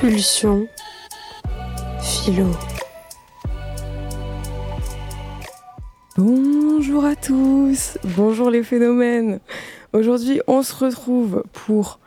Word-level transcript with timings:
Pulsion. 0.00 0.66
Philo. 2.00 2.46
Bonjour 6.16 7.04
à 7.04 7.14
tous, 7.14 7.98
bonjour 8.16 8.48
les 8.48 8.62
phénomènes. 8.62 9.40
Aujourd'hui, 9.92 10.40
on 10.46 10.62
se 10.62 10.74
retrouve 10.74 11.44
pour 11.52 11.98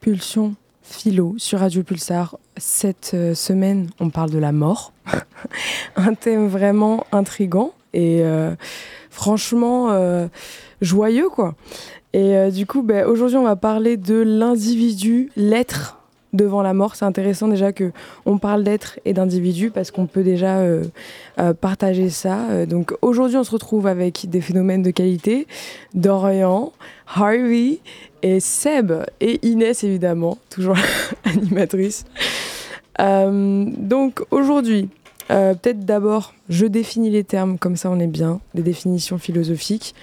Pulsion 0.00 0.54
Philo 0.80 1.34
sur 1.36 1.58
Radio 1.58 1.82
Pulsar. 1.82 2.38
Cette 2.56 3.10
euh, 3.12 3.34
semaine, 3.34 3.90
on 4.00 4.08
parle 4.08 4.30
de 4.30 4.38
la 4.38 4.52
mort. 4.52 4.94
Un 5.96 6.14
thème 6.14 6.48
vraiment 6.48 7.04
intrigant 7.12 7.74
et 7.92 8.22
euh, 8.22 8.54
franchement 9.10 9.90
euh, 9.90 10.26
joyeux, 10.80 11.28
quoi. 11.28 11.54
Et 12.14 12.50
du 12.50 12.66
coup, 12.66 12.82
ben, 12.82 13.06
aujourd'hui, 13.06 13.36
on 13.36 13.44
va 13.44 13.56
parler 13.56 13.96
de 13.98 14.14
l'individu, 14.14 15.30
l'être 15.34 16.01
devant 16.32 16.62
la 16.62 16.72
mort. 16.72 16.96
C'est 16.96 17.04
intéressant 17.04 17.48
déjà 17.48 17.72
que 17.72 17.92
on 18.26 18.38
parle 18.38 18.64
d'être 18.64 18.98
et 19.04 19.12
d'individu 19.12 19.70
parce 19.70 19.90
qu'on 19.90 20.06
peut 20.06 20.22
déjà 20.22 20.58
euh, 20.58 20.84
euh, 21.38 21.52
partager 21.54 22.10
ça. 22.10 22.50
Euh, 22.50 22.66
donc 22.66 22.94
aujourd'hui, 23.02 23.36
on 23.36 23.44
se 23.44 23.50
retrouve 23.50 23.86
avec 23.86 24.28
des 24.28 24.40
phénomènes 24.40 24.82
de 24.82 24.90
qualité. 24.90 25.46
Dorian, 25.94 26.72
Harvey 27.06 27.78
et 28.22 28.40
Seb 28.40 28.92
et 29.20 29.46
Inès 29.46 29.84
évidemment, 29.84 30.38
toujours 30.50 30.76
animatrice. 31.24 32.04
donc 32.98 34.22
aujourd'hui, 34.30 34.88
peut-être 35.28 35.84
d'abord, 35.84 36.34
je 36.48 36.66
définis 36.66 37.10
les 37.10 37.24
termes 37.24 37.58
comme 37.58 37.76
ça 37.76 37.90
on 37.90 37.98
est 37.98 38.06
bien, 38.06 38.40
des 38.54 38.62
définitions 38.62 39.18
philosophiques. 39.18 39.94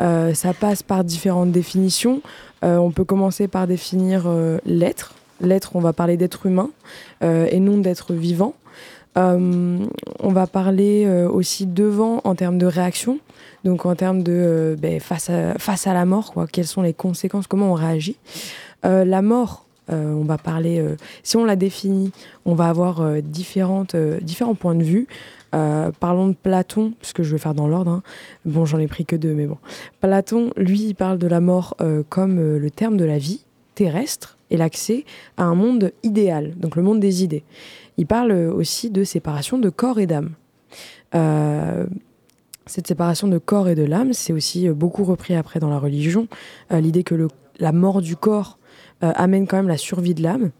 ça 0.00 0.52
passe 0.58 0.82
par 0.82 1.04
différentes 1.04 1.52
définitions. 1.52 2.22
on 2.62 2.90
peut 2.90 3.04
commencer 3.04 3.46
par 3.46 3.68
définir 3.68 4.28
l'être, 4.66 5.14
l'être, 5.40 5.76
on 5.76 5.80
va 5.80 5.92
parler 5.92 6.16
d'être 6.16 6.46
humain 6.46 6.70
euh, 7.22 7.46
et 7.50 7.60
non 7.60 7.78
d'être 7.78 8.14
vivant. 8.14 8.54
Euh, 9.18 9.78
on 10.20 10.28
va 10.28 10.46
parler 10.46 11.04
euh, 11.06 11.28
aussi 11.28 11.66
devant 11.66 12.20
en 12.22 12.36
termes 12.36 12.58
de 12.58 12.66
réaction, 12.66 13.18
donc 13.64 13.84
en 13.84 13.96
termes 13.96 14.22
de 14.22 14.76
ben, 14.78 15.00
face, 15.00 15.30
à, 15.30 15.54
face 15.58 15.86
à 15.86 15.94
la 15.94 16.04
mort, 16.04 16.32
quoi, 16.32 16.46
quelles 16.46 16.66
sont 16.66 16.82
les 16.82 16.94
conséquences, 16.94 17.46
comment 17.46 17.72
on 17.72 17.74
réagit? 17.74 18.16
la 18.82 19.20
mort, 19.20 19.66
on 19.90 20.24
va 20.24 20.38
parler, 20.38 20.82
si 21.22 21.36
on 21.36 21.44
la 21.44 21.54
définit, 21.54 22.12
on 22.46 22.54
va 22.54 22.70
avoir 22.70 23.20
différentes, 23.20 23.94
différents 23.94 24.54
points 24.54 24.74
de 24.74 24.82
vue. 24.82 25.06
parlons 25.50 26.28
de 26.28 26.34
Platon, 26.34 26.94
puisque 26.98 27.22
je 27.22 27.32
vais 27.32 27.38
faire 27.38 27.52
dans 27.52 27.68
l'ordre. 27.68 27.90
Hein. 27.90 28.02
Bon, 28.46 28.64
j'en 28.64 28.78
ai 28.78 28.86
pris 28.86 29.04
que 29.04 29.16
deux, 29.16 29.34
mais 29.34 29.44
bon. 29.44 29.58
Platon, 30.00 30.50
lui, 30.56 30.80
il 30.80 30.94
parle 30.94 31.18
de 31.18 31.26
la 31.26 31.40
mort 31.40 31.76
comme 32.08 32.40
le 32.56 32.70
terme 32.70 32.96
de 32.96 33.04
la 33.04 33.18
vie 33.18 33.44
terrestre, 33.74 34.38
et 34.50 34.56
l'accès 34.56 35.04
à 35.36 35.44
un 35.44 35.54
monde 35.54 35.92
idéal, 36.02 36.54
donc 36.56 36.76
le 36.76 36.82
monde 36.82 37.00
des 37.00 37.22
idées. 37.22 37.44
Il 37.96 38.06
parle 38.06 38.32
aussi 38.32 38.90
de 38.90 39.04
séparation 39.04 39.58
de 39.58 39.68
corps 39.68 39.98
et 39.98 40.06
d'âme. 40.06 40.30
Euh, 41.14 41.86
cette 42.66 42.86
séparation 42.86 43.26
de 43.28 43.38
corps 43.38 43.68
et 43.68 43.74
de 43.74 43.84
l'âme, 43.84 44.12
c'est 44.12 44.32
aussi 44.32 44.68
beaucoup 44.68 45.04
repris 45.04 45.34
après 45.34 45.60
dans 45.60 45.70
la 45.70 45.78
religion, 45.78 46.28
euh, 46.72 46.80
l'idée 46.80 47.02
que 47.02 47.28
la 47.58 47.72
mort 47.72 48.00
du 48.00 48.16
corps 48.16 48.58
euh, 49.02 49.12
amène 49.16 49.46
quand 49.46 49.56
même 49.56 49.68
la 49.68 49.76
survie 49.76 50.14
de 50.14 50.22
l'âme. 50.22 50.50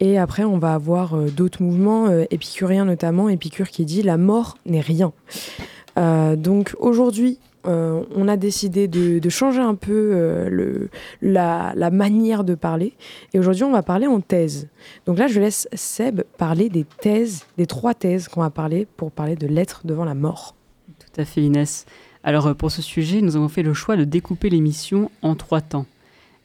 Et 0.00 0.18
après, 0.18 0.44
on 0.44 0.58
va 0.58 0.74
avoir 0.74 1.16
d'autres 1.16 1.62
mouvements, 1.62 2.08
épicuriens 2.30 2.84
notamment, 2.84 3.28
Épicure 3.28 3.68
qui 3.68 3.84
dit 3.84 4.02
la 4.02 4.16
mort 4.16 4.58
n'est 4.66 4.80
rien. 4.80 5.12
donc 5.96 6.74
aujourd'hui, 6.80 7.38
euh, 7.66 8.02
on 8.14 8.28
a 8.28 8.36
décidé 8.36 8.88
de, 8.88 9.28
changer 9.28 9.60
un 9.60 9.74
peu 9.74 10.10
euh, 10.14 10.88
la, 11.22 11.90
manière 11.90 12.44
de 12.44 12.54
parler. 12.54 12.92
Et 13.32 13.38
aujourd'hui, 13.38 13.64
on 13.64 13.72
va 13.72 13.82
parler 13.82 14.06
en 14.06 14.20
thèse. 14.20 14.68
Donc 15.06 15.18
là, 15.18 15.26
je 15.26 15.40
laisse 15.40 15.68
Seb 15.72 16.22
parler 16.36 16.68
des 16.68 16.84
thèses, 16.84 17.46
des 17.56 17.66
trois 17.66 17.94
thèses 17.94 18.28
qu'on 18.28 18.42
va 18.42 18.50
parler 18.50 18.86
pour 18.96 19.10
parler 19.10 19.36
de 19.36 19.46
l'être 19.46 19.82
devant 19.84 20.04
la 20.04 20.14
mort. 20.14 20.54
Tout 20.98 21.20
à 21.20 21.24
fait, 21.24 21.42
Inès. 21.42 21.86
Alors, 22.22 22.48
euh, 22.48 22.54
pour 22.54 22.70
ce 22.70 22.82
sujet, 22.82 23.22
nous 23.22 23.36
avons 23.36 23.48
fait 23.48 23.62
le 23.62 23.74
choix 23.74 23.96
de 23.96 24.04
découper 24.04 24.50
l'émission 24.50 25.10
en 25.22 25.34
trois 25.34 25.60
temps. 25.60 25.86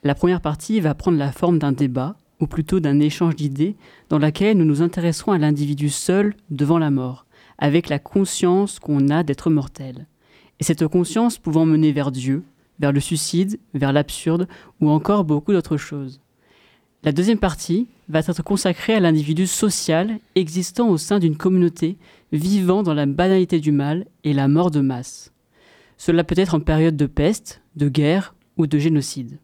La 0.04 0.16
première 0.16 0.42
partie 0.42 0.80
va 0.80 0.96
prendre 0.96 1.18
la 1.18 1.32
forme 1.32 1.60
d'un 1.60 1.74
débat, 1.74 2.16
ou 2.40 2.48
plutôt 2.48 2.80
d'un 2.80 3.02
échange 3.02 3.36
d'idées, 3.36 3.76
dans 4.08 4.20
laquelle 4.20 4.58
nous 4.58 4.66
nous 4.66 4.82
intéresserons 4.82 5.34
à 5.34 5.38
l'individu 5.38 5.90
seul 5.90 6.36
devant 6.50 6.80
la 6.80 6.90
mort, 6.90 7.26
avec 7.58 7.90
la 7.90 8.00
conscience 8.00 8.80
qu'on 8.80 9.10
a 9.10 9.24
d'être 9.24 9.50
mortel 9.50 10.08
et 10.60 10.64
cette 10.64 10.88
conscience 10.88 11.38
pouvant 11.38 11.66
mener 11.66 11.92
vers 11.92 12.12
Dieu, 12.12 12.44
vers 12.80 12.92
le 12.92 13.00
suicide, 13.00 13.60
vers 13.74 13.94
l'absurde 13.94 14.48
ou 14.82 14.90
encore 14.90 15.24
beaucoup 15.24 15.54
d'autres 15.54 15.78
choses. 15.78 16.20
La 17.04 17.14
deuxième 17.14 17.40
partie 17.40 17.88
va 18.10 18.20
être 18.20 18.44
consacrée 18.44 18.94
à 18.94 19.00
l'individu 19.00 19.48
social 19.48 20.20
existant 20.36 20.90
au 20.90 20.98
sein 20.98 21.20
d'une 21.20 21.38
communauté 21.38 21.98
vivant 22.34 22.84
dans 22.84 22.94
la 22.94 23.06
banalité 23.06 23.60
du 23.60 23.72
mal 23.72 24.06
et 24.26 24.34
la 24.34 24.50
mort 24.50 24.70
de 24.70 24.82
masse. 24.82 25.32
Cela 25.98 26.24
peut 26.24 26.36
être 26.38 26.56
en 26.56 26.60
période 26.60 26.98
de 26.98 27.06
peste, 27.06 27.62
de 27.76 27.88
guerre 27.88 28.36
ou 28.58 28.68
de 28.68 28.78
génocide. 28.78 29.38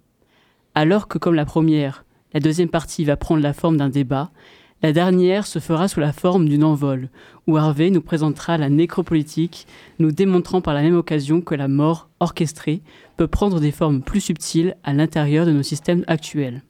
Alors 0.73 1.07
que 1.07 1.17
comme 1.17 1.35
la 1.35 1.45
première, 1.45 2.03
la 2.33 2.41
deuxième 2.41 2.69
partie 2.69 3.05
va 3.05 3.15
prendre 3.15 3.41
la 3.41 3.53
forme 3.53 3.77
d'un 3.77 3.89
débat, 3.89 4.31
la 4.81 4.93
dernière 4.93 5.47
se 5.47 5.59
fera 5.59 5.87
sous 5.87 5.99
la 5.99 6.13
forme 6.13 6.47
d'une 6.47 6.63
envol, 6.63 7.09
où 7.47 7.57
Harvey 7.57 7.89
nous 7.89 8.01
présentera 8.01 8.57
la 8.57 8.69
nécropolitique, 8.69 9.67
nous 9.99 10.11
démontrant 10.11 10.61
par 10.61 10.73
la 10.73 10.81
même 10.81 10.97
occasion 10.97 11.41
que 11.41 11.55
la 11.55 11.67
mort 11.67 12.09
orchestrée 12.19 12.81
peut 13.17 13.27
prendre 13.27 13.59
des 13.59 13.71
formes 13.71 14.01
plus 14.01 14.21
subtiles 14.21 14.75
à 14.83 14.93
l'intérieur 14.93 15.45
de 15.45 15.51
nos 15.51 15.63
systèmes 15.63 16.03
actuels. 16.07 16.61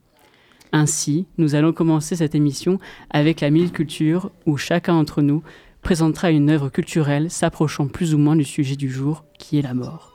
Ainsi, 0.72 1.26
nous 1.38 1.56
allons 1.56 1.74
commencer 1.74 2.16
cette 2.16 2.36
émission 2.36 2.80
avec 3.10 3.42
la 3.42 3.50
Mille 3.50 3.72
Culture, 3.72 4.32
où 4.46 4.58
chacun 4.58 4.94
d'entre 4.94 5.22
nous 5.22 5.44
présentera 5.82 6.32
une 6.32 6.50
œuvre 6.50 6.70
culturelle 6.70 7.30
s'approchant 7.30 7.88
plus 7.88 8.14
ou 8.14 8.18
moins 8.18 8.36
du 8.36 8.44
sujet 8.44 8.76
du 8.76 8.90
jour, 8.90 9.24
qui 9.38 9.60
est 9.60 9.62
la 9.62 9.74
mort. 9.74 10.14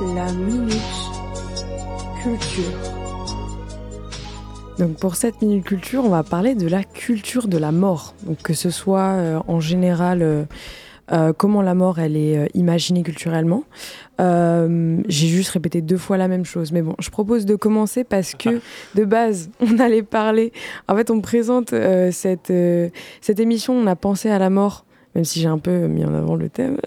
La 0.00 0.32
minute 0.32 0.74
culture. 2.22 2.64
Donc 4.78 4.96
pour 4.96 5.14
cette 5.14 5.40
minute 5.40 5.64
culture, 5.64 6.04
on 6.04 6.08
va 6.08 6.24
parler 6.24 6.54
de 6.54 6.66
la 6.66 6.82
culture 6.82 7.46
de 7.46 7.58
la 7.58 7.70
mort. 7.70 8.14
Donc 8.24 8.42
que 8.42 8.54
ce 8.54 8.70
soit 8.70 9.12
euh, 9.12 9.40
en 9.46 9.60
général 9.60 10.22
euh, 10.22 10.44
euh, 11.12 11.32
comment 11.32 11.62
la 11.62 11.74
mort 11.74 12.00
elle 12.00 12.16
est 12.16 12.50
imaginée 12.54 13.02
culturellement. 13.02 13.64
J'ai 14.18 15.28
juste 15.28 15.50
répété 15.50 15.80
deux 15.80 15.98
fois 15.98 16.16
la 16.16 16.28
même 16.28 16.44
chose, 16.44 16.72
mais 16.72 16.82
bon, 16.82 16.96
je 16.98 17.10
propose 17.10 17.46
de 17.46 17.54
commencer 17.54 18.02
parce 18.02 18.34
que 18.34 18.60
de 18.94 19.04
base, 19.04 19.50
on 19.60 19.78
allait 19.78 20.02
parler. 20.02 20.52
En 20.88 20.96
fait, 20.96 21.10
on 21.10 21.20
présente 21.20 21.70
cette 22.10 22.52
cette 23.20 23.40
émission. 23.40 23.74
On 23.74 23.86
a 23.86 23.96
pensé 23.96 24.28
à 24.28 24.38
la 24.38 24.50
mort 24.50 24.84
même 25.14 25.24
si 25.24 25.40
j'ai 25.40 25.48
un 25.48 25.58
peu 25.58 25.86
mis 25.86 26.04
en 26.04 26.14
avant 26.14 26.34
le 26.34 26.48
thème. 26.48 26.78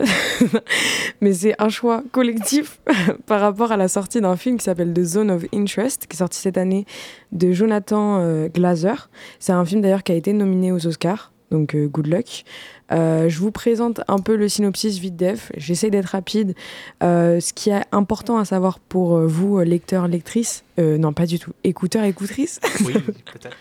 Mais 1.21 1.33
c'est 1.33 1.55
un 1.59 1.69
choix 1.69 2.03
collectif 2.11 2.79
par 3.25 3.39
rapport 3.41 3.71
à 3.71 3.77
la 3.77 3.87
sortie 3.87 4.21
d'un 4.21 4.35
film 4.35 4.57
qui 4.57 4.65
s'appelle 4.65 4.93
The 4.93 5.03
Zone 5.03 5.31
of 5.31 5.45
Interest, 5.53 6.07
qui 6.07 6.15
est 6.15 6.19
sorti 6.19 6.39
cette 6.39 6.57
année 6.57 6.85
de 7.31 7.51
Jonathan 7.51 8.19
euh, 8.19 8.49
Glazer. 8.49 9.09
C'est 9.39 9.53
un 9.53 9.65
film 9.65 9.81
d'ailleurs 9.81 10.03
qui 10.03 10.11
a 10.11 10.15
été 10.15 10.33
nominé 10.33 10.71
aux 10.71 10.85
Oscars 10.87 11.31
donc 11.51 11.75
euh, 11.75 11.87
good 11.87 12.07
luck. 12.07 12.43
Euh, 12.91 13.29
je 13.29 13.39
vous 13.39 13.51
présente 13.51 14.01
un 14.07 14.19
peu 14.19 14.35
le 14.35 14.47
synopsis 14.49 14.97
vite 14.97 15.15
def. 15.15 15.51
J'essaie 15.57 15.89
d'être 15.89 16.07
rapide. 16.07 16.55
Euh, 17.03 17.39
ce 17.39 17.53
qui 17.53 17.69
est 17.69 17.83
important 17.91 18.37
à 18.37 18.45
savoir 18.45 18.79
pour 18.79 19.19
vous, 19.19 19.59
lecteurs, 19.59 20.07
lectrices, 20.07 20.63
non 20.77 21.11
pas 21.11 21.25
du 21.25 21.39
tout, 21.39 21.53
écouteurs, 21.63 22.03
écoutrices, 22.03 22.59
oui, 22.85 22.93
peut-être, 23.33 23.57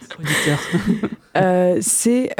c'est 1.82 2.34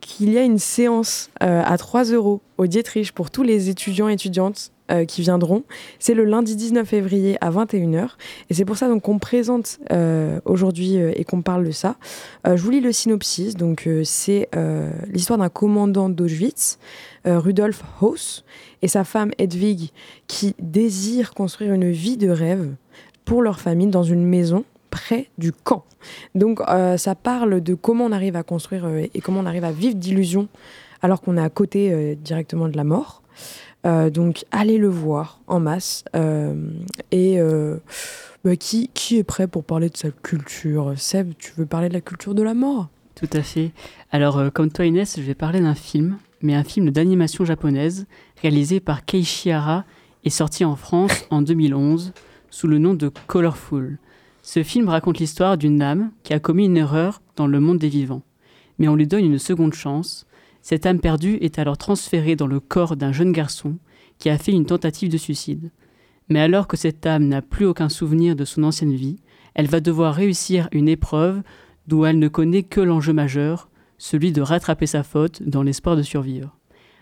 qu'il 0.00 0.30
y 0.30 0.38
a 0.38 0.42
une 0.42 0.58
séance 0.58 1.30
à 1.40 1.78
3 1.78 2.04
euros 2.12 2.42
au 2.58 2.66
Dietrich 2.66 3.12
pour 3.12 3.30
tous 3.30 3.42
les 3.42 3.70
étudiants 3.70 4.08
et 4.08 4.12
étudiantes 4.12 4.70
euh, 4.90 5.04
qui 5.04 5.20
viendront. 5.20 5.64
C'est 5.98 6.14
le 6.14 6.24
lundi 6.24 6.56
19 6.56 6.88
février 6.88 7.36
à 7.42 7.50
21h. 7.50 8.12
Et 8.48 8.54
c'est 8.54 8.64
pour 8.64 8.78
ça 8.78 8.88
donc 8.88 9.02
qu'on 9.02 9.18
présente 9.18 9.80
euh, 9.92 10.40
aujourd'hui 10.46 10.96
euh, 10.96 11.12
et 11.14 11.24
qu'on 11.24 11.42
parle 11.42 11.66
de 11.66 11.72
ça. 11.72 11.96
je 12.46 12.56
vous 12.56 12.70
lis 12.70 12.80
le 12.80 12.90
synopsis. 12.90 13.54
Donc 13.54 13.86
c'est 14.04 14.48
l'histoire 15.12 15.38
d'un 15.38 15.50
commandant 15.50 16.08
d'Auschwitz, 16.08 16.78
Rudolf 17.26 17.82
Haus, 18.00 18.44
et 18.80 18.88
sa 18.88 19.04
femme 19.04 19.30
Hedwig, 19.36 19.90
qui 20.26 20.54
désirent 20.58 21.34
construire 21.34 21.74
une 21.74 21.90
vie 21.90 22.16
de 22.16 22.30
rêve 22.30 22.74
pour 23.26 23.42
leur 23.42 23.60
famille 23.60 23.88
dans 23.88 24.04
une 24.04 24.24
maison 24.24 24.64
près 24.88 25.28
du 25.36 25.52
camp. 25.52 25.84
Donc 26.34 26.60
ça 26.96 27.14
parle 27.14 27.60
de 27.60 27.74
comment 27.74 28.06
on 28.06 28.12
arrive 28.12 28.36
à 28.36 28.42
construire 28.42 28.88
et 28.88 29.20
comment 29.20 29.40
on 29.40 29.46
arrive 29.46 29.64
à 29.64 29.72
vivre 29.72 29.96
d'illusions 29.96 30.48
alors 31.02 31.20
qu'on 31.20 31.36
est 31.36 31.42
à 31.42 31.50
côté 31.50 32.16
directement 32.16 32.68
de 32.68 32.76
la 32.76 32.84
mort. 32.84 33.22
Euh, 33.86 34.10
donc 34.10 34.44
allez 34.50 34.78
le 34.78 34.88
voir 34.88 35.40
en 35.46 35.60
masse. 35.60 36.04
Euh, 36.16 36.70
et 37.10 37.40
euh, 37.40 37.76
bah, 38.44 38.56
qui, 38.56 38.90
qui 38.94 39.18
est 39.18 39.24
prêt 39.24 39.46
pour 39.46 39.64
parler 39.64 39.88
de 39.88 39.96
sa 39.96 40.10
culture? 40.10 40.94
Seb, 40.96 41.32
tu 41.38 41.52
veux 41.56 41.66
parler 41.66 41.88
de 41.88 41.94
la 41.94 42.00
culture 42.00 42.34
de 42.34 42.42
la 42.42 42.54
mort? 42.54 42.88
Tout 43.14 43.30
à 43.32 43.42
fait. 43.42 43.72
Alors 44.12 44.52
comme 44.52 44.70
toi 44.70 44.86
Inès, 44.86 45.16
je 45.16 45.22
vais 45.22 45.34
parler 45.34 45.60
d'un 45.60 45.74
film, 45.74 46.18
mais 46.40 46.54
un 46.54 46.64
film 46.64 46.90
d'animation 46.90 47.44
japonaise 47.44 48.06
réalisé 48.40 48.78
par 48.78 49.04
Keiichi 49.04 49.50
Hara 49.50 49.84
est 50.24 50.30
sorti 50.30 50.64
en 50.64 50.76
France 50.76 51.24
en 51.30 51.42
2011 51.42 52.12
sous 52.50 52.66
le 52.66 52.78
nom 52.78 52.94
de 52.94 53.10
Colorful. 53.26 53.98
Ce 54.42 54.62
film 54.62 54.88
raconte 54.88 55.18
l'histoire 55.18 55.58
d'une 55.58 55.82
âme 55.82 56.10
qui 56.22 56.32
a 56.32 56.40
commis 56.40 56.66
une 56.66 56.76
erreur 56.76 57.20
dans 57.36 57.46
le 57.46 57.60
monde 57.60 57.78
des 57.78 57.88
vivants. 57.88 58.22
Mais 58.78 58.88
on 58.88 58.94
lui 58.94 59.06
donne 59.06 59.24
une 59.24 59.38
seconde 59.38 59.74
chance. 59.74 60.26
Cette 60.68 60.84
âme 60.84 61.00
perdue 61.00 61.38
est 61.40 61.58
alors 61.58 61.78
transférée 61.78 62.36
dans 62.36 62.46
le 62.46 62.60
corps 62.60 62.94
d'un 62.94 63.10
jeune 63.10 63.32
garçon 63.32 63.78
qui 64.18 64.28
a 64.28 64.36
fait 64.36 64.52
une 64.52 64.66
tentative 64.66 65.10
de 65.10 65.16
suicide. 65.16 65.70
Mais 66.28 66.40
alors 66.40 66.68
que 66.68 66.76
cette 66.76 67.06
âme 67.06 67.26
n'a 67.26 67.40
plus 67.40 67.64
aucun 67.64 67.88
souvenir 67.88 68.36
de 68.36 68.44
son 68.44 68.62
ancienne 68.64 68.94
vie, 68.94 69.16
elle 69.54 69.66
va 69.66 69.80
devoir 69.80 70.14
réussir 70.14 70.68
une 70.72 70.90
épreuve 70.90 71.40
d'où 71.86 72.04
elle 72.04 72.18
ne 72.18 72.28
connaît 72.28 72.64
que 72.64 72.82
l'enjeu 72.82 73.14
majeur, 73.14 73.70
celui 73.96 74.30
de 74.30 74.42
rattraper 74.42 74.84
sa 74.84 75.02
faute 75.02 75.42
dans 75.42 75.62
l'espoir 75.62 75.96
de 75.96 76.02
survivre. 76.02 76.54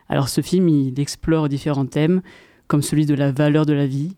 Alors 0.08 0.28
ce 0.28 0.42
film, 0.42 0.68
il 0.68 1.00
explore 1.00 1.48
différents 1.48 1.86
thèmes, 1.86 2.22
comme 2.68 2.82
celui 2.82 3.04
de 3.04 3.14
la 3.14 3.32
valeur 3.32 3.66
de 3.66 3.72
la 3.72 3.88
vie, 3.88 4.14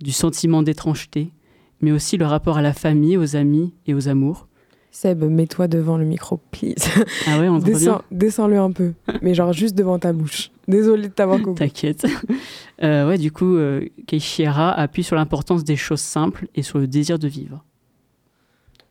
du 0.00 0.12
sentiment 0.12 0.62
d'étrangeté, 0.62 1.32
mais 1.80 1.90
aussi 1.90 2.18
le 2.18 2.26
rapport 2.26 2.56
à 2.56 2.62
la 2.62 2.72
famille, 2.72 3.16
aux 3.16 3.34
amis 3.34 3.74
et 3.88 3.94
aux 3.94 4.06
amours. 4.06 4.46
Seb, 4.94 5.24
mets-toi 5.24 5.68
devant 5.68 5.96
le 5.96 6.04
micro, 6.04 6.38
please. 6.50 6.74
Ah 7.26 7.40
ouais, 7.40 7.48
on 7.48 7.56
bien 7.56 8.02
Descends-le 8.10 8.58
un 8.58 8.70
peu, 8.70 8.92
mais 9.22 9.34
genre 9.34 9.54
juste 9.54 9.74
devant 9.74 9.98
ta 9.98 10.12
bouche. 10.12 10.50
Désolé 10.68 11.08
de 11.08 11.12
t'avoir 11.12 11.40
coupé. 11.40 11.64
T'inquiète. 11.64 12.06
Euh, 12.82 13.08
ouais, 13.08 13.16
du 13.16 13.32
coup, 13.32 13.56
euh, 13.56 13.86
Keishira 14.06 14.70
appuie 14.72 15.02
sur 15.02 15.16
l'importance 15.16 15.64
des 15.64 15.76
choses 15.76 16.00
simples 16.00 16.46
et 16.54 16.62
sur 16.62 16.78
le 16.78 16.86
désir 16.86 17.18
de 17.18 17.26
vivre. 17.26 17.64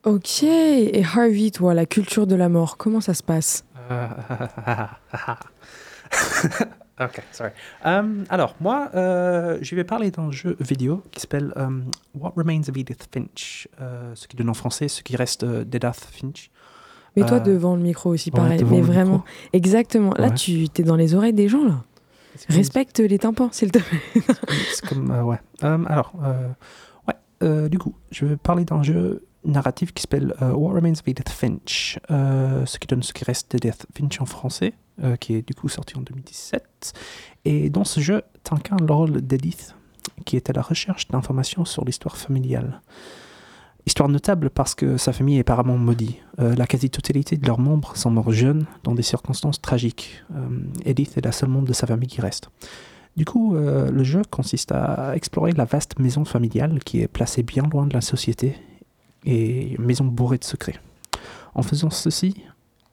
Ok, 0.04 0.42
et 0.44 1.04
Harvey, 1.04 1.52
toi, 1.52 1.76
la 1.76 1.86
culture 1.86 2.26
de 2.26 2.36
la 2.36 2.50
mort, 2.50 2.78
comment 2.78 3.02
ça 3.02 3.14
se 3.14 3.22
passe? 3.22 3.66
ok, 7.06 7.22
sorry. 7.32 7.52
Um, 7.86 8.24
alors, 8.30 8.56
moi, 8.62 8.90
euh, 8.96 9.58
je 9.62 9.76
vais 9.76 9.84
parler 9.84 10.12
d'un 10.12 10.32
jeu 10.32 10.56
vidéo 10.60 11.04
qui 11.12 11.20
s'appelle 11.20 11.52
um, 11.56 11.86
What 12.20 12.34
Remains 12.36 12.62
of 12.70 12.78
Edith 12.78 13.08
Finch, 13.14 13.68
euh, 13.80 14.12
ce 14.16 14.28
qui 14.28 14.36
donne 14.36 14.50
en 14.50 14.54
français 14.54 14.88
ce 14.88 15.02
qui 15.04 15.16
reste 15.16 15.44
euh, 15.44 15.64
d'Edith 15.64 16.08
Finch. 16.12 16.52
Mets-toi 17.18 17.38
Euh, 17.38 17.42
devant 17.42 17.76
le 17.76 17.82
micro 17.82 18.12
aussi, 18.12 18.32
pareil. 18.32 18.64
mais 18.64 18.82
vraiment, 18.82 19.18
micro. 19.18 19.28
exactement. 19.54 20.14
Là, 20.18 20.28
Ouais. 20.30 20.34
tu 20.36 20.68
es 20.76 20.84
dans 20.84 20.96
les 20.96 21.14
oreilles 21.16 21.34
des 21.34 21.50
gens, 21.50 21.66
là. 21.66 21.84
Respecte 22.48 23.00
les 23.00 23.20
tympans, 23.20 23.50
s'il 23.52 23.72
te 23.72 23.80
plaît. 23.80 24.24
C'est 24.74 24.86
comme, 24.88 25.10
ouais. 25.26 25.40
Um, 25.64 25.86
alors, 25.90 26.14
ouais, 27.08 27.70
du 27.70 27.78
coup, 27.78 27.94
je 28.12 28.26
vais 28.26 28.38
parler 28.38 28.64
d'un 28.64 28.84
jeu 28.84 29.26
narratif 29.46 29.94
qui 29.94 30.02
s'appelle 30.02 30.34
euh, 30.42 30.52
What 30.52 30.74
Remains 30.74 30.94
of 30.94 31.08
Edith 31.08 31.30
Finch, 31.30 32.00
euh, 32.10 32.66
ce 32.66 32.80
qui 32.80 32.88
donne 32.88 33.04
ce 33.04 33.14
qui 33.14 33.24
reste 33.24 33.52
d'Edith 33.52 33.86
Finch 33.96 34.20
en 34.22 34.26
français, 34.26 34.74
euh, 35.04 35.16
qui 35.16 35.36
est 35.36 35.48
du 35.48 35.54
coup 35.54 35.70
sorti 35.70 35.98
en 35.98 36.02
2017. 36.02 36.94
Et 37.46 37.70
dans 37.70 37.84
ce 37.84 38.00
jeu, 38.00 38.22
t'incarnes 38.44 38.86
le 38.86 38.94
rôle 38.94 39.22
d'Edith, 39.22 39.76
qui 40.26 40.36
est 40.36 40.50
à 40.50 40.54
la 40.54 40.62
recherche 40.62 41.08
d'informations 41.08 41.66
sur 41.66 41.86
l'histoire 41.86 42.18
familiale. 42.18 42.82
Histoire 43.88 44.10
notable 44.10 44.52
parce 44.52 44.76
que 44.76 44.98
sa 44.98 45.12
famille 45.12 45.38
est 45.38 45.42
apparemment 45.42 45.76
maudite. 45.76 46.18
La 46.38 46.68
quasi-totalité 46.68 47.36
de 47.36 47.48
leurs 47.48 47.58
membres 47.58 47.98
sont 47.98 48.12
morts 48.12 48.32
jeunes 48.32 48.68
dans 48.84 48.94
des 48.94 49.02
circonstances 49.02 49.60
tragiques. 49.60 50.24
Edith 50.86 51.18
est 51.18 51.26
la 51.26 51.32
seule 51.32 51.50
membre 51.50 51.68
de 51.68 51.74
sa 51.74 51.88
famille 51.88 52.08
qui 52.08 52.22
reste. 52.22 52.52
Du 53.18 53.26
coup, 53.26 53.56
le 53.56 54.04
jeu 54.04 54.22
consiste 54.30 54.72
à 54.72 55.16
explorer 55.16 55.54
la 55.54 55.66
vaste 55.66 55.98
maison 55.98 56.26
familiale 56.26 56.78
qui 56.84 57.02
est 57.02 57.08
placée 57.08 57.42
bien 57.42 57.64
loin 57.72 57.88
de 57.88 57.94
la 57.96 58.02
société 58.02 58.56
et 59.26 59.78
maison 59.78 60.06
bourrée 60.06 60.38
de 60.38 60.44
secrets. 60.44 60.80
En 61.54 61.62
faisant 61.62 61.90
ceci, 61.90 62.44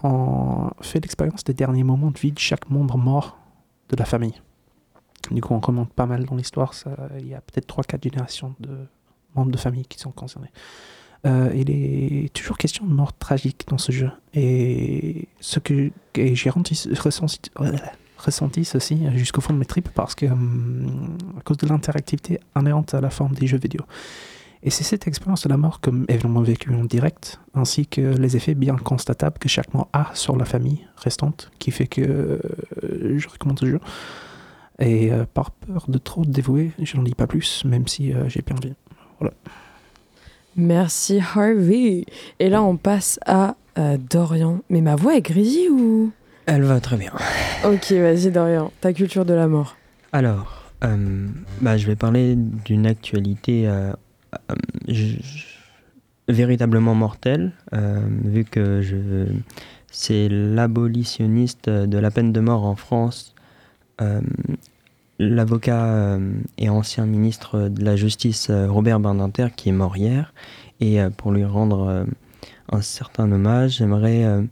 on 0.02 0.70
fait 0.80 1.00
l'expérience 1.00 1.44
des 1.44 1.54
derniers 1.54 1.84
moments 1.84 2.10
de 2.10 2.18
vie 2.18 2.32
de 2.32 2.38
chaque 2.38 2.68
membre 2.70 2.98
mort 2.98 3.38
de 3.88 3.96
la 3.96 4.04
famille. 4.04 4.40
Du 5.30 5.40
coup, 5.40 5.54
on 5.54 5.60
remonte 5.60 5.92
pas 5.92 6.06
mal 6.06 6.24
dans 6.24 6.36
l'histoire. 6.36 6.72
Il 7.18 7.28
y 7.28 7.34
a 7.34 7.40
peut-être 7.40 7.66
3-4 7.66 8.02
générations 8.04 8.54
de 8.60 8.86
membres 9.34 9.50
de 9.50 9.58
famille 9.58 9.84
qui 9.84 9.98
sont 9.98 10.12
concernés. 10.12 10.50
Euh, 11.26 11.50
il 11.54 11.70
est 11.70 12.32
toujours 12.32 12.56
question 12.56 12.86
de 12.86 12.92
mort 12.92 13.12
tragique 13.16 13.66
dans 13.68 13.78
ce 13.78 13.90
jeu. 13.92 14.10
Et 14.34 15.28
ce 15.40 15.58
que 15.58 15.90
j'ai 16.14 16.50
ressenti, 16.50 17.50
ressenti 18.18 18.64
ceci 18.64 19.00
jusqu'au 19.14 19.40
fond 19.40 19.52
de 19.52 19.58
mes 19.58 19.66
tripes 19.66 19.90
parce 19.90 20.14
que, 20.14 20.26
hum, 20.26 21.16
à 21.38 21.40
cause 21.42 21.56
de 21.56 21.66
l'interactivité 21.66 22.38
inhérente 22.56 22.94
à 22.94 23.00
la 23.00 23.10
forme 23.10 23.34
des 23.34 23.46
jeux 23.46 23.58
vidéo. 23.58 23.82
Et 24.62 24.70
c'est 24.70 24.84
cette 24.84 25.06
expérience 25.06 25.44
de 25.44 25.48
la 25.48 25.56
mort 25.56 25.80
comme 25.80 26.04
événement 26.08 26.42
vécu 26.42 26.74
en 26.74 26.84
direct, 26.84 27.40
ainsi 27.54 27.86
que 27.86 28.00
les 28.00 28.36
effets 28.36 28.54
bien 28.54 28.76
constatables 28.76 29.38
que 29.38 29.48
chaque 29.48 29.72
mort 29.72 29.88
a 29.92 30.10
sur 30.14 30.36
la 30.36 30.44
famille 30.44 30.86
restante, 30.96 31.50
qui 31.58 31.70
fait 31.70 31.86
que 31.86 32.00
euh, 32.02 33.18
je 33.18 33.28
recommande 33.28 33.58
ce 33.58 33.66
jeu. 33.66 33.80
Et 34.80 35.12
euh, 35.12 35.24
par 35.32 35.50
peur 35.50 35.84
de 35.88 35.98
trop 35.98 36.24
dévouer, 36.24 36.72
je 36.80 36.96
n'en 36.96 37.02
dis 37.02 37.14
pas 37.14 37.26
plus, 37.26 37.64
même 37.64 37.86
si 37.86 38.12
euh, 38.12 38.28
j'ai 38.28 38.42
bien 38.42 38.56
envie. 38.56 38.74
Merci, 40.56 41.20
Harvey. 41.20 42.04
Et 42.40 42.48
là, 42.48 42.62
on 42.62 42.76
passe 42.76 43.20
à 43.26 43.54
euh, 43.78 43.96
Dorian. 43.96 44.60
Mais 44.68 44.80
ma 44.80 44.96
voix 44.96 45.16
est 45.16 45.22
grésille 45.22 45.68
ou? 45.68 46.10
Elle 46.46 46.62
va 46.62 46.80
très 46.80 46.96
bien. 46.96 47.12
Ok, 47.64 47.92
vas-y, 47.92 48.30
Dorian. 48.32 48.72
Ta 48.80 48.92
culture 48.92 49.24
de 49.24 49.34
la 49.34 49.46
mort. 49.46 49.76
Alors, 50.12 50.64
euh, 50.82 51.28
bah, 51.60 51.76
je 51.76 51.86
vais 51.86 51.94
parler 51.94 52.34
d'une 52.36 52.86
actualité 52.86 53.68
je- 54.86 55.16
véritablement 56.28 56.94
mortelle, 56.94 57.52
euh, 57.72 58.00
vu 58.24 58.44
que 58.44 58.82
c'est 59.90 60.28
l'abolitionniste 60.28 61.70
de 61.70 61.98
la 61.98 62.10
peine 62.10 62.32
de 62.32 62.40
mort 62.40 62.64
en 62.64 62.76
France, 62.76 63.34
euh, 64.02 64.20
l'avocat 65.18 65.86
euh, 65.86 66.32
et 66.58 66.68
ancien 66.68 67.06
ministre 67.06 67.68
de 67.68 67.82
la 67.84 67.96
Justice 67.96 68.50
euh, 68.50 68.70
Robert 68.70 69.00
Badinter, 69.00 69.48
qui 69.56 69.70
est 69.70 69.72
mort 69.72 69.96
hier. 69.96 70.32
Et 70.80 71.00
euh, 71.00 71.08
pour 71.10 71.32
lui 71.32 71.44
rendre 71.44 71.88
euh, 71.88 72.04
un 72.70 72.82
certain 72.82 73.32
hommage, 73.32 73.78
j'aimerais 73.78 74.24
euh, 74.24 74.42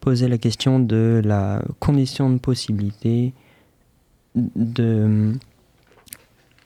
poser 0.00 0.28
la 0.28 0.38
question 0.38 0.78
de 0.78 1.20
la 1.24 1.62
condition 1.80 2.30
de 2.30 2.38
possibilité 2.38 3.32
de, 4.36 5.32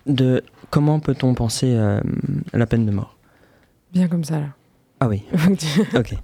de 0.07 0.43
comment 0.71 1.01
peut-on 1.01 1.35
penser 1.35 1.75
euh, 1.75 2.01
à 2.53 2.59
la 2.59 2.67
peine 2.67 2.87
de 2.87 2.91
mort? 2.91 3.17
Bien 3.93 4.09
comme 4.09 4.25
ça, 4.25 4.41
là. 4.41 4.49
Ah 5.01 5.09
oui, 5.09 5.25
ok. 5.97 6.15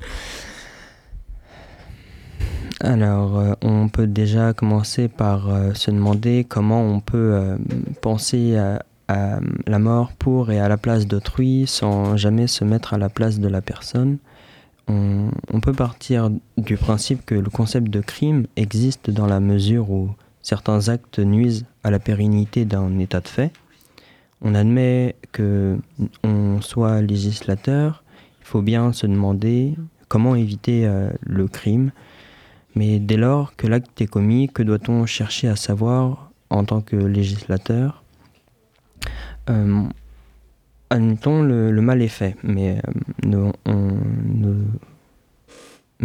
Alors, 2.80 3.38
euh, 3.38 3.52
on 3.62 3.88
peut 3.88 4.06
déjà 4.06 4.52
commencer 4.52 5.08
par 5.08 5.48
euh, 5.48 5.72
se 5.74 5.90
demander 5.90 6.44
comment 6.46 6.82
on 6.82 7.00
peut 7.00 7.32
euh, 7.32 7.56
penser 8.02 8.56
à, 8.56 8.82
à 9.08 9.38
la 9.66 9.78
mort 9.78 10.12
pour 10.12 10.50
et 10.50 10.60
à 10.60 10.68
la 10.68 10.76
place 10.76 11.06
d'autrui 11.06 11.64
sans 11.66 12.16
jamais 12.16 12.46
se 12.46 12.64
mettre 12.64 12.92
à 12.94 12.98
la 12.98 13.08
place 13.08 13.38
de 13.38 13.48
la 13.48 13.62
personne. 13.62 14.18
On, 14.88 15.30
on 15.50 15.60
peut 15.60 15.72
partir 15.72 16.30
du 16.58 16.76
principe 16.76 17.24
que 17.24 17.34
le 17.34 17.48
concept 17.48 17.88
de 17.88 18.00
crime 18.00 18.46
existe 18.56 19.08
dans 19.08 19.26
la 19.26 19.40
mesure 19.40 19.90
où 19.90 20.10
certains 20.42 20.88
actes 20.88 21.20
nuisent 21.20 21.64
à 21.84 21.90
la 21.90 21.98
pérennité 21.98 22.64
d'un 22.64 22.98
état 22.98 23.20
de 23.20 23.28
fait. 23.28 23.50
On 24.46 24.54
admet 24.54 25.16
que 25.32 25.78
on 26.22 26.60
soit 26.60 27.00
législateur, 27.00 28.04
il 28.40 28.46
faut 28.46 28.60
bien 28.60 28.92
se 28.92 29.06
demander 29.06 29.74
comment 30.08 30.34
éviter 30.34 30.86
euh, 30.86 31.08
le 31.22 31.48
crime. 31.48 31.92
Mais 32.74 32.98
dès 32.98 33.16
lors 33.16 33.56
que 33.56 33.66
l'acte 33.66 33.98
est 34.02 34.06
commis, 34.06 34.50
que 34.50 34.62
doit-on 34.62 35.06
chercher 35.06 35.48
à 35.48 35.56
savoir 35.56 36.30
en 36.50 36.64
tant 36.64 36.82
que 36.82 36.94
législateur? 36.94 38.04
Euh, 39.48 39.84
Admettons, 40.90 41.42
le, 41.42 41.72
mal 41.80 42.02
est 42.02 42.08
fait, 42.08 42.36
mais, 42.44 42.80
euh, 43.26 43.50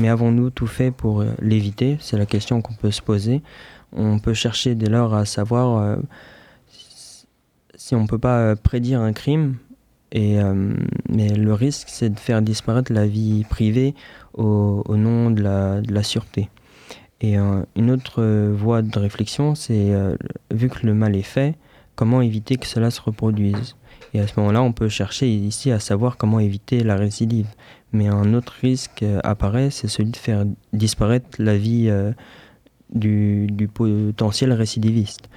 avons-nous 0.01 0.49
tout 0.49 0.65
fait 0.65 0.91
pour 0.91 1.25
l'éviter? 1.41 1.97
C'est 1.99 2.17
la 2.17 2.25
question 2.25 2.61
qu'on 2.61 2.73
peut 2.73 2.89
se 2.89 3.01
poser. 3.01 3.41
On 3.91 4.17
peut 4.19 4.33
chercher 4.33 4.75
dès 4.75 4.89
lors 4.89 5.13
à 5.13 5.25
savoir 5.25 5.97
si 7.89 7.95
on 7.95 8.03
ne 8.03 8.07
peut 8.07 8.19
pas 8.19 8.37
euh, 8.37 8.55
prédire 8.55 9.01
un 9.01 9.13
crime, 9.13 9.55
et, 10.11 10.39
euh, 10.39 10.75
mais 11.09 11.29
le 11.29 11.53
risque, 11.55 11.87
c'est 11.89 12.11
de 12.11 12.19
faire 12.19 12.43
disparaître 12.43 12.93
la 12.93 13.07
vie 13.07 13.45
privée 13.49 13.95
au, 14.35 14.83
nom 14.95 15.31
de 15.31 15.41
la, 15.41 15.81
de 15.81 15.91
la 15.91 16.03
sûreté. 16.03 16.49
Et 17.19 17.39
euh, 17.39 17.63
une 17.75 17.89
autre 17.89 18.23
voie 18.51 18.83
de 18.83 18.99
réflexion, 18.99 19.55
c'est, 19.55 19.91
vu 20.51 20.69
que 20.69 20.85
le 20.85 20.93
mal 20.93 21.15
est 21.15 21.23
fait, 21.23 21.55
comment 21.95 22.21
éviter 22.21 22.57
que 22.57 22.67
cela 22.67 22.91
se 22.91 23.01
reproduise? 23.01 23.75
Et 24.13 24.19
à 24.19 24.27
ce 24.27 24.39
moment-là, 24.39 24.61
on 24.61 24.71
peut 24.71 24.89
chercher 24.89 25.27
ici 25.27 25.71
à 25.71 25.79
savoir 25.79 26.17
comment 26.17 26.39
éviter 26.39 26.83
la 26.83 26.95
récidive. 26.95 27.47
Mais 27.91 28.07
un 28.07 28.35
autre 28.35 28.53
risque 28.61 29.03
apparaît, 29.23 29.71
c'est 29.71 29.87
celui 29.87 30.11
de 30.11 30.17
faire 30.17 30.45
disparaître 30.73 31.29
la 31.39 31.57
vie 31.57 31.91
du, 32.93 33.69
potentiel 33.73 34.53
récidiviste. 34.53 35.29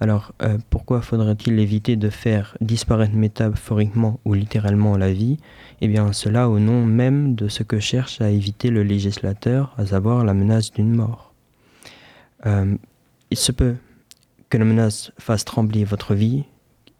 Alors, 0.00 0.32
euh, 0.42 0.58
pourquoi 0.70 1.02
faudrait-il 1.02 1.58
éviter 1.58 1.96
de 1.96 2.08
faire 2.08 2.56
disparaître 2.60 3.14
métaphoriquement 3.14 4.20
ou 4.24 4.34
littéralement 4.34 4.96
la 4.96 5.12
vie? 5.12 5.38
Eh 5.80 5.88
bien, 5.88 6.12
cela 6.12 6.48
au 6.48 6.58
nom 6.58 6.84
même 6.84 7.34
de 7.34 7.48
ce 7.48 7.62
que 7.62 7.80
cherche 7.80 8.20
à 8.20 8.30
éviter 8.30 8.70
le 8.70 8.82
législateur, 8.82 9.74
à 9.78 9.86
savoir 9.86 10.24
la 10.24 10.34
menace 10.34 10.72
d'une 10.72 10.94
mort. 10.94 11.32
Euh, 12.46 12.76
il 13.30 13.36
se 13.36 13.52
peut 13.52 13.76
que 14.48 14.58
la 14.58 14.64
menace 14.64 15.12
fasse 15.18 15.44
trembler 15.44 15.84
votre 15.84 16.14
vie, 16.14 16.44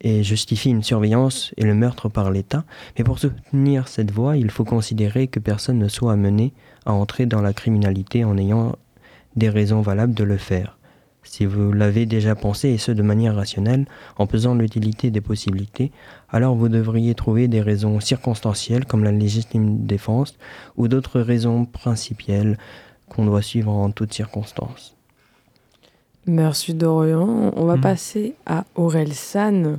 et 0.00 0.23
justifie 0.23 0.71
une 0.71 0.83
surveillance 0.83 1.52
et 1.57 1.64
le 1.64 1.75
meurtre 1.75 2.09
par 2.09 2.31
l'État. 2.31 2.64
Mais 2.97 3.05
pour 3.05 3.19
soutenir 3.19 3.88
cette 3.88 4.11
voie, 4.11 4.37
il 4.37 4.50
faut 4.50 4.64
considérer 4.64 5.29
que 5.29 5.40
personne 5.40 5.79
ne 5.79 5.88
soit 5.88 6.12
amené 6.12 6.52
à 6.87 6.93
entrer 6.93 7.26
dans 7.26 7.43
la 7.43 7.52
criminalité 7.52 8.25
en 8.25 8.38
ayant 8.38 8.76
des 9.37 9.49
raisons 9.49 9.81
valables 9.81 10.15
de 10.15 10.25
le 10.25 10.37
faire. 10.37 10.77
Si 11.23 11.45
vous 11.45 11.73
l'avez 11.73 12.07
déjà 12.07 12.35
pensé, 12.35 12.71
et 12.71 12.79
ce 12.79 12.93
de 12.93 13.03
manière 13.03 13.35
rationnelle, 13.37 13.87
en 14.17 14.27
pesant 14.27 14.55
l'utilité 14.55 15.11
des 15.11 15.21
possibilités, 15.21 15.93
alors 16.31 16.55
vous 16.55 16.69
devriez 16.71 17.15
trouver 17.15 17.47
des 17.47 17.61
raisons 17.61 18.01
circonstancielles 18.01 18.87
comme 18.87 19.05
la 19.05 19.13
légitime 19.13 19.85
défense 19.87 20.37
ou 20.77 20.89
d'autres 20.89 21.21
raisons 21.21 21.67
principielles 21.67 22.57
qu'on 23.09 23.27
doit 23.27 23.43
suivre 23.43 23.71
en 23.71 23.91
toutes 23.91 24.15
circonstances. 24.15 24.97
Merci 26.27 26.75
Dorian. 26.75 27.53
On 27.57 27.65
va 27.67 27.77
Mhm. 27.77 27.81
passer 27.83 28.35
à 28.47 28.65
Aurel 28.75 29.13
San. 29.15 29.79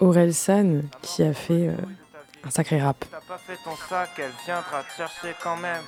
Aurel 0.00 0.34
San 0.34 0.82
qui 1.02 1.22
a 1.22 1.32
fait 1.34 1.68
euh, 1.68 1.76
un 2.44 2.50
sacré 2.50 2.80
rap. 2.82 3.04
T'as 3.10 3.18
pas 3.20 3.38
fait 3.38 3.56
ton 3.64 3.76
sac, 3.88 4.10
elle 4.18 4.30
viendra 4.44 4.82
te 4.82 4.92
chercher 4.96 5.34
quand 5.42 5.56
même. 5.56 5.82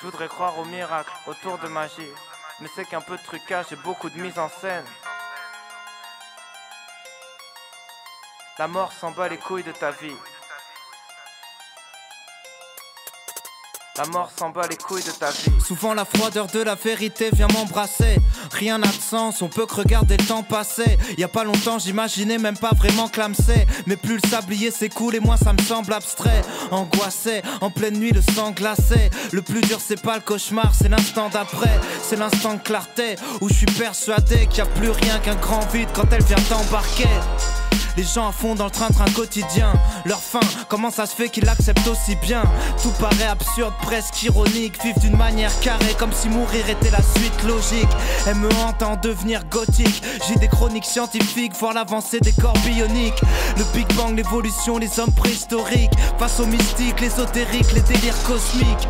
Je 0.00 0.06
voudrais 0.06 0.28
croire 0.28 0.54
au 0.60 0.64
miracle, 0.66 1.10
autour 1.26 1.58
de 1.62 1.68
magie. 1.68 2.02
Mais 2.60 2.68
c'est 2.74 2.84
qu'un 2.84 3.00
peu 3.00 3.16
de 3.16 3.22
trucage 3.22 3.72
et 3.72 3.76
beaucoup 3.76 4.10
de 4.10 4.20
mise 4.20 4.38
en 4.38 4.48
scène. 4.48 4.84
La 8.58 8.68
mort 8.68 8.92
s'en 8.92 9.10
bat 9.12 9.28
les 9.28 9.38
couilles 9.38 9.62
de 9.62 9.72
ta 9.72 9.90
vie. 9.90 10.16
La 13.98 14.06
mort 14.06 14.30
s'en 14.38 14.50
bat 14.50 14.66
les 14.68 14.76
couilles 14.76 15.02
de 15.02 15.10
ta 15.10 15.30
vie. 15.30 15.50
Souvent 15.66 15.94
la 15.94 16.04
froideur 16.04 16.46
de 16.46 16.60
la 16.60 16.76
vérité 16.76 17.30
vient 17.32 17.48
m'embrasser. 17.48 18.18
Rien 18.52 18.78
n'a 18.78 18.86
de 18.86 18.92
sens, 18.92 19.42
on 19.42 19.48
peut 19.48 19.66
que 19.66 19.74
regarder 19.74 20.16
le 20.16 20.24
temps 20.24 20.44
passer. 20.44 20.96
Y 21.18 21.24
a 21.24 21.28
pas 21.28 21.44
longtemps, 21.44 21.78
j'imaginais 21.78 22.38
même 22.38 22.56
pas 22.56 22.70
vraiment 22.70 23.08
clamser. 23.08 23.66
Mais 23.86 23.96
plus 23.96 24.18
le 24.22 24.28
sablier 24.28 24.70
s'écoule 24.70 25.16
et 25.16 25.20
moins 25.20 25.36
ça 25.36 25.52
me 25.52 25.60
semble 25.62 25.92
abstrait. 25.92 26.42
Angoissé, 26.70 27.42
en 27.60 27.70
pleine 27.70 27.98
nuit, 27.98 28.12
le 28.12 28.22
sang 28.22 28.52
glacé. 28.52 29.10
Le 29.32 29.42
plus 29.42 29.60
dur, 29.60 29.80
c'est 29.84 30.00
pas 30.00 30.14
le 30.14 30.22
cauchemar, 30.22 30.72
c'est 30.74 30.88
l'instant 30.88 31.28
d'après. 31.28 31.80
C'est 32.02 32.16
l'instant 32.16 32.54
de 32.54 32.60
clarté 32.60 33.16
où 33.40 33.48
je 33.48 33.54
suis 33.54 33.66
persuadé 33.66 34.46
qu'il 34.46 34.58
y 34.58 34.60
a 34.62 34.66
plus 34.66 34.90
rien 34.90 35.18
qu'un 35.18 35.36
grand 35.36 35.66
vide 35.72 35.88
quand 35.94 36.10
elle 36.12 36.24
vient 36.24 36.36
t'embarquer. 36.48 37.08
Les 37.96 38.04
gens 38.04 38.28
à 38.28 38.32
fond 38.32 38.54
dans 38.54 38.66
le 38.66 38.70
train-train 38.70 39.10
quotidien. 39.14 39.72
Leur 40.04 40.20
fin, 40.20 40.40
comment 40.68 40.90
ça 40.90 41.06
se 41.06 41.14
fait 41.14 41.28
qu'ils 41.28 41.44
l'acceptent 41.44 41.86
aussi 41.88 42.16
bien? 42.16 42.42
Tout 42.82 42.92
paraît 43.00 43.26
absurde, 43.26 43.74
presque 43.82 44.22
ironique. 44.22 44.82
Vivent 44.82 44.98
d'une 45.00 45.16
manière 45.16 45.58
carrée, 45.60 45.94
comme 45.98 46.12
si 46.12 46.28
mourir 46.28 46.68
était 46.68 46.90
la 46.90 47.02
suite 47.02 47.42
logique. 47.46 47.88
Elle 48.26 48.36
me 48.36 48.48
hante 48.54 48.82
à 48.82 48.88
en 48.88 48.96
devenir 48.96 49.44
gothique. 49.50 50.02
J'ai 50.28 50.36
des 50.36 50.48
chroniques 50.48 50.84
scientifiques, 50.84 51.54
voir 51.58 51.74
l'avancée 51.74 52.20
des 52.20 52.32
corps 52.32 52.58
bioniques. 52.64 53.20
Le 53.56 53.64
Big 53.74 53.92
Bang, 53.94 54.16
l'évolution, 54.16 54.78
les 54.78 55.00
hommes 55.00 55.12
préhistoriques. 55.12 55.92
Face 56.18 56.40
aux 56.40 56.46
mystiques, 56.46 57.00
l'ésotérique, 57.00 57.72
les 57.72 57.82
délires 57.82 58.22
cosmiques. 58.24 58.88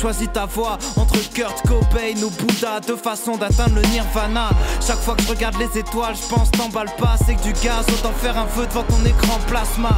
Choisis 0.00 0.30
ta 0.32 0.46
voie 0.46 0.78
entre 0.96 1.18
Kurt 1.34 1.60
Cobain 1.68 2.22
ou 2.24 2.30
Bouddha, 2.30 2.80
deux 2.80 2.96
façons 2.96 3.36
d'atteindre 3.36 3.74
le 3.74 3.82
nirvana. 3.82 4.48
Chaque 4.80 4.96
fois 4.96 5.14
que 5.14 5.22
je 5.22 5.28
regarde 5.28 5.56
les 5.58 5.78
étoiles, 5.78 6.14
je 6.16 6.34
pense 6.34 6.50
t'emballe 6.52 6.90
pas, 6.96 7.16
c'est 7.26 7.34
que 7.34 7.42
du 7.42 7.52
gaz, 7.52 7.84
autant 7.92 8.12
faire 8.14 8.38
un 8.38 8.46
feu 8.46 8.66
devant 8.66 8.84
ton 8.84 9.04
écran 9.04 9.38
plasma. 9.46 9.94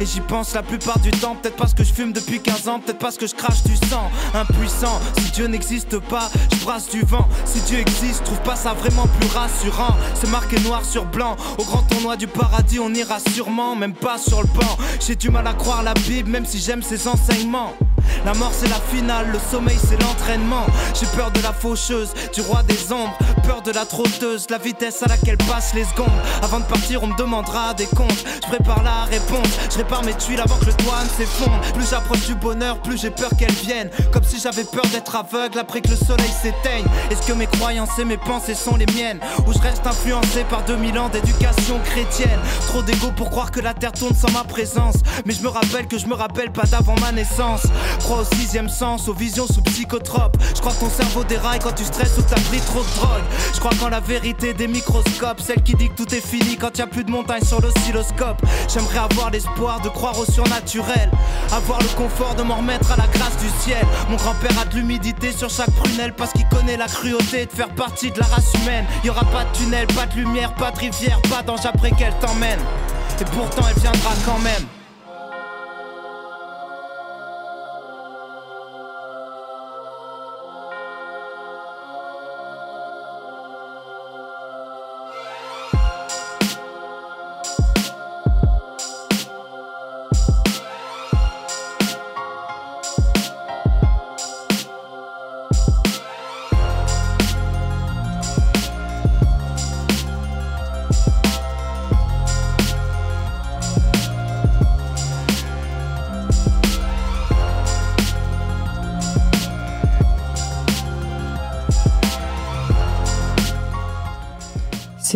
Et 0.00 0.06
j'y 0.06 0.20
pense 0.20 0.54
la 0.54 0.62
plupart 0.62 0.98
du 0.98 1.10
temps, 1.10 1.36
peut-être 1.36 1.56
parce 1.56 1.74
que 1.74 1.84
je 1.84 1.92
fume 1.92 2.14
depuis 2.14 2.40
15 2.40 2.68
ans, 2.68 2.80
peut-être 2.80 2.98
parce 2.98 3.18
que 3.18 3.26
je 3.26 3.34
crache 3.34 3.62
du 3.64 3.76
sang. 3.76 4.10
Impuissant, 4.32 4.98
si 5.18 5.30
Dieu 5.32 5.46
n'existe 5.46 5.98
pas, 5.98 6.30
je 6.50 6.64
brasse 6.64 6.88
du 6.88 7.02
vent. 7.02 7.28
Si 7.44 7.60
Dieu 7.60 7.78
existe, 7.78 8.24
trouve 8.24 8.40
pas 8.40 8.56
ça 8.56 8.72
vraiment 8.72 9.06
plus 9.20 9.28
rassurant. 9.28 9.94
C'est 10.14 10.30
marqué 10.30 10.58
noir 10.60 10.86
sur 10.86 11.04
blanc, 11.04 11.36
au 11.58 11.64
grand 11.64 11.82
tournoi 11.82 12.16
du 12.16 12.26
paradis, 12.26 12.80
on 12.80 12.94
ira 12.94 13.18
sûrement, 13.20 13.76
même 13.76 13.94
pas 13.94 14.16
sur 14.16 14.40
le 14.40 14.48
banc. 14.48 14.78
J'ai 15.06 15.16
du 15.16 15.28
mal 15.28 15.46
à 15.46 15.52
croire 15.52 15.82
la 15.82 15.92
Bible, 15.92 16.30
même 16.30 16.46
si 16.46 16.58
j'aime 16.58 16.82
ses 16.82 17.06
enseignements. 17.06 17.74
La 18.24 18.34
mort 18.34 18.52
c'est 18.52 18.68
la 18.68 18.80
finale, 18.92 19.28
le 19.32 19.38
sommeil 19.50 19.78
c'est 19.78 20.00
l'entraînement. 20.02 20.66
J'ai 20.98 21.06
peur 21.16 21.30
de 21.30 21.40
la 21.40 21.52
faucheuse, 21.52 22.12
du 22.34 22.40
roi 22.40 22.62
des 22.62 22.92
ombres, 22.92 23.16
peur 23.44 23.62
de 23.62 23.70
la 23.70 23.86
trotteuse, 23.86 24.46
la 24.50 24.58
vitesse 24.58 25.02
à 25.02 25.06
laquelle 25.06 25.38
passent 25.38 25.74
les 25.74 25.84
secondes. 25.84 26.08
Avant 26.42 26.60
de 26.60 26.64
partir, 26.64 27.02
on 27.02 27.06
me 27.06 27.16
demandera 27.16 27.74
des 27.74 27.86
comptes. 27.86 28.24
Je 28.42 28.48
prépare 28.48 28.82
la 28.82 29.04
réponse, 29.04 29.48
je 29.70 29.76
répare 29.90 30.04
mes 30.04 30.14
tuiles 30.14 30.40
avant 30.40 30.56
que 30.56 30.66
le 30.66 30.72
toit 30.74 31.02
ne 31.02 31.08
s'effondre. 31.08 31.60
Plus 31.74 31.90
j'approche 31.90 32.24
du 32.26 32.34
bonheur, 32.36 32.80
plus 32.80 33.00
j'ai 33.00 33.10
peur 33.10 33.30
qu'elle 33.36 33.52
vienne. 33.52 33.90
Comme 34.12 34.22
si 34.22 34.38
j'avais 34.38 34.62
peur 34.62 34.86
d'être 34.92 35.16
aveugle 35.16 35.58
après 35.58 35.80
que 35.80 35.88
le 35.88 35.96
soleil 35.96 36.30
s'éteigne. 36.30 36.84
Est-ce 37.10 37.26
que 37.26 37.32
mes 37.32 37.46
croyances 37.46 37.98
et 37.98 38.04
mes 38.04 38.16
pensées 38.16 38.54
sont 38.54 38.76
les 38.76 38.86
miennes? 38.94 39.18
Ou 39.46 39.52
je 39.52 39.58
reste 39.58 39.84
influencé 39.86 40.44
par 40.48 40.64
2000 40.64 40.96
ans 40.98 41.08
d'éducation 41.08 41.80
chrétienne? 41.84 42.38
Trop 42.68 42.82
d'ego 42.82 43.10
pour 43.16 43.30
croire 43.30 43.50
que 43.50 43.58
la 43.58 43.74
terre 43.74 43.92
tourne 43.92 44.14
sans 44.14 44.30
ma 44.30 44.44
présence. 44.44 44.96
Mais 45.26 45.34
je 45.34 45.42
me 45.42 45.48
rappelle 45.48 45.88
que 45.88 45.98
je 45.98 46.06
me 46.06 46.14
rappelle 46.14 46.52
pas 46.52 46.66
d'avant 46.66 46.94
ma 47.00 47.10
naissance. 47.10 47.66
Crois 47.98 48.20
au 48.20 48.36
sixième 48.36 48.68
sens, 48.68 49.08
aux 49.08 49.14
visions 49.14 49.46
sous 49.46 49.62
psychotrope. 49.62 50.36
Je 50.54 50.60
crois 50.60 50.72
que 50.72 50.80
ton 50.80 50.90
cerveau 50.90 51.24
déraille 51.24 51.58
quand 51.58 51.74
tu 51.74 51.84
stresses 51.84 52.16
ou 52.16 52.22
t'as 52.22 52.40
pris 52.42 52.60
trop 52.60 52.82
de 52.82 52.94
drogue. 52.96 53.24
Je 53.54 53.58
crois 53.58 53.72
qu'en 53.80 53.88
la 53.88 54.00
vérité 54.00 54.54
des 54.54 54.68
microscopes, 54.68 55.40
celle 55.40 55.62
qui 55.62 55.74
dit 55.74 55.88
que 55.88 55.96
tout 55.96 56.14
est 56.14 56.24
fini 56.24 56.56
quand 56.56 56.78
y 56.78 56.82
a 56.82 56.86
plus 56.86 57.02
de 57.02 57.10
montagne 57.10 57.42
sur 57.42 57.60
l'oscilloscope. 57.60 58.40
J'aimerais 58.68 58.98
avoir 58.98 59.30
l'espoir 59.30 59.79
de 59.82 59.88
croire 59.88 60.18
au 60.18 60.24
surnaturel, 60.24 61.10
avoir 61.52 61.80
le 61.80 61.88
confort 61.96 62.34
de 62.34 62.42
m'en 62.42 62.56
remettre 62.56 62.92
à 62.92 62.96
la 62.96 63.06
grâce 63.06 63.36
du 63.38 63.48
ciel. 63.60 63.84
Mon 64.08 64.16
grand-père 64.16 64.58
a 64.60 64.64
de 64.64 64.74
l'humidité 64.76 65.32
sur 65.32 65.50
chaque 65.50 65.70
prunelle 65.72 66.14
parce 66.14 66.32
qu'il 66.32 66.46
connaît 66.48 66.76
la 66.76 66.86
cruauté 66.86 67.46
de 67.46 67.52
faire 67.52 67.70
partie 67.70 68.10
de 68.10 68.18
la 68.18 68.26
race 68.26 68.52
humaine. 68.62 68.84
Y 69.04 69.10
aura 69.10 69.24
pas 69.24 69.44
de 69.44 69.56
tunnel, 69.56 69.86
pas 69.88 70.06
de 70.06 70.16
lumière, 70.16 70.54
pas 70.54 70.70
de 70.70 70.78
rivière, 70.78 71.20
pas 71.22 71.42
d'ange 71.42 71.64
après 71.64 71.90
qu'elle 71.92 72.14
t'emmène. 72.18 72.60
Et 73.20 73.24
pourtant 73.24 73.62
elle 73.68 73.80
viendra 73.80 74.12
quand 74.24 74.38
même. 74.38 74.79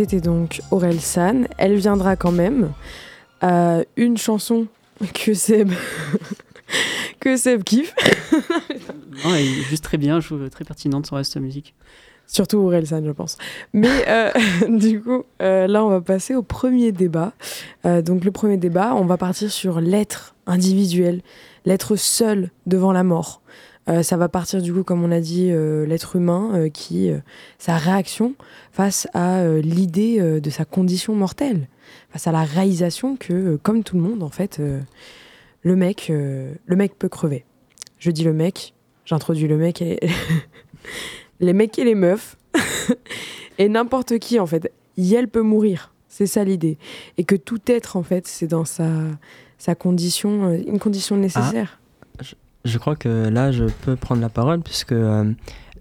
C'était 0.05 0.21
donc 0.21 0.61
Aurel 0.71 1.01
San. 1.01 1.49
Elle 1.57 1.77
viendra 1.77 2.15
quand 2.15 2.31
même. 2.31 2.73
Euh, 3.43 3.83
une 3.97 4.19
chanson 4.19 4.67
que 5.15 5.33
Seb 5.33 5.71
que 7.21 7.39
Seb 7.39 7.65
kiffe. 7.65 7.95
Non, 9.25 9.35
elle 9.35 9.47
est 9.47 9.63
juste 9.71 9.83
très 9.83 9.97
bien, 9.97 10.21
je 10.21 10.27
trouve 10.27 10.51
très 10.51 10.67
pertinente 10.67 11.07
son 11.07 11.17
reste 11.17 11.39
musique. 11.39 11.75
Surtout 12.27 12.59
Aurel 12.59 12.87
San, 12.87 13.03
je 13.03 13.13
pense. 13.13 13.39
Mais 13.73 14.05
euh, 14.09 14.31
du 14.69 15.01
coup, 15.01 15.25
euh, 15.41 15.67
là, 15.67 15.83
on 15.83 15.89
va 15.89 16.03
passer 16.03 16.35
au 16.35 16.43
premier 16.43 16.93
débat. 16.93 17.33
Euh, 17.87 18.03
donc, 18.03 18.27
le 18.27 18.31
premier 18.31 18.59
débat, 18.59 18.95
on 18.95 19.07
va 19.07 19.17
partir 19.17 19.51
sur 19.51 19.81
l'être 19.81 20.35
individuel, 20.47 21.23
l'être 21.65 21.97
seul 21.97 22.51
devant 22.67 22.93
la 22.93 23.05
mort. 23.05 23.41
Euh, 23.89 24.03
ça 24.03 24.17
va 24.17 24.29
partir, 24.29 24.63
du 24.63 24.73
coup, 24.73 24.83
comme 24.83 25.05
on 25.05 25.11
a 25.11 25.21
dit, 25.21 25.51
euh, 25.51 25.85
l'être 25.87 26.17
humain 26.17 26.53
euh, 26.55 26.69
qui, 26.69 27.11
sa 27.59 27.77
réaction 27.77 28.35
face 28.73 29.07
à 29.15 29.47
l'idée 29.47 30.21
de 30.41 30.51
sa 30.51 30.65
condition 30.65 31.15
mortelle, 31.15 31.69
face 32.11 32.27
à 32.27 32.33
la 32.33 32.45
réalisation 32.45 33.17
que, 33.17 33.57
comme 33.63 33.83
tout 33.85 33.97
le 33.97 34.03
monde, 34.03 34.23
en 34.23 34.31
fait, 34.31 34.61
le 35.63 35.77
mec, 35.77 36.09
le 36.11 36.77
mec 36.77 36.99
peut 36.99 37.09
crever. 37.09 37.45
Je 37.99 38.11
dis 38.11 38.25
le 38.25 38.33
mec, 38.33 38.75
j'introduis 39.05 39.47
le 39.47 39.57
mec 39.57 39.81
et 39.81 40.01
les 41.41 41.53
mecs 41.53 41.79
et 41.79 41.85
les 41.85 41.95
meufs 41.95 42.37
et 43.59 43.69
n'importe 43.69 44.19
qui 44.19 44.41
en 44.41 44.47
fait. 44.47 44.73
Yel 44.97 45.29
peut 45.29 45.43
mourir, 45.43 45.93
c'est 46.09 46.27
ça 46.27 46.45
l'idée, 46.45 46.79
et 47.17 47.25
que 47.25 47.37
tout 47.37 47.61
être 47.67 47.97
en 47.97 48.03
fait, 48.03 48.27
c'est 48.27 48.47
dans 48.47 48.65
sa 48.65 48.89
sa 49.59 49.75
condition, 49.75 50.51
une 50.51 50.79
condition 50.79 51.17
nécessaire. 51.17 51.79
Je 52.65 52.79
crois 52.79 52.97
que 52.97 53.29
là, 53.29 53.53
je 53.53 53.65
peux 53.65 53.95
prendre 53.95 54.23
la 54.23 54.31
parole, 54.31 54.63
puisque 54.63 54.93
euh, 54.93 55.31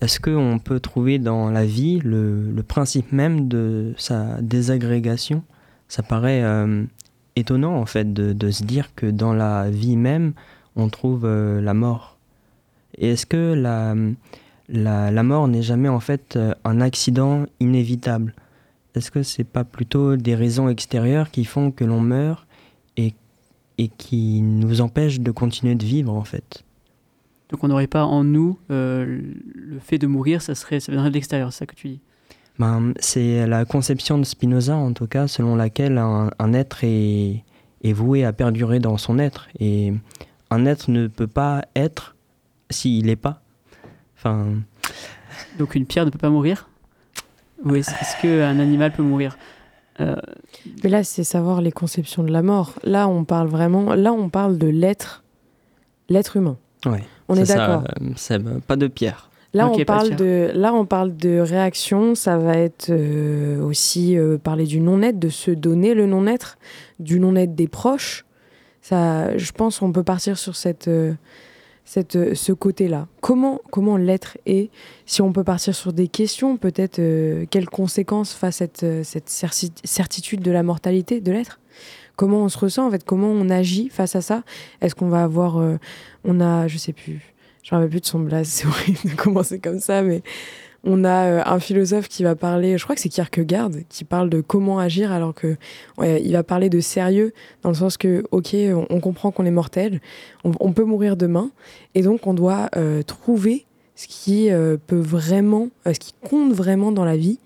est-ce 0.01 0.19
qu'on 0.19 0.59
peut 0.59 0.81
trouver 0.81 1.17
dans 1.17 1.49
la 1.49 1.65
vie 1.65 2.01
le, 2.03 2.61
principe 2.67 3.13
même 3.13 3.47
de 3.47 3.93
sa 3.97 4.41
désagrégation? 4.41 5.43
Ça 5.87 6.03
paraît 6.03 6.43
euh, 6.43 6.83
étonnant, 7.37 7.75
en 7.77 7.85
fait, 7.85 8.11
de, 8.13 8.51
se 8.51 8.63
dire 8.63 8.93
que 8.95 9.05
dans 9.05 9.33
la 9.33 9.69
vie 9.69 9.95
même, 9.95 10.33
on 10.75 10.89
trouve 10.89 11.23
euh, 11.23 11.61
la 11.61 11.73
mort. 11.73 12.17
Et 12.97 13.11
est-ce 13.11 13.25
que 13.25 13.53
la, 13.53 13.95
la, 14.67 15.23
mort 15.23 15.47
n'est 15.47 15.63
jamais, 15.63 15.89
en 15.89 16.01
fait, 16.01 16.37
un 16.65 16.81
accident 16.81 17.45
inévitable? 17.61 18.35
Est-ce 18.93 19.09
que 19.09 19.23
c'est 19.23 19.45
pas 19.45 19.63
plutôt 19.63 20.17
des 20.17 20.35
raisons 20.35 20.67
extérieures 20.67 21.31
qui 21.31 21.45
font 21.45 21.71
que 21.71 21.85
l'on 21.85 22.01
meurt 22.01 22.45
et, 22.97 23.13
et 23.77 23.87
qui 23.87 24.41
nous 24.41 24.81
empêchent 24.81 25.21
de 25.21 25.31
continuer 25.31 25.75
de 25.75 25.85
vivre 25.85 26.13
en 26.13 26.25
fait? 26.25 26.63
Donc 27.53 27.63
on 27.63 27.67
n'aurait 27.67 27.87
pas 27.87 28.03
en 28.05 28.23
nous 28.23 28.57
euh, 28.71 29.21
le 29.53 29.79
fait 29.79 29.99
de 29.99 30.07
mourir, 30.07 30.41
ça 30.41 30.55
serait 30.55 30.79
ça 30.79 30.91
viendrait 30.91 31.11
de 31.11 31.13
l'extérieur, 31.13 31.53
c'est 31.53 31.59
ça 31.59 31.65
que 31.67 31.75
tu 31.75 31.87
dis? 31.87 31.99
Ben, 32.57 32.93
C'est 32.99 33.45
la 33.45 33.63
conception 33.63 34.17
de 34.17 34.23
Spinoza 34.23 34.75
en 34.75 34.91
tout 34.91 35.05
cas, 35.05 35.27
selon 35.27 35.55
laquelle 35.55 35.99
un, 35.99 36.31
un 36.39 36.53
être 36.53 36.83
est, 36.83 37.43
est 37.83 37.93
voué 37.93 38.25
à 38.25 38.33
perdurer 38.33 38.79
dans 38.79 38.97
son 38.97 39.19
être 39.19 39.47
et 39.59 39.93
un 40.49 40.65
être 40.65 40.89
ne 40.89 41.05
peut 41.07 41.27
pas 41.27 41.63
être 41.75 42.15
s'il 42.71 43.05
n'est 43.05 43.15
pas. 43.15 43.41
Enfin, 44.17 44.47
Donc 45.59 45.75
une 45.75 45.85
pierre 45.85 46.05
ne 46.05 46.09
peut 46.09 46.17
pas 46.17 46.31
mourir? 46.31 46.67
Ou 47.63 47.75
est-ce 47.75 47.91
est-ce 47.91 48.19
qu'un 48.21 48.59
animal 48.59 48.91
peut 48.93 49.03
mourir? 49.03 49.37
Euh, 49.99 50.15
Mais 50.83 50.89
là, 50.89 51.03
c'est 51.03 51.23
savoir 51.23 51.61
les 51.61 51.71
conceptions 51.71 52.23
de 52.23 52.31
la 52.31 52.41
mort. 52.41 52.73
Là, 52.83 53.07
on 53.07 53.25
parle 53.25 53.47
vraiment. 53.47 53.93
Là, 53.93 54.11
on 54.11 54.29
parle 54.29 54.57
de 54.57 54.67
l'être, 54.67 55.23
l'être 56.09 56.35
humain. 56.35 56.57
ouais. 56.87 57.03
On 57.33 57.41
est 57.41 57.45
C'est 57.45 57.53
ça, 57.53 57.67
d'accord. 57.67 57.83
euh, 58.01 58.09
Seb, 58.15 58.47
pas 58.67 58.75
de 58.75 58.87
pierre. 58.87 59.29
Là, 59.55 59.69
on 59.69 59.77
parle 59.85 60.15
de, 60.15 60.49
là, 60.55 60.73
on 60.73 60.85
parle 60.85 61.15
de 61.15 61.37
réaction. 61.39 62.15
Ça 62.15 62.37
va 62.37 62.57
être 62.57 62.89
euh, 62.89 63.61
aussi 63.61 64.17
euh, 64.17 64.39
parler 64.39 64.65
du 64.65 64.79
non-être, 64.79 65.19
de 65.19 65.29
se 65.29 65.51
donner 65.51 65.93
le 65.93 66.07
non-être, 66.07 66.57
du 66.99 67.19
non-être 67.19 67.53
des 67.53 67.67
proches. 67.67 68.25
Ça, 68.81 69.37
je 69.37 69.51
pense, 69.51 69.81
on 69.83 69.91
peut 69.91 70.01
partir 70.03 70.39
sur 70.39 70.55
cette, 70.55 70.87
euh, 70.87 71.13
cette, 71.85 72.15
euh, 72.15 72.33
ce 72.33 72.51
côté-là. 72.51 73.07
Comment, 73.21 73.61
comment 73.71 73.95
l'être 73.95 74.39
est? 74.47 74.71
Si 75.05 75.21
on 75.21 75.31
peut 75.31 75.43
partir 75.43 75.75
sur 75.75 75.93
des 75.93 76.07
questions, 76.07 76.57
peut-être 76.57 76.97
euh, 76.97 77.45
quelles 77.51 77.69
conséquences 77.69 78.33
face 78.33 78.55
cette, 78.55 78.85
cette 79.03 79.29
certi- 79.29 79.71
certitude 79.83 80.41
de 80.41 80.49
la 80.51 80.63
mortalité 80.63 81.21
de 81.21 81.31
l'être? 81.31 81.59
Comment 82.15 82.43
on 82.43 82.49
se 82.49 82.57
ressent 82.57 82.87
en 82.87 82.91
Comment 83.05 83.29
on 83.29 83.49
agit 83.49 83.89
face 83.89 84.15
à 84.15 84.21
ça. 84.21 84.43
Est-ce 84.81 84.95
qu'on 84.95 85.09
va 85.09 85.23
avoir, 85.23 85.57
euh, 85.57 85.77
on 86.23 86.39
a, 86.41 86.67
je 86.67 86.77
sais 86.77 86.93
plus, 86.93 87.33
je 87.63 87.73
me 87.73 87.79
rappelle 87.79 87.89
plus 87.89 88.01
de 88.01 88.05
son 88.05 88.19
blaze, 88.19 88.47
c'est 88.49 88.67
horrible 88.67 88.99
de 89.05 89.15
commencer 89.15 89.59
comme 89.59 89.79
ça, 89.79 90.03
mais 90.03 90.21
on 90.83 91.05
a 91.05 91.25
euh, 91.25 91.41
un 91.45 91.59
philosophe 91.59 92.09
qui 92.09 92.23
va 92.23 92.35
parler, 92.35 92.77
je 92.77 92.83
crois 92.83 92.95
que 92.95 93.01
c'est 93.01 93.09
Kierkegaard, 93.09 93.71
qui 93.89 94.03
parle 94.03 94.29
de 94.29 94.41
comment 94.41 94.79
agir 94.79 95.11
alors 95.11 95.33
que 95.33 95.55
va 95.97 96.43
parler 96.43 96.69
de 96.69 96.81
sérieux 96.81 97.33
dans 97.63 97.69
le 97.69 97.75
sens 97.75 97.97
que, 97.97 98.23
ok, 98.31 98.49
on, 98.53 98.85
on 98.89 98.99
comprend 98.99 99.31
qu'on 99.31 99.45
est 99.45 99.51
mortel, 99.51 99.99
on, 100.43 100.51
on 100.59 100.71
peut 100.71 100.83
mourir 100.83 101.17
demain, 101.17 101.51
et 101.95 102.03
donc 102.03 102.27
on 102.27 102.33
doit 102.33 102.69
euh, 102.75 103.01
trouver 103.01 103.65
ce 103.95 104.07
qui 104.07 104.49
peut 104.87 104.99
vraiment, 104.99 105.69
ce 105.85 105.99
qui 105.99 106.13
compte 106.27 106.51
vraiment 106.51 106.91
dans 106.91 107.05
la 107.05 107.15
vie 107.15 107.37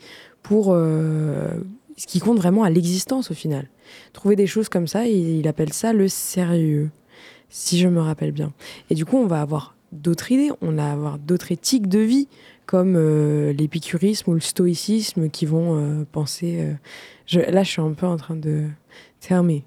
pour 0.41 0.73
ce 1.97 2.07
qui 2.07 2.19
compte 2.19 2.37
vraiment 2.37 2.63
à 2.63 2.69
l'existence 2.69 3.31
au 3.31 3.33
final. 3.33 3.67
Trouver 4.13 4.35
des 4.35 4.47
choses 4.47 4.69
comme 4.69 4.87
ça, 4.87 5.05
il, 5.05 5.39
il 5.39 5.47
appelle 5.47 5.73
ça 5.73 5.91
le 5.91 6.07
sérieux, 6.07 6.89
si 7.49 7.79
je 7.79 7.87
me 7.87 7.99
rappelle 7.99 8.31
bien. 8.31 8.53
Et 8.89 8.95
du 8.95 9.03
coup, 9.03 9.17
on 9.17 9.27
va 9.27 9.41
avoir 9.41 9.75
d'autres 9.91 10.31
idées, 10.31 10.51
on 10.61 10.71
va 10.73 10.91
avoir 10.91 11.17
d'autres 11.17 11.51
éthiques 11.51 11.87
de 11.87 11.99
vie, 11.99 12.27
comme 12.65 12.95
euh, 12.95 13.53
l'épicurisme 13.53 14.29
ou 14.29 14.33
le 14.33 14.39
stoïcisme, 14.39 15.29
qui 15.29 15.45
vont 15.45 15.77
euh, 15.77 16.03
penser. 16.11 16.59
euh, 16.61 16.73
je, 17.25 17.39
là, 17.39 17.63
je 17.63 17.71
suis 17.71 17.81
un 17.81 17.93
peu 17.93 18.05
en 18.05 18.17
train 18.17 18.35
de 18.35 18.65
terminer. 19.19 19.63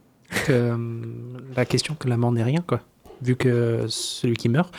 la 0.49 1.65
question 1.65 1.95
que 1.95 2.09
la 2.09 2.17
mort 2.17 2.33
n'est 2.33 2.45
rien, 2.45 2.63
quoi. 2.65 2.83
Vu 3.23 3.37
que 3.37 3.87
celui 3.89 4.37
qui 4.37 4.49
meurt, 4.49 4.73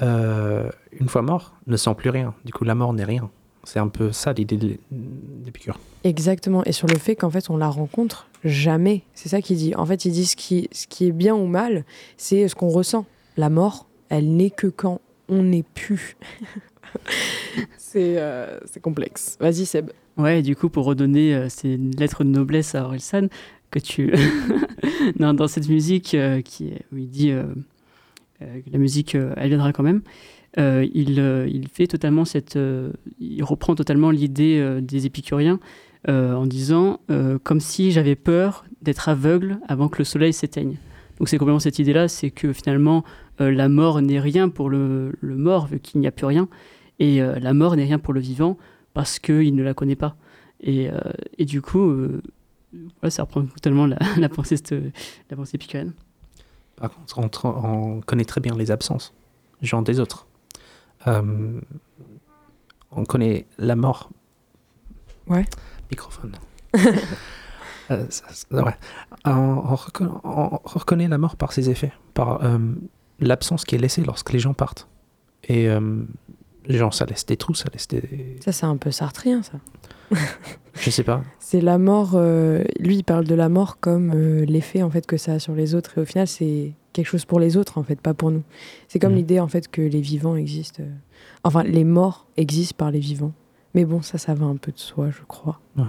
une 0.00 1.08
fois 1.08 1.22
mort, 1.22 1.54
ne 1.66 1.76
sent 1.76 1.94
plus 1.96 2.10
rien. 2.10 2.34
Du 2.44 2.52
coup, 2.52 2.64
la 2.64 2.74
mort 2.74 2.92
n'est 2.92 3.04
rien. 3.04 3.30
C'est 3.66 3.78
un 3.80 3.88
peu 3.88 4.12
ça 4.12 4.32
l'idée 4.32 4.56
de- 4.56 4.76
d'Épicure. 4.90 5.78
Exactement. 6.04 6.62
Et 6.64 6.72
sur 6.72 6.86
le 6.86 6.96
fait 6.96 7.16
qu'en 7.16 7.30
fait, 7.30 7.50
on 7.50 7.56
la 7.56 7.68
rencontre 7.68 8.28
jamais. 8.44 9.02
C'est 9.14 9.28
ça 9.28 9.42
qu'il 9.42 9.56
dit. 9.56 9.74
En 9.74 9.84
fait, 9.84 10.04
il 10.04 10.12
dit 10.12 10.24
ce 10.24 10.36
qui, 10.36 10.68
ce 10.72 10.86
qui 10.86 11.06
est 11.06 11.12
bien 11.12 11.34
ou 11.34 11.46
mal, 11.46 11.84
c'est 12.16 12.46
ce 12.48 12.54
qu'on 12.54 12.68
ressent. 12.68 13.04
La 13.36 13.50
mort, 13.50 13.86
elle 14.08 14.36
n'est 14.36 14.50
que 14.50 14.68
quand 14.68 15.00
on 15.28 15.42
n'est 15.42 15.64
plus. 15.74 16.16
c'est 17.76 18.18
euh, 18.18 18.58
c'est 18.66 18.80
complexe. 18.80 19.36
Vas-y, 19.40 19.66
Seb. 19.66 19.90
Ouais, 20.16 20.38
et 20.38 20.42
du 20.42 20.56
coup, 20.56 20.68
pour 20.68 20.84
redonner 20.84 21.34
euh, 21.34 21.48
ces 21.48 21.76
lettres 21.76 22.24
de 22.24 22.30
noblesse 22.30 22.74
à 22.74 22.84
Orelsan, 22.84 23.26
que 23.70 23.78
tu. 23.78 24.14
non, 25.18 25.34
dans 25.34 25.48
cette 25.48 25.68
musique 25.68 26.14
euh, 26.14 26.40
qui 26.40 26.68
est- 26.68 26.82
où 26.92 26.96
il 26.98 27.08
dit 27.08 27.30
euh, 27.32 27.44
euh, 28.42 28.60
que 28.60 28.70
la 28.70 28.78
musique, 28.78 29.14
euh, 29.14 29.34
elle 29.36 29.48
viendra 29.48 29.72
quand 29.72 29.82
même, 29.82 30.02
euh, 30.58 30.86
il, 30.94 31.20
euh, 31.20 31.46
il 31.48 31.68
fait 31.68 31.86
totalement 31.86 32.24
cette. 32.24 32.56
euh, 32.56 32.92
il 33.20 33.42
reprend 33.44 33.74
totalement 33.74 34.10
l'idée 34.10 34.80
des 34.80 35.06
épicuriens 35.06 35.60
en 36.08 36.46
disant 36.46 37.00
comme 37.42 37.58
si 37.58 37.90
j'avais 37.90 38.14
peur 38.14 38.64
d'être 38.80 39.08
aveugle 39.08 39.58
avant 39.66 39.88
que 39.88 39.98
le 39.98 40.04
soleil 40.04 40.32
s'éteigne. 40.32 40.76
Donc, 41.18 41.28
c'est 41.28 41.36
complètement 41.36 41.58
cette 41.58 41.80
idée-là, 41.80 42.06
c'est 42.06 42.30
que 42.30 42.52
finalement, 42.52 43.02
la 43.40 43.68
mort 43.68 44.00
n'est 44.00 44.20
rien 44.20 44.48
pour 44.48 44.70
le, 44.70 45.18
mort, 45.22 45.66
vu 45.66 45.80
qu'il 45.80 46.00
n'y 46.00 46.06
a 46.06 46.12
plus 46.12 46.26
rien, 46.26 46.48
et 47.00 47.18
la 47.18 47.54
mort 47.54 47.74
n'est 47.74 47.82
rien 47.82 47.98
pour 47.98 48.14
le 48.14 48.20
vivant 48.20 48.56
parce 48.94 49.18
qu'il 49.18 49.56
ne 49.56 49.64
la 49.64 49.74
connaît 49.74 49.96
pas. 49.96 50.16
Et, 50.60 50.90
du 51.40 51.60
coup, 51.60 51.92
ça 53.08 53.22
reprend 53.24 53.44
totalement 53.44 53.86
la, 53.86 54.28
pensée, 54.28 54.56
la 55.28 55.36
pensée 55.36 55.56
épicurienne. 55.56 55.92
Par 56.76 56.90
contre, 57.12 57.46
on, 57.46 57.96
on 57.96 58.00
connaît 58.00 58.24
très 58.24 58.40
bien 58.40 58.54
les 58.54 58.70
absences, 58.70 59.12
genre 59.60 59.82
des 59.82 59.98
autres. 59.98 60.28
Euh, 61.08 61.60
on 62.90 63.04
connaît 63.04 63.46
la 63.58 63.76
mort. 63.76 64.10
Ouais. 65.26 65.46
Microphone. 65.90 66.32
Euh, 67.92 68.04
ça- 68.08 68.24
ça- 68.30 68.48
ouais. 68.64 68.74
on, 69.26 69.30
on 69.30 69.76
on 70.24 70.58
reconnaît 70.64 71.06
la 71.06 71.18
mort 71.18 71.36
par 71.36 71.52
ses 71.52 71.70
effets, 71.70 71.92
par 72.14 72.42
euh, 72.44 72.58
l'absence 73.20 73.64
qui 73.64 73.76
est 73.76 73.78
laissée 73.78 74.02
lorsque 74.02 74.32
les 74.32 74.40
gens 74.40 74.54
partent. 74.54 74.88
Et 75.44 75.68
les 76.68 76.78
gens, 76.78 76.90
ça 76.90 77.04
laisse 77.06 77.24
des 77.26 77.36
trous, 77.36 77.54
ça 77.54 77.68
laisse 77.72 77.88
des. 77.88 78.36
Ça, 78.44 78.52
c'est 78.52 78.66
un 78.66 78.76
peu 78.76 78.90
sartrien, 78.90 79.42
ça. 79.42 79.58
Je 80.74 80.90
sais 80.90 81.02
pas. 81.04 81.22
C'est 81.38 81.60
la 81.60 81.78
mort. 81.78 82.12
euh, 82.14 82.64
lui, 82.80 82.96
il 82.96 83.02
parle 83.04 83.24
de 83.24 83.34
la 83.34 83.48
mort 83.48 83.78
comme 83.80 84.12
euh, 84.14 84.44
l'effet 84.44 84.82
en 84.82 84.90
fait 84.90 85.06
que 85.06 85.16
ça 85.16 85.32
a 85.34 85.38
sur 85.38 85.54
les 85.54 85.74
autres. 85.74 85.98
Et 85.98 86.00
au 86.02 86.04
final, 86.04 86.26
c'est 86.28 86.72
quelque 86.92 87.06
chose 87.06 87.24
pour 87.24 87.40
les 87.40 87.56
autres, 87.56 87.78
en 87.78 87.82
fait, 87.82 88.00
pas 88.00 88.14
pour 88.14 88.30
nous. 88.30 88.42
C'est 88.88 88.98
comme 88.98 89.12
Mhm. 89.12 89.18
l'idée 89.18 89.40
en 89.40 89.48
fait 89.48 89.68
que 89.68 89.80
les 89.82 90.00
vivants 90.00 90.36
existent. 90.36 90.82
euh, 90.82 90.90
Enfin, 91.44 91.62
les 91.62 91.84
morts 91.84 92.26
existent 92.36 92.74
par 92.76 92.90
les 92.90 92.98
vivants. 93.00 93.32
Mais 93.74 93.84
bon, 93.84 94.02
ça, 94.02 94.18
ça 94.18 94.34
va 94.34 94.46
un 94.46 94.56
peu 94.56 94.72
de 94.72 94.78
soi, 94.78 95.10
je 95.10 95.22
crois. 95.26 95.60
Ouais. 95.76 95.84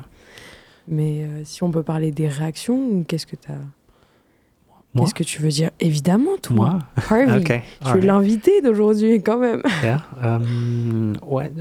Mais 0.87 1.25
si 1.43 1.63
on 1.63 1.71
peut 1.71 1.83
parler 1.83 2.11
des 2.11 2.27
réactions, 2.27 3.03
qu'est-ce 3.03 3.25
que 3.25 3.35
tu 3.35 3.51
as 3.51 3.59
Qu'est-ce 4.95 5.13
que 5.13 5.23
tu 5.23 5.41
veux 5.43 5.49
dire? 5.49 5.69
Évidemment, 5.79 6.37
toi. 6.41 6.55
Moi 6.55 6.79
Harvey, 7.09 7.43
tu 7.43 7.51
es 7.51 7.63
alright. 7.81 8.03
l'invité 8.03 8.61
d'aujourd'hui, 8.61 9.21
quand 9.21 9.37
même. 9.37 9.61
Yeah, 9.83 10.03
euh, 10.23 11.13
ouais, 11.23 11.51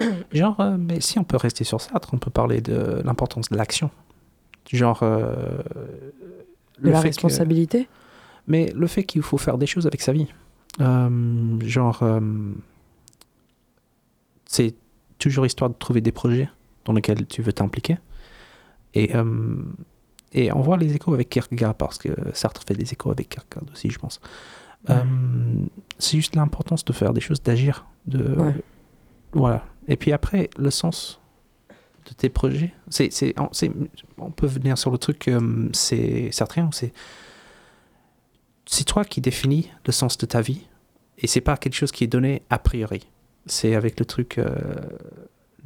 euh, 0.00 0.10
genre, 0.32 0.58
euh, 0.60 0.76
mais 0.78 1.00
si 1.00 1.18
on 1.20 1.24
peut 1.24 1.36
rester 1.36 1.62
sur 1.64 1.80
Sartre, 1.80 2.08
on 2.12 2.18
peut 2.18 2.30
parler 2.30 2.60
de 2.60 3.00
l'importance 3.04 3.48
de 3.50 3.56
l'action. 3.56 3.90
Genre, 4.72 4.98
euh, 5.02 5.58
De 6.80 6.90
la 6.90 6.96
fait 6.96 7.02
que- 7.02 7.06
responsabilité? 7.08 7.88
mais 8.48 8.72
le 8.74 8.86
fait 8.88 9.04
qu'il 9.04 9.22
faut 9.22 9.38
faire 9.38 9.58
des 9.58 9.66
choses 9.66 9.86
avec 9.86 10.00
sa 10.02 10.12
vie. 10.12 10.26
Euh, 10.80 11.60
genre, 11.60 12.02
c'est 14.46 14.74
toujours 15.18 15.46
histoire 15.46 15.70
de 15.70 15.76
trouver 15.78 16.00
des 16.00 16.12
projets 16.12 16.48
dans 16.84 16.92
lesquels 16.92 17.26
tu 17.26 17.42
veux 17.42 17.52
t'impliquer. 17.52 17.98
Et, 18.94 19.12
et 20.32 20.52
on 20.52 20.60
voit 20.60 20.76
les 20.76 20.94
échos 20.94 21.14
avec 21.14 21.28
Kierkegaard, 21.28 21.74
parce 21.74 21.98
que 21.98 22.08
Sartre 22.32 22.62
fait 22.66 22.74
des 22.74 22.90
échos 22.92 23.10
avec 23.10 23.28
Kierkegaard 23.28 23.64
aussi, 23.72 23.90
je 23.90 23.98
pense. 23.98 24.20
Euh, 24.90 25.04
c'est 25.98 26.16
juste 26.16 26.34
l'importance 26.34 26.84
de 26.84 26.92
faire 26.92 27.12
des 27.12 27.20
choses, 27.20 27.42
d'agir. 27.42 27.86
De, 28.06 28.34
Ouais. 28.36 28.54
Voilà. 29.32 29.64
Et 29.88 29.96
puis 29.96 30.12
après, 30.12 30.50
le 30.58 30.70
sens 30.70 31.20
de 32.06 32.14
tes 32.14 32.28
projets. 32.28 32.72
C'est, 32.88 33.12
c'est, 33.12 33.34
on, 34.18 34.30
peut 34.30 34.46
venir 34.46 34.76
sur 34.76 34.90
le 34.90 34.98
truc, 34.98 35.28
euh, 35.28 35.68
c'est 35.72 36.30
sartrien, 36.32 36.70
c'est 36.72 36.92
c'est 38.64 38.84
toi 38.84 39.04
qui 39.04 39.20
définis 39.20 39.70
le 39.86 39.92
sens 39.92 40.16
de 40.16 40.24
ta 40.24 40.40
vie 40.40 40.62
et 41.18 41.26
c'est 41.26 41.40
pas 41.40 41.56
quelque 41.56 41.74
chose 41.74 41.92
qui 41.92 42.04
est 42.04 42.08
donné 42.08 42.42
a 42.48 42.58
priori. 42.58 43.08
C'est 43.46 43.74
avec 43.74 43.98
le 43.98 44.06
truc 44.06 44.38
euh, 44.38 44.54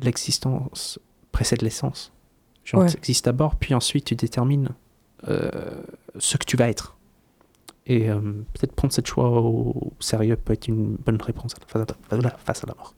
l'existence 0.00 0.98
précède 1.30 1.62
l'essence. 1.62 2.12
Genre 2.66 2.82
Ouais. 2.82 2.90
tu 2.90 2.96
existes 2.98 3.24
d'abord 3.24 3.56
puis 3.56 3.72
ensuite 3.74 4.04
tu 4.06 4.14
détermines 4.16 4.68
euh, 5.28 5.48
ce 6.18 6.36
que 6.36 6.44
tu 6.44 6.56
vas 6.58 6.68
être. 6.68 6.96
Et 7.86 8.10
euh, 8.10 8.20
peut-être 8.20 8.72
prendre 8.72 8.92
cette 8.92 9.06
choix 9.06 9.30
au 9.40 9.92
sérieux 10.00 10.36
peut 10.36 10.52
être 10.52 10.66
une 10.68 10.96
bonne 10.96 11.20
réponse 11.22 11.54
à 11.54 11.78
la- 11.78 11.86
face 11.86 12.12
à 12.12 12.16
la, 12.22 12.30
face 12.44 12.64
à 12.64 12.66
la 12.66 12.74
mort. 12.74 12.94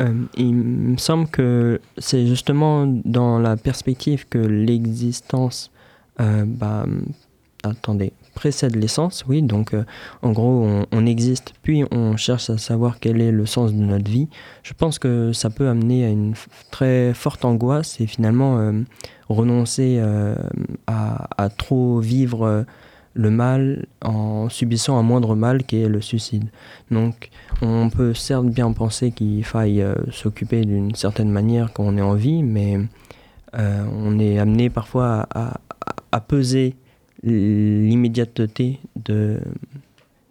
Euh, 0.00 0.14
il 0.38 0.54
me 0.54 0.96
semble 0.96 1.28
que 1.28 1.78
c'est 1.98 2.26
justement 2.26 2.86
dans 3.04 3.38
la 3.38 3.58
perspective 3.58 4.26
que 4.28 4.38
l'existence, 4.38 5.70
euh, 6.20 6.44
bah, 6.46 6.86
attendez, 7.62 8.14
précède 8.34 8.76
l'essence, 8.76 9.24
oui. 9.28 9.42
Donc, 9.42 9.74
euh, 9.74 9.84
en 10.22 10.32
gros, 10.32 10.66
on, 10.90 11.06
existe, 11.06 11.54
puis 11.62 11.84
on 11.90 12.16
cherche 12.16 12.50
à 12.50 12.58
savoir 12.58 13.00
quel 13.00 13.20
est 13.20 13.32
le 13.32 13.46
sens 13.46 13.72
de 13.72 13.78
notre 13.78 14.10
vie. 14.10 14.28
Je 14.62 14.72
pense 14.72 14.98
que 14.98 15.32
ça 15.32 15.50
peut 15.50 15.68
amener 15.68 16.04
à 16.04 16.08
une 16.08 16.34
très 16.70 17.12
forte 17.14 17.44
angoisse 17.44 18.00
et 18.00 18.06
finalement 18.06 18.58
euh, 18.58 18.72
renoncer 19.28 19.96
euh, 19.98 20.34
à, 20.86 21.48
trop 21.56 22.00
vivre 22.00 22.64
le 23.14 23.30
mal 23.30 23.86
en 24.02 24.48
subissant 24.48 24.96
un 24.98 25.02
moindre 25.02 25.34
mal 25.34 25.64
qui 25.64 25.82
est 25.82 25.88
le 25.88 26.00
suicide. 26.00 26.48
Donc, 26.90 27.30
on 27.62 27.90
peut 27.90 28.14
certes 28.14 28.46
bien 28.46 28.72
penser 28.72 29.10
qu'il 29.10 29.44
faille 29.44 29.84
s'occuper 30.12 30.64
d'une 30.64 30.94
certaine 30.94 31.30
manière 31.30 31.72
quand 31.72 31.84
on 31.84 31.96
est 31.96 32.02
en 32.02 32.14
vie, 32.14 32.42
mais 32.42 32.78
on 33.52 34.18
est 34.18 34.38
amené 34.38 34.70
parfois 34.70 35.26
à 36.12 36.20
peser 36.20 36.76
l'immédiateté 37.22 38.80
de, 39.04 39.40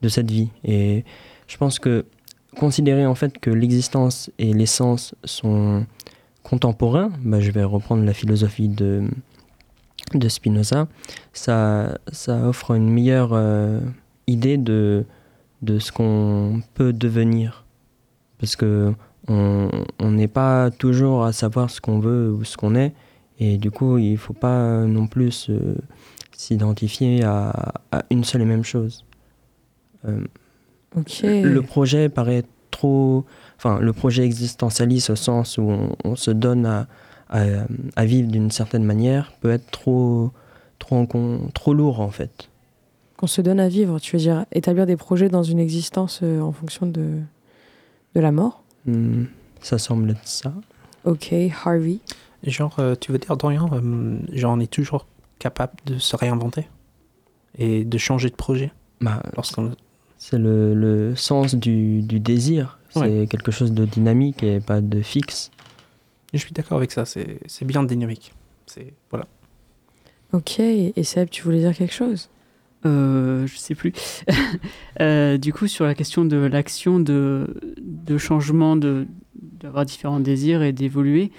de 0.02 0.10
cette 0.10 0.32
vie. 0.32 0.50
Et 0.64 1.04
je 1.48 1.58
pense 1.58 1.80
que 1.80 2.06
considérer 2.58 3.06
en 3.06 3.16
fait 3.16 3.38
que 3.38 3.50
l'existence 3.50 4.32
et 4.40 4.54
l'essence 4.54 5.16
sont 5.24 5.86
contemporains, 6.44 7.12
bah, 7.24 7.40
je 7.40 7.52
vais 7.52 7.64
reprendre 7.64 8.04
la 8.04 8.14
philosophie 8.14 8.70
de, 8.70 9.04
de 10.14 10.30
Spinoza, 10.30 10.88
ça, 11.34 11.98
ça 12.12 12.48
offre 12.48 12.72
une 12.72 12.90
meilleure 12.90 13.32
euh, 13.34 13.80
idée 14.28 14.58
de, 14.58 15.06
de 15.62 15.80
ce 15.80 15.92
qu'on 15.92 16.62
peut 16.74 16.94
devenir. 16.94 17.66
Parce 18.40 18.56
que 18.56 18.94
on 19.28 20.10
n'est 20.10 20.28
pas 20.28 20.72
toujours 20.72 21.24
à 21.24 21.34
savoir 21.34 21.70
ce 21.70 21.80
qu'on 21.82 22.00
veut 22.00 22.32
ou 22.32 22.44
ce 22.46 22.58
qu'on 22.58 22.74
est, 22.74 22.94
et 23.40 23.58
du 23.58 23.70
coup, 23.70 24.00
il 24.00 24.14
ne 24.14 24.18
faut 24.18 24.34
pas 24.34 24.86
non 24.86 25.06
plus 25.06 25.32
se, 25.32 25.54
s'identifier 26.40 27.22
à, 27.26 27.74
à, 27.92 28.04
une 28.12 28.24
seule 28.24 28.44
et 28.44 28.46
même 28.46 28.64
chose. 28.64 29.04
Euh. 30.08 30.24
Le 31.22 31.60
projet 31.60 32.08
paraît 32.08 32.46
trop. 32.72 33.26
Enfin, 33.58 33.80
le 33.80 33.92
projet 33.92 34.24
existentialiste 34.24 35.10
au 35.10 35.18
sens 35.18 35.58
où 35.58 35.64
on, 35.64 35.96
on 36.06 36.16
se 36.16 36.32
donne 36.32 36.66
à, 36.66 36.88
à, 37.30 37.44
à 37.98 38.06
vivre 38.06 38.32
d'une 38.32 38.52
certaine 38.52 38.86
manière 38.86 39.34
peut 39.42 39.52
être 39.52 39.70
trop, 39.70 40.32
trop, 40.80 41.06
trop 41.54 41.74
lourd 41.74 42.00
en 42.00 42.10
fait. 42.10 42.50
Qu'on 43.18 43.28
se 43.28 43.42
donne 43.42 43.60
à 43.60 43.68
vivre, 43.68 44.00
tu 44.00 44.16
veux 44.16 44.22
dire 44.22 44.46
établir 44.54 44.86
des 44.86 44.96
projets 44.96 45.28
dans 45.28 45.44
une 45.44 45.60
existence 45.60 46.22
euh, 46.24 46.40
en 46.40 46.54
fonction 46.54 46.86
de, 46.88 47.20
de 48.16 48.20
la 48.22 48.32
mort? 48.32 48.64
Mmh, 48.86 49.26
Ça 49.60 49.78
semble 49.78 50.12
être 50.12 50.26
ça. 50.26 50.54
Ok, 51.04 51.34
Harvey. 51.66 51.98
Genre, 52.44 52.78
euh, 52.80 52.96
tu 52.98 53.12
veux 53.12 53.18
dire, 53.18 53.36
Dorian, 53.36 53.70
euh, 53.74 54.18
j'en 54.32 54.62
ai 54.62 54.68
toujours 54.68 55.06
capable 55.40 55.74
de 55.86 55.98
se 55.98 56.16
réinventer 56.16 56.68
et 57.58 57.86
de 57.86 57.98
changer 57.98 58.30
de 58.30 58.36
projet 58.36 58.72
bah, 59.02 59.24
C'est 60.18 60.38
le, 60.38 60.74
le, 60.74 61.16
sens 61.16 61.56
du, 61.56 62.02
du 62.02 62.20
désir. 62.20 62.80
C'est 62.90 63.00
ouais. 63.00 63.28
quelque 63.28 63.52
chose 63.52 63.72
de 63.72 63.86
dynamique 63.86 64.44
et 64.44 64.60
pas 64.60 64.82
de 64.82 65.02
fixe. 65.02 65.52
Je 66.34 66.40
suis 66.40 66.52
d'accord 66.52 66.78
avec 66.78 66.92
ça. 66.92 67.06
C'est 67.06 67.66
bien 67.66 67.84
dynamique. 67.84 68.34
Voilà. 69.10 69.28
Ok. 70.34 70.60
Et 70.60 71.04
Seb, 71.04 71.30
tu 71.30 71.44
voulais 71.44 71.60
dire 71.60 71.76
quelque 71.76 71.94
chose? 71.94 72.30
Euh, 72.86 73.46
je 73.48 73.58
sais 73.58 73.76
plus. 73.76 73.94
euh, 75.02 75.38
du 75.38 75.52
coup, 75.54 75.68
sur 75.68 75.86
la 75.86 75.96
question 75.96 76.24
de 76.26 76.38
l'action 76.38 77.00
de, 77.00 77.48
de 77.82 78.18
changement, 78.18 78.78
d'avoir 78.78 79.86
différents 79.86 80.20
désirs 80.20 80.62
et 80.62 80.72
d'évoluer, 80.72 81.32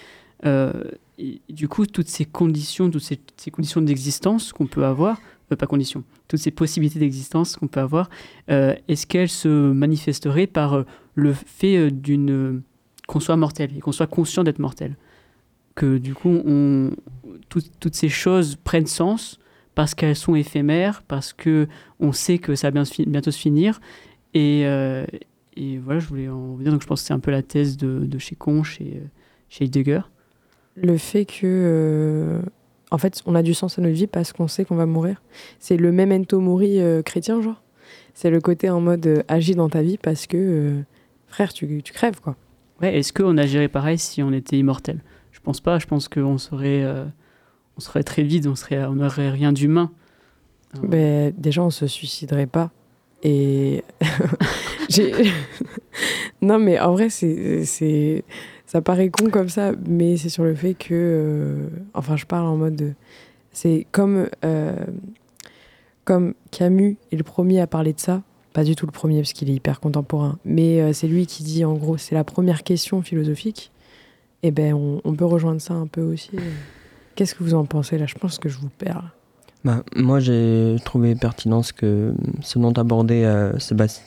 euh, 0.45 0.73
et 1.21 1.53
du 1.53 1.69
coup, 1.69 1.87
toutes 1.87 2.09
ces 2.09 2.25
conditions, 2.25 2.91
toutes 2.91 3.03
ces, 3.03 3.51
conditions 3.51 3.83
d'existence 3.83 4.53
qu'on 4.53 4.67
peut 4.67 4.87
avoir, 4.87 5.21
euh, 5.53 5.57
pas 5.57 5.67
conditions, 5.67 6.03
toutes 6.29 6.41
ces 6.41 6.51
possibilités 6.51 6.99
d'existence 6.99 7.57
qu'on 7.57 7.69
peut 7.69 7.81
avoir, 7.81 8.09
euh, 8.51 8.75
est-ce 8.89 9.07
qu'elles 9.07 9.29
se 9.29 9.49
manifesteraient 9.49 10.47
par 10.47 10.75
euh, 10.75 10.85
le 11.15 11.35
fait 11.35 11.93
qu'on 13.07 13.21
soit 13.21 13.37
mortel 13.37 13.77
et 13.77 13.81
qu'on 13.81 13.93
soit 13.93 14.07
conscient 14.07 14.45
d'être 14.45 14.61
mortel? 14.61 14.97
Que 15.75 15.99
du 15.99 16.15
coup, 16.15 16.43
toutes 17.49 17.95
ces 17.95 18.09
choses 18.09 18.57
prennent 18.57 18.87
sens 18.87 19.39
parce 19.75 19.95
qu'elles 19.95 20.17
sont 20.17 20.35
éphémères, 20.35 21.03
parce 21.03 21.33
que 21.33 21.69
on 22.01 22.13
sait 22.13 22.39
que 22.39 22.55
ça 22.55 22.71
va 22.71 22.83
bientôt 23.07 23.31
se 23.31 23.39
finir. 23.39 23.81
Et, 24.35 24.65
voilà, 25.83 26.01
je 26.01 26.07
voulais 26.07 26.29
en 26.29 26.57
dire. 26.57 26.73
Donc, 26.73 26.83
je 26.83 26.87
pense 26.87 27.03
que 27.03 27.07
c'est 27.07 27.15
un 27.15 27.21
peu 27.21 27.31
la 27.31 27.43
thèse 27.43 27.77
de, 27.77 28.01
de 28.05 28.19
chez 28.19 28.37
Conch 28.37 28.81
et 28.81 29.03
chez 29.49 29.65
Heidegger 29.65 30.01
le 30.83 30.97
fait 30.97 31.25
que 31.25 31.43
euh, 31.45 32.41
en 32.91 32.99
fait 32.99 33.23
on 33.27 33.35
a 33.35 33.43
du 33.43 33.55
sens 33.55 33.79
à 33.79 33.83
notre 33.83 33.95
vie 33.95 34.07
parce 34.07 34.33
qu'on 34.33 34.49
sait 34.49 34.65
qu'on 34.65 34.77
va 34.77 34.87
mourir. 34.87 35.23
C'est 35.59 35.77
le 35.77 35.93
même 35.93 36.13
ento 36.13 36.41
mori 36.41 36.81
euh, 36.81 37.03
chrétien 37.03 37.41
genre. 37.41 37.63
C'est 38.15 38.31
le 38.31 38.41
côté 38.41 38.71
en 38.71 38.81
mode 38.81 39.07
euh, 39.07 39.23
agis 39.29 39.55
dans 39.55 39.69
ta 39.69 39.83
vie 39.83 39.99
parce 39.99 40.27
que 40.27 40.83
frère 41.29 41.53
tu, 41.53 41.83
tu, 41.83 41.93
crèves 41.93 42.21
quoi. 42.21 42.37
Ouais 42.81 42.99
est-ce 42.99 43.13
qu'on 43.13 43.37
agirait 43.39 43.69
pareil 43.69 43.99
si 43.99 44.23
on 44.23 44.33
était 44.33 44.59
immortel? 44.59 45.01
Je 45.33 45.41
pense 45.41 45.61
pas. 45.61 45.79
Je 45.79 45.87
pense 45.87 46.09
qu'on 46.09 46.39
serait 46.39 46.85
on 47.77 47.81
serait 47.81 48.03
très 48.03 48.23
vide 48.23 48.47
on 48.47 48.57
serait 48.57 48.85
on 48.85 48.95
n'aurait 48.95 49.31
rien 49.31 49.53
d'humain. 49.53 49.91
Ben, 50.83 51.33
déjà 51.37 51.63
on 51.63 51.71
se 51.71 51.87
suiciderait 51.87 52.47
pas. 52.47 52.71
Et 53.23 53.85
non 56.43 56.59
mais 56.59 56.81
en 56.81 56.93
vrai 56.93 57.11
c'est 57.11 58.25
ça 58.71 58.81
paraît 58.81 59.09
con 59.09 59.31
comme 59.31 59.49
ça, 59.49 59.73
mais 59.89 60.17
c'est 60.17 60.29
sur 60.29 60.45
le 60.45 60.55
fait 60.55 60.75
que. 60.75 60.93
Euh, 60.93 61.69
enfin, 61.93 62.17
je 62.17 62.25
parle 62.25 62.47
en 62.47 62.57
mode. 62.57 62.77
De, 62.77 62.93
c'est 63.53 63.85
comme. 63.91 64.29
Euh, 64.45 64.77
comme 66.05 66.35
Camus 66.53 66.97
est 67.11 67.17
le 67.17 67.25
premier 67.25 67.61
à 67.61 67.67
parler 67.67 67.93
de 67.93 67.99
ça, 67.99 68.23
pas 68.53 68.63
du 68.63 68.77
tout 68.77 68.87
le 68.87 68.93
premier 68.93 69.19
parce 69.19 69.33
qu'il 69.33 69.51
est 69.51 69.55
hyper 69.55 69.81
contemporain, 69.81 70.39
mais 70.45 70.81
euh, 70.81 70.93
c'est 70.93 71.09
lui 71.09 71.27
qui 71.27 71.43
dit 71.43 71.65
en 71.65 71.75
gros, 71.75 71.97
c'est 71.97 72.15
la 72.15 72.23
première 72.23 72.63
question 72.63 73.03
philosophique. 73.03 73.73
Et 74.43 74.49
eh 74.49 74.51
ben, 74.53 74.73
on, 74.73 75.01
on, 75.05 75.15
peut 75.15 75.25
rejoindre 75.25 75.61
ça 75.61 75.75
un 75.75 75.89
peu 75.89 76.01
aussi. 76.01 76.31
Qu'est-ce 77.17 77.35
que 77.35 77.43
vous 77.43 77.55
en 77.55 77.65
pensez 77.65 77.99
là? 77.99 78.07
Je 78.07 78.15
pense 78.15 78.39
que 78.39 78.49
je 78.49 78.57
vous 78.59 78.71
perds. 78.71 79.15
Bah, 79.65 79.83
moi, 79.95 80.21
j'ai 80.21 80.77
trouvé 80.85 81.15
pertinent 81.15 81.63
ce, 81.63 81.73
que, 81.73 82.15
ce 82.41 82.59
dont 82.59 82.73
abordait 82.73 83.25
euh, 83.25 83.59
Sébastien, 83.59 84.05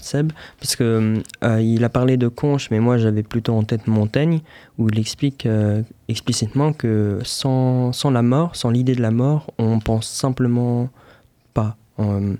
Seb, 0.00 0.32
parce 0.58 0.76
que 0.76 1.22
euh, 1.44 1.60
il 1.60 1.84
a 1.84 1.88
parlé 1.88 2.16
de 2.16 2.28
Conche, 2.28 2.70
mais 2.70 2.80
moi 2.80 2.98
j'avais 2.98 3.22
plutôt 3.22 3.54
en 3.54 3.62
tête 3.62 3.86
Montaigne, 3.86 4.40
où 4.78 4.88
il 4.88 4.98
explique 4.98 5.46
euh, 5.46 5.82
explicitement 6.08 6.72
que 6.72 7.18
sans, 7.24 7.92
sans 7.92 8.10
la 8.10 8.22
mort, 8.22 8.56
sans 8.56 8.70
l'idée 8.70 8.94
de 8.94 9.02
la 9.02 9.10
mort, 9.10 9.52
on 9.58 9.80
pense 9.80 10.08
simplement 10.08 10.88
pas. 11.54 11.76
Euh, 11.98 12.34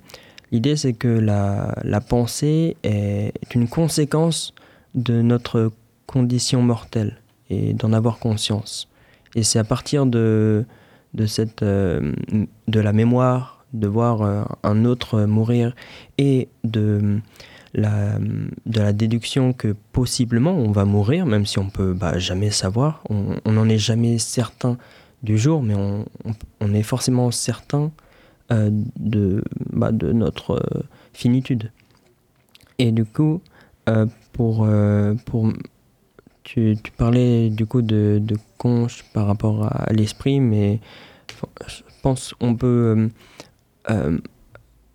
l'idée, 0.53 0.77
c'est 0.77 0.93
que 0.93 1.09
la, 1.09 1.75
la 1.83 2.01
pensée 2.01 2.77
est 2.83 3.33
une 3.55 3.69
conséquence 3.69 4.55
de 4.95 5.23
notre 5.23 5.73
condition 6.07 6.63
mortelle 6.63 7.19
et 7.49 7.73
d'en 7.75 7.93
avoir 7.93 8.19
conscience. 8.19 8.89
Et 9.35 9.43
c'est 9.43 9.59
à 9.59 9.65
partir 9.65 10.07
de 10.07 10.65
de, 11.13 11.27
cette, 11.27 11.65
de 11.65 12.81
la 12.81 12.93
mémoire, 12.93 13.60
de 13.73 13.87
voir 13.87 14.23
euh, 14.23 14.43
un 14.63 14.85
autre 14.85 15.23
mourir 15.23 15.75
et 16.19 16.49
de 16.65 17.21
la, 17.73 18.19
de 18.19 18.81
la 18.81 18.93
déduction 18.93 19.53
que 19.53 19.75
possiblement 19.93 20.53
on 20.53 20.73
va 20.73 20.85
mourir, 20.85 21.27
même 21.27 21.47
si 21.47 21.59
on 21.59 21.71
peut 21.71 21.93
bah, 21.93 22.19
jamais 22.19 22.51
savoir. 22.51 23.03
On 23.09 23.53
n'en 23.53 23.69
est 23.69 23.79
jamais 23.79 24.19
certain 24.19 24.77
du 25.23 25.39
jour, 25.39 25.63
mais 25.63 25.75
on, 25.75 26.07
on, 26.25 26.33
on 26.61 26.75
est 26.75 26.83
forcément 26.83 27.31
certain 27.31 27.91
euh, 28.53 28.69
de, 28.99 29.45
bah, 29.73 29.93
de 29.93 30.11
notre 30.13 30.55
euh, 30.55 30.83
finitude. 31.13 31.71
Et 32.79 32.91
du 32.91 33.05
coup, 33.05 33.41
euh, 33.89 34.07
pour, 34.33 34.67
pour 35.27 35.53
tu, 36.43 36.77
tu, 36.83 36.91
parlais 36.91 37.49
du 37.51 37.67
coup 37.67 37.81
de, 37.81 38.19
de 38.21 38.37
conche 38.59 39.05
par 39.13 39.27
rapport 39.27 39.67
à 39.67 39.93
l'esprit, 39.93 40.41
mais 40.41 40.81
je 41.69 41.83
pense 42.03 42.35
qu'on 42.35 42.57
peut 42.57 43.11
euh, 43.89 43.93
euh, 43.93 44.19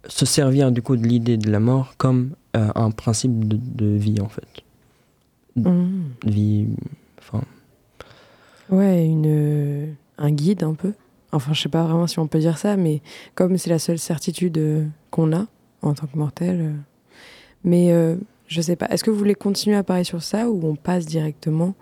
se 0.07 0.25
servir 0.25 0.71
du 0.71 0.81
coup 0.81 0.95
de 0.95 1.05
l'idée 1.05 1.37
de 1.37 1.49
la 1.49 1.59
mort 1.59 1.95
comme 1.97 2.35
euh, 2.55 2.69
un 2.75 2.91
principe 2.91 3.47
de, 3.47 3.57
de, 3.57 3.87
vie 3.95 4.21
en 4.21 4.29
fait. 4.29 4.47
Mmh. 5.55 6.03
Vie, 6.25 6.67
enfin. 7.17 7.41
Ouais, 8.69 9.05
une, 9.05 9.95
un 10.17 10.31
guide 10.31 10.63
un 10.63 10.75
peu. 10.75 10.93
Enfin, 11.31 11.53
je 11.53 11.61
sais 11.61 11.69
pas 11.69 11.83
vraiment 11.83 12.07
si 12.07 12.19
on 12.19 12.27
peut 12.27 12.39
dire 12.39 12.57
ça, 12.57 12.77
mais 12.77 13.01
comme 13.33 13.57
c'est 13.57 13.69
la 13.69 13.79
seule 13.79 13.99
certitude 13.99 14.87
qu'on 15.09 15.33
a 15.33 15.47
en 15.81 15.93
tant 15.93 16.07
que 16.07 16.17
mortel. 16.17 16.75
Mais 17.63 17.91
je 18.47 18.61
sais 18.61 18.75
pas. 18.75 18.87
Est-ce 18.87 19.03
que 19.03 19.11
vous 19.11 19.17
voulez 19.17 19.35
continuer 19.35 19.75
à 19.75 19.83
parler 19.83 20.03
sur 20.03 20.21
ça 20.21 20.49
ou 20.49 20.65
on 20.65 20.75
passe 20.75 21.05
directement 21.05 21.73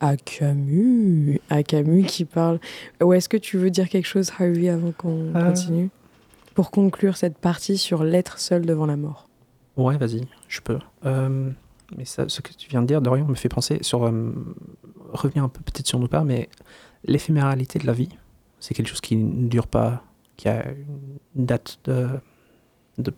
à 0.00 0.16
Camus 0.16 1.40
À 1.50 1.62
Camus 1.62 2.04
qui 2.04 2.24
parle? 2.24 2.58
Ou 3.02 3.12
est-ce 3.12 3.28
que 3.28 3.36
tu 3.36 3.58
veux 3.58 3.70
dire 3.70 3.88
quelque 3.88 4.08
chose, 4.08 4.32
Harvey, 4.38 4.68
avant 4.68 4.92
qu'on 4.92 5.34
euh... 5.34 5.46
continue? 5.46 5.90
Pour 6.54 6.70
conclure 6.70 7.16
cette 7.16 7.38
partie 7.38 7.78
sur 7.78 8.04
l'être 8.04 8.38
seul 8.38 8.66
devant 8.66 8.86
la 8.86 8.96
mort. 8.96 9.28
Ouais, 9.76 9.96
vas-y, 9.96 10.26
je 10.48 10.60
peux. 10.60 10.78
Euh, 11.06 11.50
mais 11.96 12.04
ça, 12.04 12.28
ce 12.28 12.40
que 12.40 12.52
tu 12.52 12.68
viens 12.68 12.82
de 12.82 12.86
dire, 12.86 13.00
Dorian, 13.00 13.26
me 13.26 13.34
fait 13.34 13.48
penser 13.48 13.78
sur. 13.80 14.04
Euh, 14.04 14.32
revenir 15.12 15.44
un 15.44 15.48
peu 15.48 15.60
peut-être 15.60 15.86
sur 15.86 15.98
nos 15.98 16.08
pas, 16.08 16.24
mais 16.24 16.48
l'éphéméralité 17.04 17.78
de 17.78 17.86
la 17.86 17.92
vie, 17.92 18.08
c'est 18.60 18.74
quelque 18.74 18.88
chose 18.88 19.00
qui 19.00 19.16
ne 19.16 19.48
dure 19.48 19.66
pas 19.66 20.04
qui 20.36 20.48
a 20.48 20.64
une 21.36 21.46
date 21.46 21.78
de. 21.84 22.08
de 22.98 23.12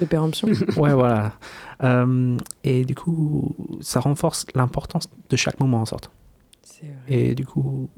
De 0.00 0.06
péremption. 0.06 0.48
ouais, 0.76 0.94
voilà. 0.94 1.34
Euh, 1.82 2.36
et 2.64 2.84
du 2.84 2.94
coup, 2.94 3.54
ça 3.80 4.00
renforce 4.00 4.46
l'importance 4.54 5.08
de 5.28 5.36
chaque 5.36 5.60
moment 5.60 5.80
en 5.80 5.86
sorte. 5.86 6.10
Vrai. 6.80 6.94
Et 7.06 7.34
du 7.34 7.46
coup, 7.46 7.88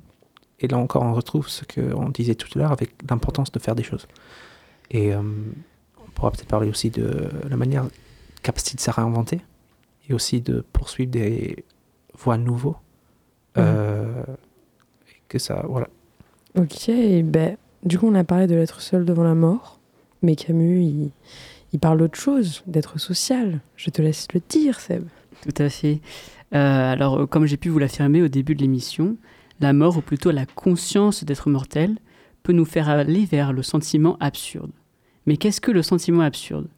et 0.61 0.68
là 0.68 0.79
encore, 0.79 1.03
on 1.03 1.14
retrouve 1.14 1.49
ce 1.49 1.64
qu'on 1.64 2.11
disait 2.11 2.35
tout 2.35 2.49
à 2.55 2.59
l'heure 2.59 2.73
avec 2.73 2.94
l'importance 3.09 3.51
de 3.51 3.59
faire 3.59 3.75
des 3.75 3.83
choses. 3.83 4.07
Et 4.90 5.12
euh, 5.12 5.20
on 5.99 6.11
pourra 6.14 6.31
peut-être 6.31 6.49
parler 6.49 6.68
aussi 6.68 6.90
de 6.90 7.29
la 7.49 7.57
manière, 7.57 7.87
capacité 8.42 8.77
de 8.77 8.81
se 8.81 8.90
réinventer 8.90 9.40
et 10.09 10.14
aussi 10.14 10.40
de 10.40 10.64
poursuivre 10.73 11.11
des 11.11 11.64
voies 12.16 12.38
nouveaux. 12.38 12.77
Euh, 13.57 14.23
et 15.09 15.20
que 15.29 15.38
ça, 15.38 15.64
voilà. 15.68 15.88
Ok, 16.59 16.90
ben, 17.25 17.57
du 17.83 17.99
coup, 17.99 18.07
on 18.07 18.14
a 18.14 18.25
parlé 18.25 18.47
de 18.47 18.55
l'être 18.55 18.81
seul 18.81 19.05
devant 19.05 19.25
la 19.25 19.35
mort, 19.35 19.81
mais 20.23 20.37
Camus, 20.37 20.83
il, 20.83 21.11
il 21.73 21.81
parle 21.81 21.99
d'autre 21.99 22.18
chose, 22.18 22.62
d'être 22.66 22.99
social. 22.99 23.61
Je 23.77 23.90
te 23.90 24.03
laisse 24.03 24.29
le 24.33 24.40
dire, 24.49 24.81
Seb. 24.81 25.07
Tout 25.42 25.62
à 25.62 25.68
fait. 25.68 26.01
Euh, 26.55 26.92
alors, 26.92 27.29
comme 27.29 27.47
j'ai 27.47 27.57
pu 27.57 27.68
vous 27.68 27.79
l'affirmer 27.79 28.23
au 28.23 28.29
début 28.29 28.55
de 28.55 28.62
l'émission, 28.62 29.16
la 29.61 29.73
mort, 29.73 29.97
ou 29.97 30.01
plutôt 30.01 30.31
la 30.31 30.47
conscience 30.47 31.25
d'être 31.25 31.51
mortel, 31.51 31.97
peut 32.44 32.52
nous 32.52 32.64
faire 32.64 32.88
aller 32.88 33.24
vers 33.24 33.52
le 33.52 33.62
sentiment 33.62 34.16
absurde. 34.20 34.70
Mais 35.26 35.37
qu'est-ce 35.37 35.61
que 35.61 35.72
le 35.72 35.83
sentiment 35.83 36.20
absurde? 36.20 36.68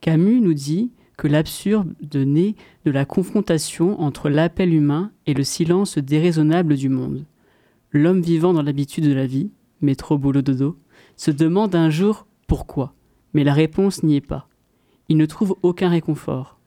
Camus 0.00 0.40
nous 0.40 0.54
dit 0.54 0.92
que 1.16 1.26
l'absurde 1.26 1.94
naît 2.14 2.54
de 2.84 2.90
la 2.90 3.06
confrontation 3.06 4.00
entre 4.00 4.28
l'appel 4.28 4.72
humain 4.72 5.10
et 5.26 5.34
le 5.34 5.42
silence 5.42 5.98
déraisonnable 5.98 6.76
du 6.76 6.90
monde. 6.90 7.24
L'homme 7.90 8.20
vivant 8.20 8.52
dans 8.52 8.62
l'habitude 8.62 9.04
de 9.04 9.14
la 9.14 9.26
vie, 9.26 9.50
métro 9.80 10.18
boulot 10.18 10.42
dodo, 10.42 10.78
se 11.16 11.30
demande 11.30 11.74
un 11.74 11.88
jour 11.88 12.26
pourquoi, 12.46 12.94
mais 13.32 13.42
la 13.42 13.54
réponse 13.54 14.02
n'y 14.02 14.16
est 14.16 14.20
pas. 14.20 14.48
Il 15.08 15.16
ne 15.16 15.26
trouve 15.26 15.56
aucun 15.62 15.88
réconfort. 15.88 16.60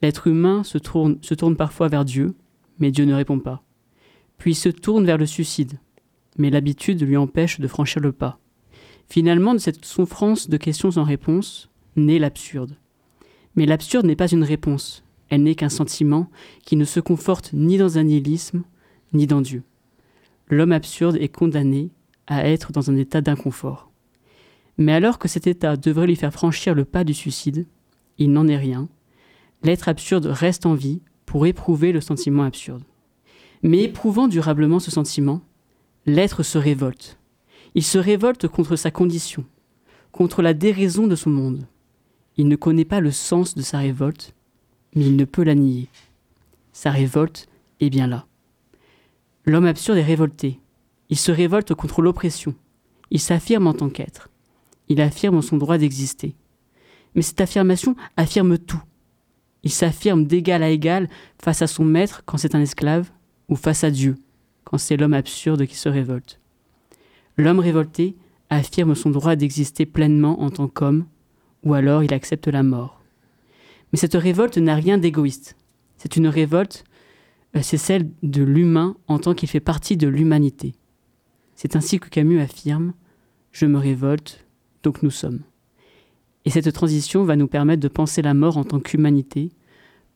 L'être 0.00 0.28
humain 0.28 0.62
se 0.62 0.78
tourne, 0.78 1.18
se 1.22 1.34
tourne 1.34 1.56
parfois 1.56 1.88
vers 1.88 2.04
Dieu, 2.04 2.36
mais 2.78 2.92
Dieu 2.92 3.04
ne 3.04 3.14
répond 3.14 3.40
pas. 3.40 3.64
Puis 4.38 4.54
se 4.54 4.68
tourne 4.68 5.04
vers 5.04 5.18
le 5.18 5.26
suicide, 5.26 5.78
mais 6.40 6.50
l'habitude 6.50 7.02
lui 7.02 7.18
empêche 7.18 7.60
de 7.60 7.68
franchir 7.68 8.00
le 8.00 8.12
pas. 8.12 8.38
Finalement, 9.08 9.52
de 9.52 9.58
cette 9.58 9.84
souffrance 9.84 10.48
de 10.48 10.56
questions 10.56 10.92
sans 10.92 11.04
réponse, 11.04 11.68
naît 11.96 12.18
l'absurde. 12.18 12.76
Mais 13.56 13.66
l'absurde 13.66 14.06
n'est 14.06 14.16
pas 14.16 14.30
une 14.30 14.44
réponse, 14.44 15.04
elle 15.28 15.42
n'est 15.42 15.54
qu'un 15.54 15.68
sentiment 15.68 16.30
qui 16.64 16.76
ne 16.76 16.84
se 16.84 16.98
conforte 16.98 17.50
ni 17.52 17.76
dans 17.76 17.98
un 17.98 18.04
nihilisme, 18.04 18.62
ni 19.12 19.26
dans 19.26 19.42
Dieu. 19.42 19.64
L'homme 20.48 20.72
absurde 20.72 21.16
est 21.20 21.28
condamné 21.28 21.90
à 22.26 22.48
être 22.48 22.72
dans 22.72 22.90
un 22.90 22.96
état 22.96 23.20
d'inconfort. 23.20 23.90
Mais 24.78 24.92
alors 24.92 25.18
que 25.18 25.28
cet 25.28 25.46
état 25.46 25.76
devrait 25.76 26.06
lui 26.06 26.16
faire 26.16 26.32
franchir 26.32 26.74
le 26.74 26.86
pas 26.86 27.04
du 27.04 27.12
suicide, 27.12 27.66
il 28.16 28.32
n'en 28.32 28.48
est 28.48 28.56
rien. 28.56 28.88
L'être 29.62 29.88
absurde 29.88 30.26
reste 30.26 30.64
en 30.64 30.74
vie 30.74 31.02
pour 31.26 31.44
éprouver 31.44 31.92
le 31.92 32.00
sentiment 32.00 32.44
absurde. 32.44 32.82
Mais 33.62 33.82
éprouvant 33.82 34.26
durablement 34.26 34.78
ce 34.78 34.90
sentiment, 34.90 35.42
l'être 36.14 36.42
se 36.42 36.58
révolte. 36.58 37.18
Il 37.74 37.84
se 37.84 37.98
révolte 37.98 38.48
contre 38.48 38.76
sa 38.76 38.90
condition, 38.90 39.44
contre 40.12 40.42
la 40.42 40.54
déraison 40.54 41.06
de 41.06 41.16
son 41.16 41.30
monde. 41.30 41.66
Il 42.36 42.48
ne 42.48 42.56
connaît 42.56 42.84
pas 42.84 43.00
le 43.00 43.10
sens 43.10 43.54
de 43.54 43.62
sa 43.62 43.78
révolte, 43.78 44.34
mais 44.94 45.06
il 45.06 45.16
ne 45.16 45.24
peut 45.24 45.44
la 45.44 45.54
nier. 45.54 45.88
Sa 46.72 46.90
révolte 46.90 47.48
est 47.80 47.90
bien 47.90 48.06
là. 48.06 48.26
L'homme 49.44 49.66
absurde 49.66 49.98
est 49.98 50.02
révolté. 50.02 50.58
Il 51.08 51.18
se 51.18 51.32
révolte 51.32 51.74
contre 51.74 52.02
l'oppression. 52.02 52.54
Il 53.10 53.20
s'affirme 53.20 53.66
en 53.66 53.74
tant 53.74 53.90
qu'être. 53.90 54.28
Il 54.88 55.00
affirme 55.00 55.42
son 55.42 55.56
droit 55.56 55.78
d'exister. 55.78 56.34
Mais 57.14 57.22
cette 57.22 57.40
affirmation 57.40 57.96
affirme 58.16 58.58
tout. 58.58 58.82
Il 59.62 59.70
s'affirme 59.70 60.24
d'égal 60.24 60.62
à 60.62 60.70
égal 60.70 61.08
face 61.42 61.62
à 61.62 61.66
son 61.66 61.84
maître 61.84 62.22
quand 62.24 62.38
c'est 62.38 62.54
un 62.54 62.60
esclave, 62.60 63.10
ou 63.48 63.56
face 63.56 63.84
à 63.84 63.90
Dieu 63.90 64.16
quand 64.70 64.78
c'est 64.78 64.96
l'homme 64.96 65.14
absurde 65.14 65.66
qui 65.66 65.74
se 65.74 65.88
révolte. 65.88 66.38
L'homme 67.36 67.58
révolté 67.58 68.14
affirme 68.50 68.94
son 68.94 69.10
droit 69.10 69.34
d'exister 69.34 69.84
pleinement 69.84 70.42
en 70.42 70.50
tant 70.50 70.68
qu'homme, 70.68 71.06
ou 71.64 71.74
alors 71.74 72.04
il 72.04 72.14
accepte 72.14 72.46
la 72.46 72.62
mort. 72.62 73.02
Mais 73.90 73.98
cette 73.98 74.14
révolte 74.14 74.58
n'a 74.58 74.76
rien 74.76 74.96
d'égoïste. 74.96 75.56
C'est 75.96 76.14
une 76.14 76.28
révolte, 76.28 76.84
euh, 77.56 77.62
c'est 77.64 77.78
celle 77.78 78.10
de 78.22 78.44
l'humain 78.44 78.96
en 79.08 79.18
tant 79.18 79.34
qu'il 79.34 79.48
fait 79.48 79.58
partie 79.58 79.96
de 79.96 80.06
l'humanité. 80.06 80.76
C'est 81.56 81.74
ainsi 81.74 81.98
que 81.98 82.08
Camus 82.08 82.38
affirme 82.38 82.92
Je 83.50 83.66
me 83.66 83.76
révolte, 83.76 84.46
donc 84.84 85.02
nous 85.02 85.10
sommes. 85.10 85.40
Et 86.44 86.50
cette 86.50 86.72
transition 86.72 87.24
va 87.24 87.34
nous 87.34 87.48
permettre 87.48 87.82
de 87.82 87.88
penser 87.88 88.22
la 88.22 88.34
mort 88.34 88.56
en 88.56 88.62
tant 88.62 88.78
qu'humanité, 88.78 89.50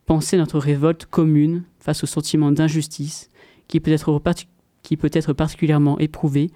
penser 0.07 0.37
notre 0.37 0.61
révolte 0.61 1.07
commune 1.07 1.65
face 1.81 2.05
au 2.05 2.07
sentiment 2.07 2.53
d'injustice 2.53 3.31
qui 3.69 3.81
peut 3.81 3.91
être, 3.91 5.33
particulièrement 5.33 5.99
éprouvé 5.99 6.51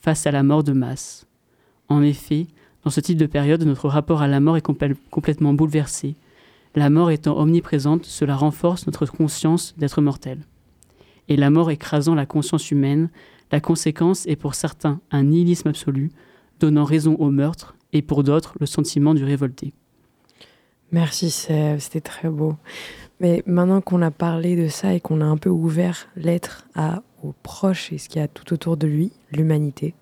face 0.00 0.26
à 0.26 0.30
la 0.30 0.42
mort 0.42 0.64
de 0.64 0.72
masse. 0.72 1.26
En 1.88 2.02
effet, 2.02 2.46
dans 2.84 2.90
ce 2.90 3.00
type 3.00 3.18
de 3.18 3.26
période, 3.26 3.62
notre 3.64 3.88
rapport 3.88 4.22
à 4.22 4.28
la 4.28 4.40
mort 4.40 4.56
est 4.56 4.66
complè- 4.66 4.96
complètement 5.10 5.52
bouleversé. 5.52 6.16
La 6.74 6.88
mort 6.88 7.10
étant 7.10 7.38
omniprésente, 7.38 8.04
cela 8.04 8.36
renforce 8.36 8.86
notre 8.86 9.06
conscience 9.06 9.74
d'être 9.76 10.00
mortel. 10.00 10.38
Et 11.28 11.36
la 11.36 11.50
mort 11.50 11.70
écrasant 11.70 12.14
la 12.14 12.26
conscience 12.26 12.70
humaine, 12.70 13.10
la 13.52 13.60
conséquence 13.60 14.26
est 14.26 14.36
pour 14.36 14.54
certains 14.54 15.00
un 15.10 15.24
nihilisme 15.24 15.68
absolu, 15.68 16.10
donnant 16.60 16.84
raison 16.84 17.16
au 17.16 17.30
meurtre, 17.30 17.74
et 17.92 18.02
pour 18.02 18.22
d'autres 18.22 18.54
le 18.60 18.66
sentiment 18.66 19.14
du 19.14 19.24
révolté. 19.24 19.72
Merci 20.92 21.30
Seb, 21.30 21.78
c'était 21.78 22.00
très 22.00 22.28
beau. 22.28 22.56
Mais 23.20 23.42
maintenant 23.46 23.80
qu'on 23.80 24.02
a 24.02 24.10
parlé 24.10 24.56
de 24.56 24.68
ça 24.68 24.94
et 24.94 25.00
qu'on 25.00 25.20
a 25.20 25.24
un 25.24 25.36
peu 25.36 25.50
ouvert 25.50 26.08
l'être 26.16 26.66
à 26.74 27.02
aux 27.22 27.34
proches 27.42 27.92
et 27.92 27.98
ce 27.98 28.08
qu'il 28.08 28.20
y 28.20 28.24
a 28.24 28.28
tout 28.28 28.52
autour 28.54 28.78
de 28.78 28.86
lui, 28.86 29.12
l'humanité, 29.30 29.94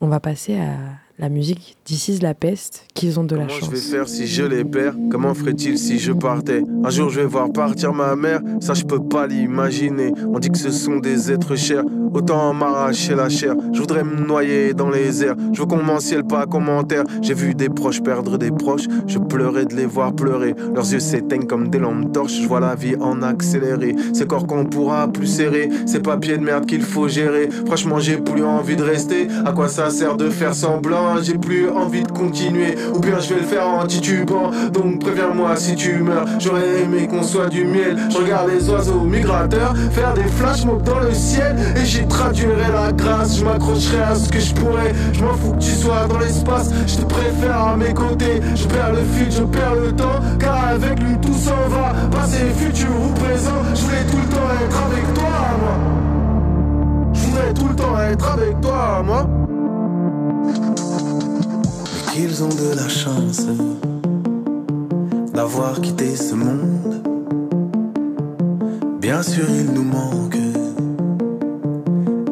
on 0.00 0.08
va 0.08 0.18
passer 0.18 0.58
à 0.58 0.76
la 1.18 1.28
musique 1.28 1.76
is 1.90 2.18
la 2.20 2.34
peste, 2.34 2.86
qu'ils 2.94 3.20
ont 3.20 3.24
de 3.24 3.36
la 3.36 3.42
Comment 3.46 3.54
chance. 3.60 3.68
je 3.70 3.74
vais 3.74 3.80
faire 3.80 4.08
si 4.08 4.26
je 4.26 4.42
les 4.42 4.64
perds? 4.64 4.96
Comment 5.10 5.32
ferait-il 5.32 5.78
si 5.78 5.98
je 5.98 6.12
partais? 6.12 6.62
Un 6.82 6.90
jour 6.90 7.08
je 7.08 7.20
vais 7.20 7.26
voir 7.26 7.52
partir 7.52 7.92
ma 7.92 8.16
mère, 8.16 8.40
ça 8.60 8.74
je 8.74 8.82
peux 8.84 8.98
pas 8.98 9.26
l'imaginer. 9.28 10.12
On 10.32 10.38
dit 10.40 10.48
que 10.50 10.58
ce 10.58 10.70
sont 10.70 10.96
des 10.96 11.30
êtres 11.30 11.54
chers, 11.54 11.84
autant 12.12 12.52
m'arracher 12.52 13.14
la 13.14 13.28
chair. 13.28 13.54
Je 13.72 13.80
voudrais 13.80 14.02
me 14.02 14.26
noyer 14.26 14.74
dans 14.74 14.90
les 14.90 15.22
airs, 15.24 15.36
je 15.52 15.60
veux 15.60 15.66
qu'on 15.66 15.82
m'en 15.82 16.00
ciel 16.00 16.24
pas 16.24 16.46
commentaire. 16.46 17.04
J'ai 17.22 17.34
vu 17.34 17.54
des 17.54 17.68
proches 17.68 18.02
perdre 18.02 18.36
des 18.36 18.50
proches, 18.50 18.86
je 19.06 19.18
pleurais 19.18 19.66
de 19.66 19.76
les 19.76 19.86
voir 19.86 20.14
pleurer. 20.14 20.54
Leurs 20.74 20.90
yeux 20.92 21.00
s'éteignent 21.00 21.46
comme 21.46 21.68
des 21.68 21.78
lampes 21.78 22.12
torches, 22.12 22.40
je 22.42 22.48
vois 22.48 22.60
la 22.60 22.74
vie 22.74 22.96
en 23.00 23.22
accéléré. 23.22 23.94
Ces 24.12 24.26
corps 24.26 24.46
qu'on 24.48 24.64
pourra 24.64 25.06
plus 25.06 25.28
serrer, 25.28 25.68
ces 25.86 26.00
papiers 26.00 26.38
de 26.38 26.42
merde 26.44 26.66
qu'il 26.66 26.82
faut 26.82 27.06
gérer. 27.06 27.48
Franchement 27.66 28.00
j'ai 28.00 28.16
plus 28.16 28.42
envie 28.42 28.76
de 28.76 28.82
rester, 28.82 29.28
à 29.44 29.52
quoi 29.52 29.68
ça 29.68 29.90
sert 29.90 30.16
de 30.16 30.28
faire 30.28 30.54
semblant? 30.54 31.03
J'ai 31.22 31.38
plus 31.38 31.68
envie 31.70 32.02
de 32.02 32.10
continuer, 32.10 32.76
ou 32.94 32.98
bien 32.98 33.18
je 33.18 33.34
vais 33.34 33.40
le 33.40 33.46
faire 33.46 33.68
en 33.68 33.86
titubant. 33.86 34.50
Donc 34.72 35.00
préviens-moi 35.00 35.56
si 35.56 35.74
tu 35.74 35.98
meurs, 35.98 36.26
j'aurais 36.38 36.82
aimé 36.82 37.06
qu'on 37.06 37.22
soit 37.22 37.48
du 37.48 37.64
miel. 37.64 37.96
Je 38.10 38.18
regarde 38.18 38.50
les 38.50 38.68
oiseaux 38.70 39.00
migrateurs 39.00 39.74
faire 39.92 40.14
des 40.14 40.24
flash 40.24 40.64
mobs 40.64 40.82
dans 40.82 40.98
le 40.98 41.12
ciel 41.12 41.56
et 41.76 41.84
j'y 41.84 42.06
traduirai 42.06 42.72
la 42.72 42.92
grâce. 42.92 43.38
Je 43.38 43.44
m'accrocherai 43.44 44.02
à 44.02 44.14
ce 44.14 44.28
que 44.28 44.40
je 44.40 44.54
pourrais. 44.54 44.92
Je 45.12 45.22
m'en 45.22 45.34
fous 45.34 45.52
que 45.52 45.58
tu 45.58 45.70
sois 45.70 46.06
dans 46.08 46.18
l'espace, 46.18 46.70
je 46.86 46.96
te 46.96 47.04
préfère 47.04 47.58
à 47.58 47.76
mes 47.76 47.94
côtés. 47.94 48.40
Je 48.54 48.66
perds 48.66 48.92
le 48.92 49.04
fil, 49.14 49.30
je 49.30 49.42
perds 49.42 49.74
le 49.74 49.92
temps, 49.92 50.20
car 50.38 50.68
avec 50.68 51.00
lui 51.00 51.16
tout 51.20 51.34
s'en 51.34 51.68
va. 51.68 51.94
Passé, 52.10 52.38
futur 52.56 52.90
ou 52.90 53.12
présent, 53.20 53.62
je 53.74 53.80
voulais 53.82 54.04
tout 54.10 54.16
le 54.16 54.34
temps 54.34 54.50
être 54.64 54.82
avec 54.86 55.14
toi, 55.14 55.30
moi. 55.60 57.12
Je 57.12 57.20
voudrais 57.20 57.54
tout 57.54 57.68
le 57.68 57.76
temps 57.76 58.00
être 58.00 58.32
avec 58.32 58.60
toi, 58.60 59.02
moi. 59.04 59.53
Qu'ils 62.12 62.44
ont 62.44 62.48
de 62.48 62.74
la 62.76 62.88
chance 62.88 63.46
d'avoir 65.32 65.80
quitté 65.80 66.14
ce 66.16 66.34
monde. 66.34 67.02
Bien 69.00 69.22
sûr, 69.22 69.44
ils 69.50 69.72
nous 69.72 69.82
manquent 69.82 70.36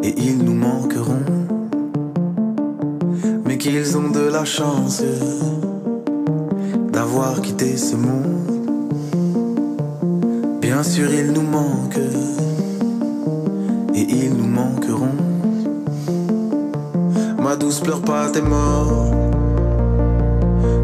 et 0.02 0.14
ils 0.16 0.38
nous 0.38 0.54
manqueront. 0.54 1.26
Mais 3.44 3.58
qu'ils 3.58 3.96
ont 3.96 4.10
de 4.10 4.26
la 4.30 4.44
chance 4.44 5.02
d'avoir 6.92 7.40
quitté 7.42 7.76
ce 7.76 7.96
monde. 7.96 8.52
Bien 10.60 10.82
sûr, 10.82 11.12
ils 11.12 11.32
nous 11.32 11.42
manquent 11.42 12.10
et 13.94 14.06
ils 14.08 14.34
nous 14.34 14.46
manqueront 14.46 15.31
ma 17.52 17.58
douce, 17.58 17.80
pleure 17.80 18.00
pas 18.00 18.30
tes 18.30 18.40
morts. 18.40 19.10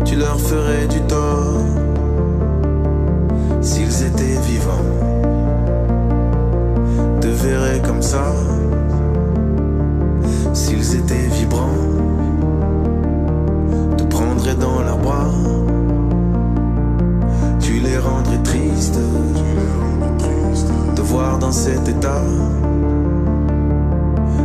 Tu 0.04 0.16
leur 0.16 0.38
ferais 0.38 0.86
du 0.86 1.00
tort 1.02 1.62
s'ils 3.62 4.02
étaient 4.08 4.38
vivants. 4.50 4.90
Te 7.22 7.26
verrais 7.26 7.80
comme 7.86 8.02
ça 8.02 8.24
s'ils 10.52 10.96
étaient 10.96 11.28
vibrants. 11.38 11.84
Te 13.96 14.04
prendraient 14.04 14.60
dans 14.66 14.82
leurs 14.82 14.98
bras. 14.98 15.30
Tu 17.60 17.80
les 17.80 17.98
rendrais 17.98 18.42
tristes. 18.42 19.00
Te 20.96 21.00
voir 21.00 21.38
dans 21.38 21.52
cet 21.52 21.88
état. 21.88 22.24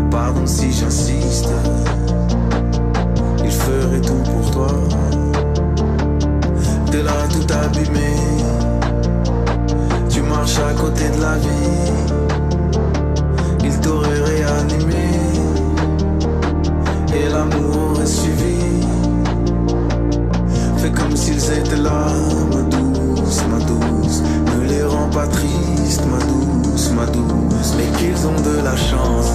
Pardon 0.09 0.45
si 0.45 0.71
j'insiste 0.71 1.49
toi. 4.53 4.67
T'es 6.91 7.01
là 7.01 7.27
tout 7.31 7.47
abîmé, 7.65 8.13
tu 10.09 10.21
marches 10.21 10.59
à 10.59 10.73
côté 10.79 11.09
de 11.09 11.21
la 11.21 11.37
vie. 11.37 11.91
Il 13.63 13.79
t'aurait 13.79 14.21
réanimé 14.31 15.05
et 17.15 17.29
l'amour 17.29 17.91
aurait 17.91 18.05
suivi. 18.05 18.59
Fais 20.77 20.91
comme 20.91 21.15
s'ils 21.15 21.45
étaient 21.51 21.83
là, 21.89 22.05
ma 22.53 22.61
douce, 22.73 23.41
ma 23.49 23.59
douce. 23.65 24.21
Ne 24.51 24.67
les 24.67 24.83
rends 24.83 25.09
pas 25.09 25.27
tristes, 25.27 26.05
ma 26.11 26.19
douce, 26.31 26.91
ma 26.95 27.05
douce. 27.05 27.73
Mais 27.77 27.89
qu'ils 27.97 28.27
ont 28.27 28.41
de 28.49 28.63
la 28.63 28.75
chance 28.75 29.31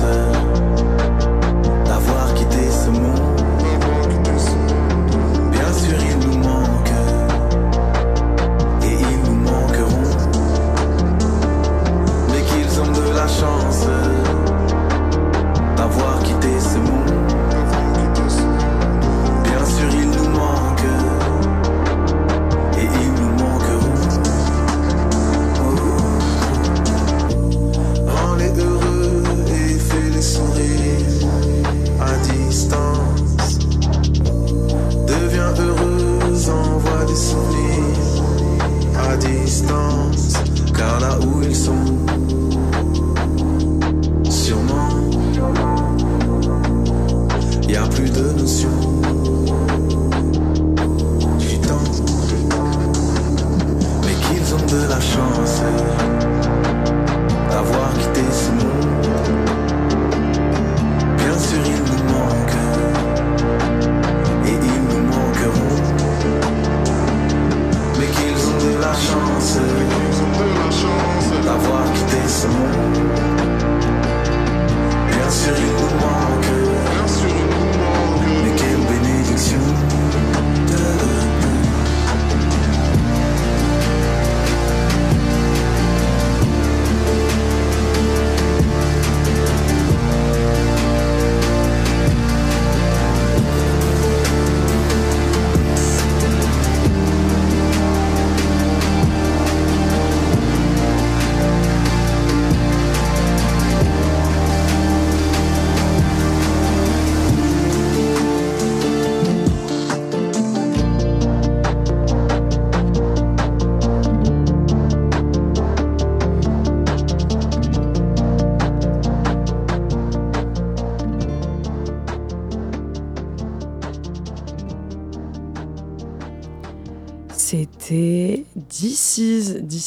qu'ils 13.28 13.44
ont 13.44 14.07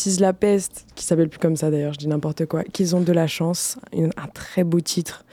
is 0.05 0.17
la 0.17 0.33
peste, 0.33 0.85
qui 0.95 1.05
s'appelle 1.05 1.29
plus 1.29 1.39
comme 1.39 1.55
ça 1.55 1.71
d'ailleurs, 1.71 1.93
je 1.93 1.99
dis 1.99 2.07
n'importe 2.07 2.45
quoi, 2.45 2.63
qu'ils 2.63 2.95
ont 2.95 3.01
de 3.01 3.13
la 3.13 3.27
chance, 3.27 3.77
un 3.93 4.27
très 4.33 4.63
beau 4.63 4.79
titre. 4.79 5.25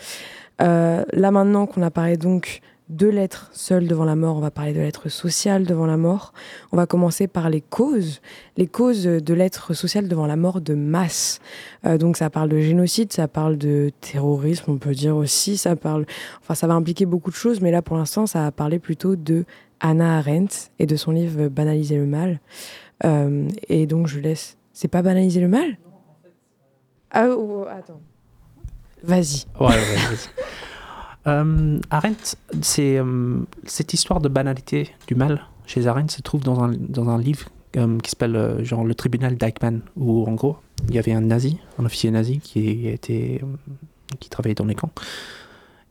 Euh, 0.60 1.04
là 1.12 1.30
maintenant 1.30 1.66
qu'on 1.66 1.82
a 1.82 1.90
parlé 1.90 2.16
donc 2.16 2.60
de 2.88 3.06
l'être 3.06 3.50
seul 3.52 3.86
devant 3.86 4.04
la 4.04 4.16
mort, 4.16 4.36
on 4.36 4.40
va 4.40 4.50
parler 4.50 4.72
de 4.72 4.80
l'être 4.80 5.10
social 5.10 5.64
devant 5.64 5.86
la 5.86 5.98
mort. 5.98 6.32
On 6.72 6.76
va 6.76 6.86
commencer 6.86 7.26
par 7.26 7.50
les 7.50 7.60
causes, 7.60 8.20
les 8.56 8.66
causes 8.66 9.04
de 9.04 9.34
l'être 9.34 9.74
social 9.74 10.08
devant 10.08 10.26
la 10.26 10.36
mort 10.36 10.60
de 10.60 10.74
masse. 10.74 11.40
Euh, 11.84 11.98
donc 11.98 12.16
ça 12.16 12.30
parle 12.30 12.48
de 12.48 12.58
génocide, 12.60 13.12
ça 13.12 13.28
parle 13.28 13.58
de 13.58 13.92
terrorisme, 14.00 14.72
on 14.72 14.78
peut 14.78 14.94
dire 14.94 15.16
aussi, 15.16 15.58
ça 15.58 15.76
parle, 15.76 16.06
enfin 16.40 16.54
ça 16.54 16.66
va 16.66 16.74
impliquer 16.74 17.04
beaucoup 17.04 17.30
de 17.30 17.36
choses, 17.36 17.60
mais 17.60 17.70
là 17.70 17.82
pour 17.82 17.96
l'instant 17.96 18.26
ça 18.26 18.40
va 18.40 18.52
parler 18.52 18.78
plutôt 18.78 19.16
de 19.16 19.44
Hannah 19.80 20.18
Arendt 20.18 20.70
et 20.78 20.86
de 20.86 20.96
son 20.96 21.12
livre 21.12 21.48
Banaliser 21.48 21.96
le 21.96 22.06
mal. 22.06 22.40
Euh, 23.04 23.48
et 23.68 23.86
donc 23.86 24.06
je 24.06 24.18
laisse. 24.18 24.57
C'est 24.80 24.86
pas 24.86 25.02
banaliser 25.02 25.40
le 25.40 25.48
mal 25.48 25.76
Ah 27.10 27.26
oh, 27.30 27.64
oh, 27.64 27.66
attends. 27.68 28.00
Vas-y. 29.02 29.44
Ouais, 29.58 29.66
ouais, 29.66 29.96
vas-y. 29.96 30.28
Euh, 31.26 31.78
Arendt, 31.90 32.36
c'est 32.62 32.96
euh, 32.96 33.40
cette 33.64 33.92
histoire 33.92 34.20
de 34.20 34.28
banalité 34.28 34.94
du 35.08 35.14
mal 35.14 35.44
chez 35.66 35.86
Arendt 35.86 36.14
se 36.14 36.22
trouve 36.22 36.42
dans 36.42 36.62
un, 36.62 36.72
dans 36.72 37.10
un 37.10 37.18
livre 37.18 37.48
euh, 37.76 37.98
qui 37.98 38.08
s'appelle 38.08 38.36
euh, 38.36 38.64
genre 38.64 38.84
le 38.84 38.94
tribunal 38.94 39.36
d'Eichmann 39.36 39.82
où 39.96 40.24
en 40.26 40.32
gros 40.32 40.56
il 40.88 40.94
y 40.94 40.98
avait 40.98 41.12
un 41.12 41.20
nazi, 41.20 41.58
un 41.78 41.84
officier 41.84 42.10
nazi 42.12 42.38
qui 42.38 42.88
était 42.88 43.40
euh, 43.42 44.14
qui 44.20 44.30
travaillait 44.30 44.54
dans 44.54 44.64
les 44.64 44.76
camps 44.76 44.92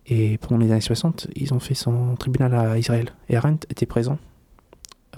et 0.08 0.40
pendant 0.40 0.58
les 0.58 0.72
années 0.72 0.82
60 0.82 1.28
ils 1.36 1.54
ont 1.54 1.60
fait 1.60 1.76
son 1.76 2.16
tribunal 2.16 2.56
à 2.56 2.78
Israël 2.80 3.10
et 3.30 3.36
Arendt 3.36 3.68
était 3.70 3.86
présent 3.86 4.18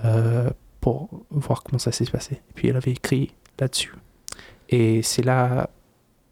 euh, 0.04 0.50
pour 0.82 1.08
voir 1.30 1.64
comment 1.64 1.80
ça 1.80 1.94
s'est 1.94 2.06
passé 2.06 2.42
et 2.50 2.54
puis 2.56 2.68
elle 2.68 2.76
avait 2.76 2.92
écrit 2.92 3.32
là-dessus 3.60 3.94
et 4.70 5.02
c'est 5.02 5.24
là 5.24 5.70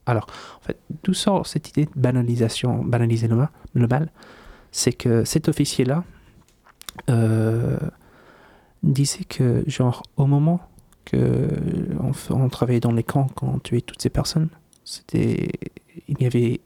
alors 0.08 0.28
en 0.58 0.62
fait, 0.62 0.80
d'où 1.04 1.14
sort 1.14 1.46
cette 1.46 1.70
idée 1.70 1.86
de 1.86 1.92
banalisation, 1.96 2.84
banaliser 2.84 3.28
le 3.28 3.88
mal, 3.88 4.10
C'est 4.72 4.94
que 4.94 5.24
cet 5.26 5.50
officier-là 5.50 6.04
euh, 7.10 7.78
disait 8.84 9.26
que, 9.26 9.64
genre, 9.68 10.04
au 10.16 10.26
moment 10.26 10.62
que 11.06 11.48
on, 12.30 12.50
travaillait 12.50 12.80
dans 12.80 12.92
les 12.92 13.04
camps 13.04 13.28
quand 13.36 13.48
on 13.48 13.60
tuait 13.60 13.82
toutes 13.82 14.02
ces 14.02 14.10
personnes, 14.10 14.50
c'était, 14.84 15.52
il 16.08 16.16
n'y 16.20 16.26
avait, 16.26 16.62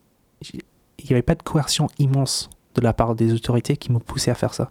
avait 1.09 1.21
pas 1.21 1.35
de 1.35 1.43
coercion 1.43 1.89
immense 1.97 2.49
de 2.75 2.81
la 2.81 2.93
part 2.93 3.15
des 3.15 3.33
autorités 3.33 3.75
qui 3.75 3.91
me 3.91 3.99
poussaient 3.99 4.31
à 4.31 4.35
faire 4.35 4.53
ça. 4.53 4.69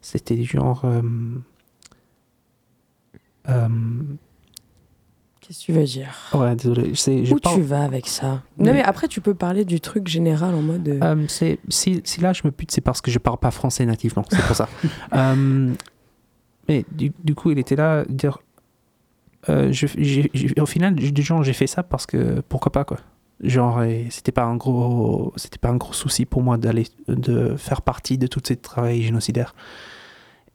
C'était 0.00 0.42
genre, 0.42 0.82
euh, 0.84 1.02
euh, 3.48 3.68
Qu'est-ce 5.48 5.60
que 5.60 5.64
tu 5.64 5.72
veux 5.72 5.84
dire? 5.84 6.10
Ouais, 6.34 6.54
désolé, 6.54 6.92
je 6.94 7.32
Où 7.34 7.40
tu 7.40 7.62
vas 7.62 7.82
avec 7.82 8.06
ça? 8.06 8.42
Mais- 8.58 8.66
Non 8.66 8.72
mais 8.74 8.82
après 8.82 9.08
tu 9.08 9.22
peux 9.22 9.32
parler 9.32 9.64
du 9.64 9.80
truc 9.80 10.06
général 10.06 10.54
en 10.54 10.60
mode. 10.60 10.86
euh, 10.86 11.00
Euh, 11.02 11.24
c'est- 11.26 11.58
si, 11.70 12.02
si 12.04 12.20
là 12.20 12.34
je 12.34 12.42
me 12.44 12.50
pute, 12.50 12.70
c'est 12.70 12.82
parce 12.82 13.00
que 13.00 13.10
je 13.10 13.18
parle 13.18 13.38
pas 13.38 13.50
français 13.50 13.86
nativement, 13.86 14.24
c'est 14.30 14.42
pour 14.46 14.54
ça. 14.54 14.68
Euh, 15.14 15.72
mais 16.68 16.84
du, 16.92 17.12
du 17.24 17.34
coup, 17.34 17.50
il 17.50 17.58
était 17.58 17.76
là, 17.76 18.04
dire. 18.10 18.38
je, 19.48 20.60
au 20.60 20.66
final, 20.66 20.94
du 20.96 21.22
genre, 21.22 21.42
j'ai 21.42 21.54
fait 21.54 21.66
ça 21.66 21.82
parce 21.82 22.04
que 22.04 22.42
pourquoi 22.50 22.70
pas 22.70 22.84
quoi. 22.84 22.98
Genre, 23.42 23.80
c'était 24.10 24.32
pas 24.32 24.44
un 24.44 24.56
gros, 24.56 25.32
c'était 25.36 25.58
pas 25.58 25.70
un 25.70 25.76
gros 25.76 25.94
souci 25.94 26.26
pour 26.26 26.42
moi 26.42 26.58
d'aller, 26.58 26.84
de 27.08 27.54
faire 27.56 27.80
partie 27.80 28.18
de 28.18 28.26
tout 28.26 28.42
ce 28.46 28.52
travail 28.52 29.00
génocidaire. 29.00 29.54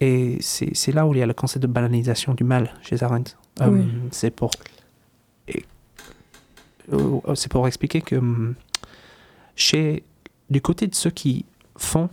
Et 0.01 0.37
c'est, 0.41 0.91
là 0.91 1.07
où 1.07 1.13
il 1.13 1.19
y 1.19 1.23
a 1.23 1.25
le 1.25 1.33
concept 1.33 1.63
de 1.63 1.67
banalisation 1.71 2.33
du 2.35 2.43
mal 2.43 2.73
chez 2.83 3.01
Arendt. 3.01 3.35
Oui. 3.61 3.85
C'est 4.11 4.31
pour, 4.31 4.51
c'est 7.36 7.51
pour 7.51 7.67
expliquer 7.67 8.01
que 8.01 8.15
hum, 8.15 8.55
chez 9.55 10.03
du 10.49 10.61
côté 10.61 10.88
de 10.88 10.95
ceux 10.95 11.09
qui 11.09 11.45
font, 11.77 12.09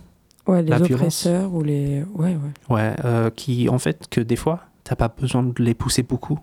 ouais, 0.47 0.61
les 0.63 0.69
la 0.69 0.77
violence. 0.77 0.91
oppresseurs 1.25 1.53
ou 1.53 1.63
les. 1.63 2.03
Ouais, 2.13 2.35
ouais. 2.35 2.75
ouais, 2.75 2.93
euh, 3.05 3.29
qui 3.29 3.69
en 3.69 3.79
fait 3.79 4.07
que 4.09 4.21
des 4.21 4.35
fois 4.35 4.61
t'as 4.83 4.95
pas 4.95 5.09
besoin 5.09 5.43
de 5.43 5.61
les 5.63 5.73
pousser 5.75 6.03
beaucoup 6.03 6.39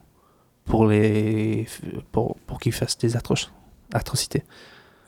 pour, 0.64 0.86
les, 0.86 1.66
pour, 2.12 2.36
pour 2.46 2.60
qu'ils 2.60 2.72
fassent 2.72 2.98
des 2.98 3.16
atro- 3.16 3.48
atrocités. 3.92 4.44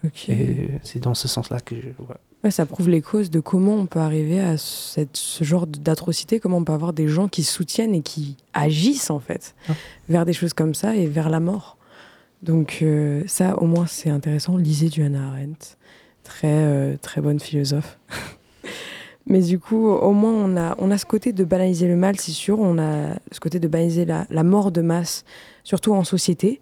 Ok. 0.04 0.28
Et 0.30 0.70
c'est 0.82 0.98
dans 1.00 1.14
ce 1.14 1.28
sens-là 1.28 1.60
que 1.60 1.76
je. 1.76 1.88
ouais. 1.88 2.16
Ouais, 2.42 2.50
ça 2.50 2.64
prouve 2.64 2.88
les 2.88 3.02
causes 3.02 3.28
de 3.30 3.38
comment 3.40 3.74
on 3.74 3.84
peut 3.84 3.98
arriver 4.00 4.40
à 4.40 4.56
cette, 4.56 5.14
ce 5.18 5.44
genre 5.44 5.66
d'atrocité, 5.66 6.40
comment 6.40 6.56
on 6.56 6.64
peut 6.64 6.72
avoir 6.72 6.94
des 6.94 7.06
gens 7.06 7.28
qui 7.28 7.42
soutiennent 7.44 7.94
et 7.94 8.00
qui 8.00 8.38
agissent 8.54 9.10
en 9.10 9.20
fait 9.20 9.54
Ouais. 9.68 9.74
vers 10.08 10.24
des 10.24 10.32
choses 10.32 10.54
comme 10.54 10.72
ça 10.74 10.96
et 10.96 11.06
vers 11.06 11.28
la 11.28 11.38
mort. 11.38 11.76
Donc 12.42 12.78
euh, 12.82 13.22
ça, 13.26 13.58
au 13.58 13.66
moins, 13.66 13.86
c'est 13.86 14.10
intéressant. 14.10 14.56
Lisez 14.56 14.88
du 14.88 15.02
Hannah 15.02 15.28
Arendt, 15.28 15.76
très 16.22 16.48
euh, 16.48 16.96
très 17.00 17.20
bonne 17.20 17.38
philosophe. 17.38 17.98
Mais 19.26 19.42
du 19.42 19.58
coup, 19.58 19.88
au 19.88 20.12
moins, 20.12 20.32
on 20.32 20.56
a, 20.56 20.74
on 20.78 20.90
a 20.90 20.98
ce 20.98 21.04
côté 21.04 21.32
de 21.32 21.44
banaliser 21.44 21.86
le 21.86 21.96
mal, 21.96 22.18
c'est 22.18 22.32
sûr. 22.32 22.58
On 22.58 22.78
a 22.78 23.16
ce 23.30 23.38
côté 23.38 23.60
de 23.60 23.68
banaliser 23.68 24.04
la, 24.04 24.26
la 24.30 24.42
mort 24.42 24.72
de 24.72 24.80
masse, 24.80 25.24
surtout 25.62 25.92
en 25.92 26.02
société. 26.02 26.60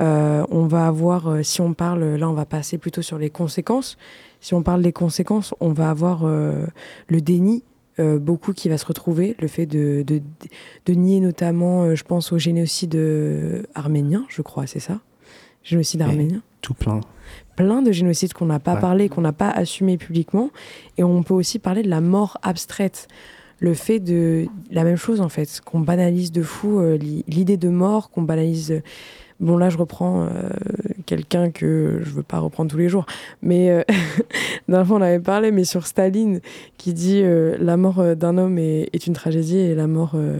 Euh, 0.00 0.44
on 0.50 0.66
va 0.66 0.86
avoir, 0.86 1.44
si 1.44 1.60
on 1.60 1.74
parle, 1.74 2.16
là, 2.16 2.28
on 2.28 2.32
va 2.32 2.46
passer 2.46 2.78
plutôt 2.78 3.02
sur 3.02 3.18
les 3.18 3.30
conséquences. 3.30 3.98
Si 4.40 4.54
on 4.54 4.62
parle 4.62 4.82
des 4.82 4.92
conséquences, 4.92 5.54
on 5.60 5.72
va 5.72 5.90
avoir 5.90 6.24
le 6.24 7.20
déni, 7.20 7.62
beaucoup 7.98 8.52
qui 8.52 8.68
va 8.68 8.78
se 8.78 8.86
retrouver, 8.86 9.36
le 9.40 9.48
fait 9.48 9.66
de, 9.66 10.02
de, 10.06 10.22
de 10.86 10.94
nier 10.94 11.20
notamment, 11.20 11.94
je 11.94 12.04
pense 12.04 12.32
au 12.32 12.38
génocide 12.38 12.96
arménien, 13.74 14.24
je 14.28 14.42
crois, 14.42 14.66
c'est 14.66 14.80
ça? 14.80 15.00
Génocide 15.68 16.02
arménien 16.02 16.40
Tout 16.62 16.74
plein. 16.74 17.00
plein 17.56 17.82
de 17.82 17.92
génocides 17.92 18.32
qu'on 18.32 18.46
n'a 18.46 18.58
pas 18.58 18.74
Ouais. 18.74 18.80
parlé, 18.80 19.08
qu'on 19.08 19.20
n'a 19.20 19.32
pas 19.32 19.50
assumé 19.50 19.96
publiquement. 19.98 20.50
Et 20.96 21.04
on 21.04 21.22
peut 21.22 21.34
aussi 21.34 21.58
parler 21.58 21.82
de 21.82 21.90
la 21.90 22.00
mort 22.00 22.38
abstraite. 22.42 23.06
Le 23.60 23.74
fait 23.74 23.98
de. 23.98 24.46
La 24.70 24.84
même 24.84 24.96
chose, 24.96 25.20
en 25.20 25.28
fait, 25.28 25.60
qu'on 25.64 25.80
banalise 25.80 26.30
de 26.32 26.42
fou 26.42 26.78
euh, 26.78 26.96
l'i- 26.96 27.24
l'idée 27.26 27.56
de 27.56 27.68
mort, 27.68 28.10
qu'on 28.10 28.22
banalise. 28.22 28.70
euh, 28.72 28.80
Bon, 29.40 29.56
là, 29.56 29.68
je 29.68 29.78
reprends 29.78 30.22
euh, 30.24 30.48
quelqu'un 31.08 31.50
que 31.50 32.00
je 32.04 32.10
veux 32.10 32.22
pas 32.22 32.38
reprendre 32.38 32.70
tous 32.70 32.76
les 32.76 32.90
jours. 32.90 33.06
Mais 33.40 33.70
euh, 33.70 33.82
d'un 34.68 34.84
fois, 34.84 34.98
on 34.98 35.00
avait 35.00 35.18
parlé, 35.18 35.50
mais 35.50 35.64
sur 35.64 35.86
Staline, 35.86 36.40
qui 36.76 36.92
dit 36.92 37.22
euh, 37.22 37.56
la 37.58 37.78
mort 37.78 38.00
euh, 38.00 38.14
d'un 38.14 38.36
homme 38.36 38.58
est, 38.58 39.06
une 39.06 39.14
tragédie 39.14 39.56
et 39.56 39.74
la 39.74 39.86
mort, 39.86 40.12
euh, 40.14 40.38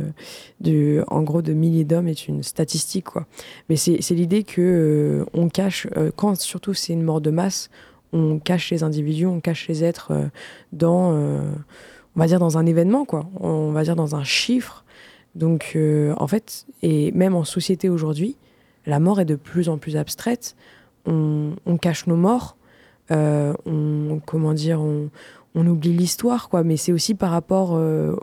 du, 0.60 1.00
en 1.08 1.22
gros, 1.22 1.40
de 1.40 1.54
milliers 1.54 1.84
d'hommes 1.84 2.06
est 2.06 2.28
une 2.28 2.42
statistique, 2.42 3.06
quoi. 3.06 3.26
Mais 3.70 3.76
c'est 3.76 4.10
l'idée 4.10 4.44
que 4.44 4.60
euh, 4.60 5.24
on 5.32 5.48
cache, 5.48 5.86
quand 6.16 6.38
surtout 6.38 6.74
c'est 6.74 6.92
une 6.92 7.02
mort 7.02 7.22
de 7.22 7.30
masse, 7.30 7.70
on 8.12 8.38
cache 8.38 8.70
les 8.70 8.82
individus, 8.82 9.26
on 9.26 9.40
cache 9.40 9.68
les 9.68 9.84
êtres 9.84 10.12
dans, 10.72 11.12
on 11.12 12.20
va 12.20 12.26
dire 12.26 12.38
dans 12.38 12.58
un 12.58 12.66
événement, 12.66 13.04
quoi. 13.06 13.28
On 13.40 13.70
va 13.72 13.84
dire 13.84 13.96
dans 13.96 14.16
un 14.16 14.24
chiffre. 14.24 14.84
Donc, 15.34 15.76
en 16.16 16.26
fait, 16.26 16.66
et 16.82 17.12
même 17.12 17.34
en 17.34 17.44
société 17.44 17.90
aujourd'hui, 17.90 18.36
la 18.88 18.98
mort 18.98 19.20
est 19.20 19.24
de 19.24 19.36
plus 19.36 19.68
en 19.68 19.78
plus 19.78 19.96
abstraite. 19.96 20.56
On, 21.06 21.78
cache 21.80 22.06
nos 22.06 22.16
morts. 22.16 22.56
euh, 23.10 23.54
on, 23.64 24.20
comment 24.26 24.52
dire, 24.52 24.80
on, 24.80 25.10
oublie 25.54 25.92
l'histoire, 25.92 26.48
quoi. 26.48 26.64
Mais 26.64 26.76
c'est 26.76 26.92
aussi 26.92 27.14
par 27.14 27.30
rapport 27.30 27.74
euh, 27.74 28.16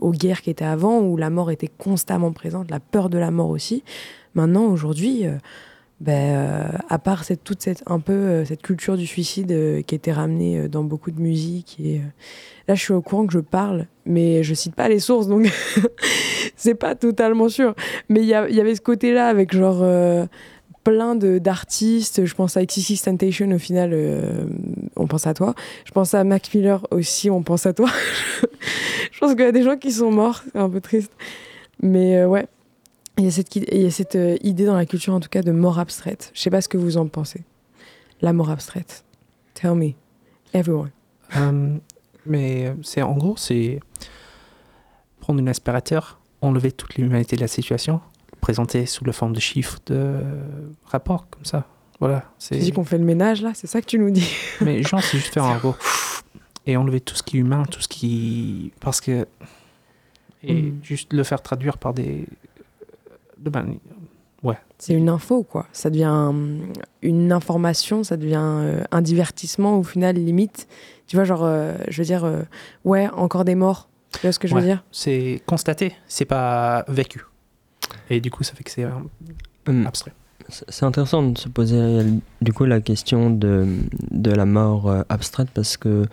aux 0.00 0.12
guerres 0.12 0.42
qui 0.42 0.50
étaient 0.50 0.64
avant, 0.64 1.00
où 1.00 1.16
la 1.16 1.30
mort 1.30 1.50
était 1.50 1.68
constamment 1.68 2.32
présente, 2.32 2.70
la 2.70 2.80
peur 2.80 3.08
de 3.08 3.18
la 3.18 3.30
mort 3.30 3.50
aussi. 3.50 3.84
Maintenant, 4.34 4.66
aujourd'hui, 4.66 5.26
euh, 5.26 5.36
ben, 6.00 6.36
euh, 6.36 6.78
à 6.88 6.98
part 6.98 7.24
cette, 7.24 7.42
toute 7.42 7.60
cette, 7.60 7.82
un 7.86 7.98
peu, 7.98 8.12
euh, 8.12 8.44
cette 8.44 8.62
culture 8.62 8.96
du 8.96 9.06
suicide 9.06 9.50
euh, 9.50 9.82
qui 9.82 9.96
était 9.96 10.12
ramenée 10.12 10.68
dans 10.68 10.84
beaucoup 10.84 11.10
de 11.10 11.20
musique, 11.20 11.76
et 11.82 12.00
là, 12.68 12.74
je 12.76 12.80
suis 12.80 12.92
au 12.92 13.02
courant 13.02 13.26
que 13.26 13.32
je 13.32 13.40
parle, 13.40 13.86
mais 14.06 14.44
je 14.44 14.54
cite 14.54 14.76
pas 14.76 14.88
les 14.88 15.00
sources, 15.00 15.26
donc 15.26 15.50
c'est 16.56 16.76
pas 16.76 16.94
totalement 16.94 17.48
sûr. 17.48 17.74
Mais 18.08 18.20
il 18.20 18.26
y, 18.26 18.28
y 18.28 18.60
avait 18.60 18.76
ce 18.76 18.80
côté-là 18.80 19.26
avec 19.26 19.52
genre 19.52 19.84
plein 20.84 21.16
d'artistes. 21.16 22.24
Je 22.24 22.34
pense 22.34 22.56
à 22.56 22.64
XXX 22.64 23.02
Temptation, 23.02 23.50
au 23.50 23.58
final, 23.58 23.94
on 24.96 25.06
pense 25.08 25.26
à 25.26 25.34
toi. 25.34 25.54
Je 25.84 25.90
pense 25.90 26.14
à 26.14 26.22
Mac 26.22 26.54
Miller 26.54 26.86
aussi, 26.92 27.28
on 27.28 27.42
pense 27.42 27.66
à 27.66 27.72
toi. 27.72 27.90
je 29.12 29.18
pense 29.18 29.32
qu'il 29.32 29.40
y 29.40 29.48
a 29.48 29.52
des 29.52 29.64
gens 29.64 29.76
qui 29.76 29.90
sont 29.90 30.12
morts, 30.12 30.42
c'est 30.52 30.58
un 30.58 30.70
peu 30.70 30.80
triste. 30.80 31.12
Mais 31.82 32.24
ouais, 32.24 32.46
il 33.18 33.24
y 33.24 33.28
a 33.28 33.30
cette, 33.30 33.54
il 33.56 33.82
y 33.82 33.86
a 33.86 33.90
cette 33.90 34.14
euh, 34.16 34.36
idée 34.42 34.64
dans 34.64 34.76
la 34.76 34.86
culture, 34.86 35.12
en 35.14 35.20
tout 35.20 35.28
cas, 35.28 35.42
de 35.42 35.52
mort 35.52 35.78
abstraite. 35.78 36.30
Je 36.34 36.40
sais 36.40 36.50
pas 36.50 36.60
ce 36.60 36.68
que 36.68 36.78
vous 36.78 36.96
en 36.96 37.06
pensez. 37.08 37.42
La 38.20 38.32
mort 38.32 38.50
abstraite. 38.50 39.04
Tell 39.54 39.74
me. 39.74 39.90
Everyone. 40.54 40.90
Euh, 41.36 41.76
mais 42.26 42.72
c'est 42.82 43.02
en 43.02 43.14
gros, 43.16 43.36
c'est 43.36 43.80
prendre 45.20 45.42
un 45.42 45.46
aspirateur, 45.46 46.18
enlever 46.40 46.72
toute 46.72 46.94
l'humanité 46.94 47.36
de 47.36 47.40
la 47.42 47.48
situation, 47.48 48.00
présenter 48.40 48.86
sous 48.86 49.04
la 49.04 49.12
forme 49.12 49.32
de 49.34 49.40
chiffres, 49.40 49.78
de 49.86 50.20
rapports, 50.86 51.26
comme 51.30 51.44
ça. 51.44 51.66
Voilà. 52.00 52.20
Tu 52.20 52.26
C'est... 52.38 52.58
dis 52.58 52.72
qu'on 52.72 52.84
fait 52.84 52.98
le 52.98 53.04
ménage, 53.04 53.42
là 53.42 53.50
C'est 53.54 53.66
ça 53.66 53.80
que 53.80 53.86
tu 53.86 53.98
nous 53.98 54.10
dis? 54.10 54.30
Mais 54.60 54.82
genre, 54.82 55.02
c'est 55.02 55.18
juste 55.18 55.34
faire 55.34 55.44
un 55.44 55.58
gros 55.58 55.74
et 56.66 56.76
enlever 56.76 57.00
tout 57.00 57.14
ce 57.16 57.22
qui 57.22 57.38
est 57.38 57.40
humain, 57.40 57.64
tout 57.64 57.80
ce 57.80 57.88
qui. 57.88 58.72
Parce 58.80 59.00
que. 59.00 59.26
Et 60.44 60.54
Mhm. 60.62 60.78
juste 60.84 61.12
le 61.12 61.24
faire 61.24 61.42
traduire 61.42 61.78
par 61.78 61.92
des. 61.94 62.26
De 63.40 63.50
ben, 63.50 63.66
C'est 64.78 64.94
une 64.94 65.08
info, 65.08 65.42
quoi. 65.42 65.66
Ça 65.72 65.90
devient 65.90 66.04
un- 66.04 66.34
une 67.02 67.32
information, 67.32 68.04
ça 68.04 68.16
devient 68.16 68.36
euh, 68.40 68.84
un 68.92 69.02
divertissement 69.02 69.76
au 69.78 69.82
final, 69.82 70.14
limite. 70.16 70.68
Tu 71.08 71.16
vois, 71.16 71.24
genre, 71.24 71.42
euh, 71.44 71.74
je 71.88 72.00
veux 72.00 72.06
dire, 72.06 72.24
euh, 72.24 72.42
ouais, 72.84 73.08
encore 73.08 73.44
des 73.44 73.56
morts. 73.56 73.88
Tu 74.12 74.20
vois 74.22 74.32
ce 74.32 74.38
que 74.38 74.46
je 74.46 74.54
veux 74.54 74.60
dire? 74.62 74.84
C'est 74.92 75.42
constaté, 75.46 75.94
c'est 76.06 76.24
pas 76.24 76.84
vécu. 76.88 77.24
Et 78.10 78.20
du 78.20 78.30
coup, 78.30 78.44
ça 78.44 78.54
fait 78.54 78.62
que 78.64 78.70
c'est 78.70 78.84
euh, 78.84 78.90
Hum, 79.66 79.86
abstrait. 79.86 80.12
C'est 80.48 80.84
intéressant 80.86 81.22
de 81.24 81.36
se 81.36 81.48
poser 81.48 82.04
du 82.40 82.52
coup 82.54 82.64
la 82.64 82.80
question 82.80 83.28
de, 83.30 83.66
de 84.10 84.30
la 84.30 84.46
mort 84.46 84.88
euh, 84.88 85.02
abstraite 85.10 85.48
parce 85.52 85.76
que 85.76 86.06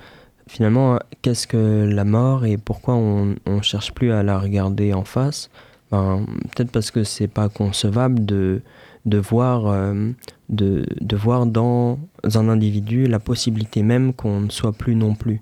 finalement, 0.47 0.99
qu'est-ce 1.21 1.47
que 1.47 1.85
la 1.89 2.03
mort 2.03 2.43
et 2.45 2.57
pourquoi 2.57 2.95
on 2.95 3.35
ne 3.45 3.61
cherche 3.61 3.93
plus 3.93 4.11
à 4.11 4.23
la 4.23 4.37
regarder 4.39 4.93
en 4.93 5.05
face? 5.05 5.49
Ben, 5.95 6.25
Peut-être 6.53 6.71
parce 6.71 6.91
que 6.91 7.03
c'est 7.05 7.27
pas 7.29 7.47
concevable 7.47 8.25
de, 8.25 8.61
de, 9.05 9.17
voir, 9.17 9.67
euh, 9.67 10.11
de, 10.49 10.85
de 10.99 11.15
voir 11.15 11.45
dans 11.45 11.97
un 12.23 12.49
individu 12.49 13.07
la 13.07 13.19
possibilité 13.19 13.81
même 13.81 14.13
qu'on 14.13 14.41
ne 14.41 14.49
soit 14.49 14.73
plus 14.73 14.95
non 14.95 15.15
plus. 15.15 15.41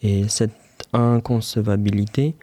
Et 0.00 0.28
cette 0.28 0.54
inconcevabilité 0.94 2.34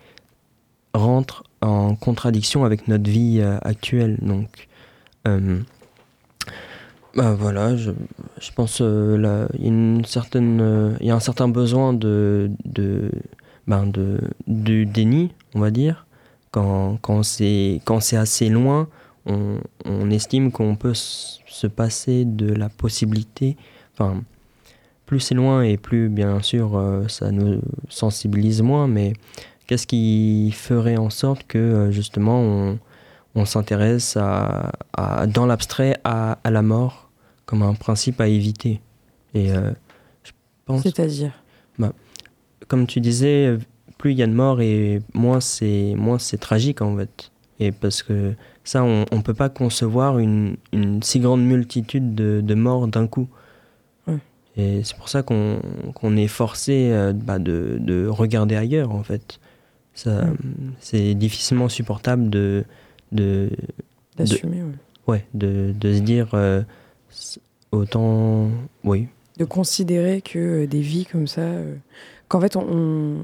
rentre 0.93 1.43
en 1.61 1.95
contradiction 1.95 2.65
avec 2.65 2.87
notre 2.87 3.09
vie 3.09 3.39
euh, 3.41 3.57
actuelle. 3.63 4.17
Donc, 4.21 4.67
euh, 5.27 5.59
bah 7.15 7.33
voilà, 7.33 7.75
je, 7.75 7.91
je 8.39 8.51
pense 8.51 8.79
euh, 8.81 9.47
il 9.57 9.65
y 9.65 10.07
euh, 10.37 10.97
y 11.01 11.09
a 11.09 11.15
un 11.15 11.19
certain 11.19 11.47
besoin 11.47 11.93
de, 11.93 12.51
de, 12.65 13.11
ben 13.67 13.87
de, 13.87 14.19
du 14.47 14.85
déni, 14.85 15.31
on 15.55 15.59
va 15.59 15.71
dire. 15.71 16.05
Quand, 16.51 16.97
quand 17.01 17.21
c'est 17.23 17.79
quand 17.85 17.99
c'est 17.99 18.17
assez 18.17 18.49
loin, 18.49 18.87
on, 19.25 19.59
on 19.85 20.09
estime 20.09 20.51
qu'on 20.51 20.75
peut 20.75 20.93
se 20.95 21.67
passer 21.67 22.25
de 22.25 22.51
la 22.53 22.69
possibilité. 22.69 23.55
Enfin, 23.93 24.23
plus 25.05 25.19
c'est 25.19 25.35
loin 25.35 25.61
et 25.61 25.77
plus 25.77 26.09
bien 26.09 26.41
sûr 26.41 26.75
euh, 26.77 27.07
ça 27.07 27.31
nous 27.31 27.61
sensibilise 27.89 28.61
moins, 28.61 28.87
mais 28.87 29.13
qu'est-ce 29.67 29.85
qui 29.87 30.51
ferait 30.51 30.97
en 30.97 31.09
sorte 31.09 31.45
que 31.47 31.57
euh, 31.59 31.91
justement 31.91 32.39
on, 32.41 32.79
on 33.35 33.45
s'intéresse 33.45 34.17
à, 34.17 34.71
à- 34.93 35.27
dans 35.27 35.45
l'abstrait 35.45 35.97
à, 36.03 36.39
à 36.43 36.49
la 36.51 36.61
mort 36.63 37.09
comme 37.45 37.61
un 37.61 37.73
principe 37.75 38.19
à 38.21 38.27
éviter? 38.27 38.81
Et 39.35 39.51
euh, 39.51 39.71
je 40.23 40.31
pense, 40.65 40.81
C'est-à-dire? 40.81 41.31
Comme 42.67 42.85
tu 42.87 42.99
disais, 43.01 43.57
plus 43.99 44.13
il 44.13 44.17
y 44.17 44.23
a 44.23 44.27
de 44.27 44.33
morts 44.33 44.61
et 44.61 45.01
moins 45.13 45.39
c'est 45.41 45.93
moins 45.95 46.17
c'est 46.17 46.39
tragique 46.39 46.81
en 46.81 46.97
fait. 46.97 47.31
Et 47.59 47.71
parce 47.71 48.01
que 48.01 48.33
ça, 48.63 48.83
on 48.83 49.05
ne 49.11 49.21
peut 49.21 49.33
pas 49.33 49.49
concevoir 49.49 50.17
une, 50.17 50.55
une 50.71 51.03
si 51.03 51.19
grande 51.19 51.43
multitude 51.43 52.15
de, 52.15 52.39
de 52.41 52.55
morts 52.55 52.87
d'un 52.87 53.05
coup. 53.05 53.27
Ouais. 54.07 54.17
Et 54.55 54.81
c'est 54.85 54.95
pour 54.95 55.09
ça 55.09 55.23
qu'on 55.23 56.15
est 56.15 56.27
forcé 56.27 56.89
euh, 56.91 57.11
bah, 57.13 57.37
de, 57.37 57.77
de 57.81 58.07
regarder 58.07 58.55
ailleurs 58.55 58.91
en 58.91 59.03
fait. 59.03 59.39
Ça, 59.93 60.21
Ouais. 60.23 60.33
C'est 60.79 61.13
difficilement 61.15 61.67
supportable 61.67 62.29
de, 62.29 62.63
de, 63.11 63.49
d'assumer, 64.15 64.63
ouais. 64.63 64.75
ouais, 65.07 65.25
de, 65.33 65.73
de 65.77 65.93
se 65.93 65.99
dire 65.99 66.29
euh, 66.33 66.61
autant. 67.73 68.49
Oui. 68.85 69.07
de 69.37 69.45
considérer 69.45 70.21
que 70.21 70.63
euh, 70.63 70.67
des 70.67 70.81
vies 70.81 71.05
comme 71.05 71.27
ça, 71.27 71.41
euh, 71.41 71.75
qu'en 72.29 72.39
fait 72.39 72.55
on, 72.55 72.65
on, 72.69 73.15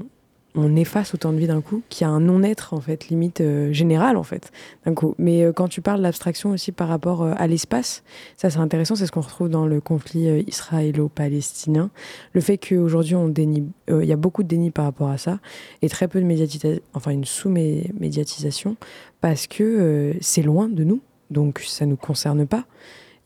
on 0.56 0.74
efface 0.74 1.14
autant 1.14 1.32
de 1.32 1.38
vie 1.38 1.46
d'un 1.46 1.60
coup, 1.60 1.82
qu'il 1.88 2.06
y 2.06 2.08
a 2.08 2.10
un 2.10 2.20
non-être 2.20 2.72
en 2.72 2.80
fait, 2.80 3.08
limite 3.08 3.40
euh, 3.42 3.72
général 3.72 4.16
en 4.16 4.22
fait, 4.22 4.50
d'un 4.84 4.94
coup. 4.94 5.14
Mais 5.18 5.44
euh, 5.44 5.52
quand 5.52 5.68
tu 5.68 5.82
parles 5.82 6.02
d'abstraction 6.02 6.50
aussi 6.50 6.72
par 6.72 6.88
rapport 6.88 7.22
euh, 7.22 7.34
à 7.36 7.46
l'espace, 7.46 8.02
ça 8.36 8.48
c'est 8.48 8.58
intéressant, 8.58 8.96
c'est 8.96 9.06
ce 9.06 9.12
qu'on 9.12 9.20
retrouve 9.20 9.50
dans 9.50 9.66
le 9.66 9.80
conflit 9.80 10.28
euh, 10.28 10.42
israélo-palestinien. 10.46 11.90
Le 12.32 12.40
fait 12.40 12.56
qu'aujourd'hui 12.56 13.14
on 13.14 13.28
dénie, 13.28 13.64
il 13.88 14.04
y 14.04 14.12
a 14.12 14.16
beaucoup 14.16 14.42
de 14.42 14.48
déni 14.48 14.70
par 14.70 14.86
rapport 14.86 15.10
à 15.10 15.18
ça, 15.18 15.38
et 15.82 15.88
très 15.88 16.08
peu 16.08 16.20
de 16.20 16.26
médiatisation, 16.26 16.82
enfin 16.94 17.10
une 17.10 17.24
sous-médiatisation, 17.24 18.76
parce 19.20 19.46
que 19.46 20.14
c'est 20.20 20.42
loin 20.42 20.68
de 20.68 20.84
nous, 20.84 21.00
donc 21.30 21.62
ça 21.66 21.86
nous 21.86 21.96
concerne 21.96 22.46
pas. 22.46 22.64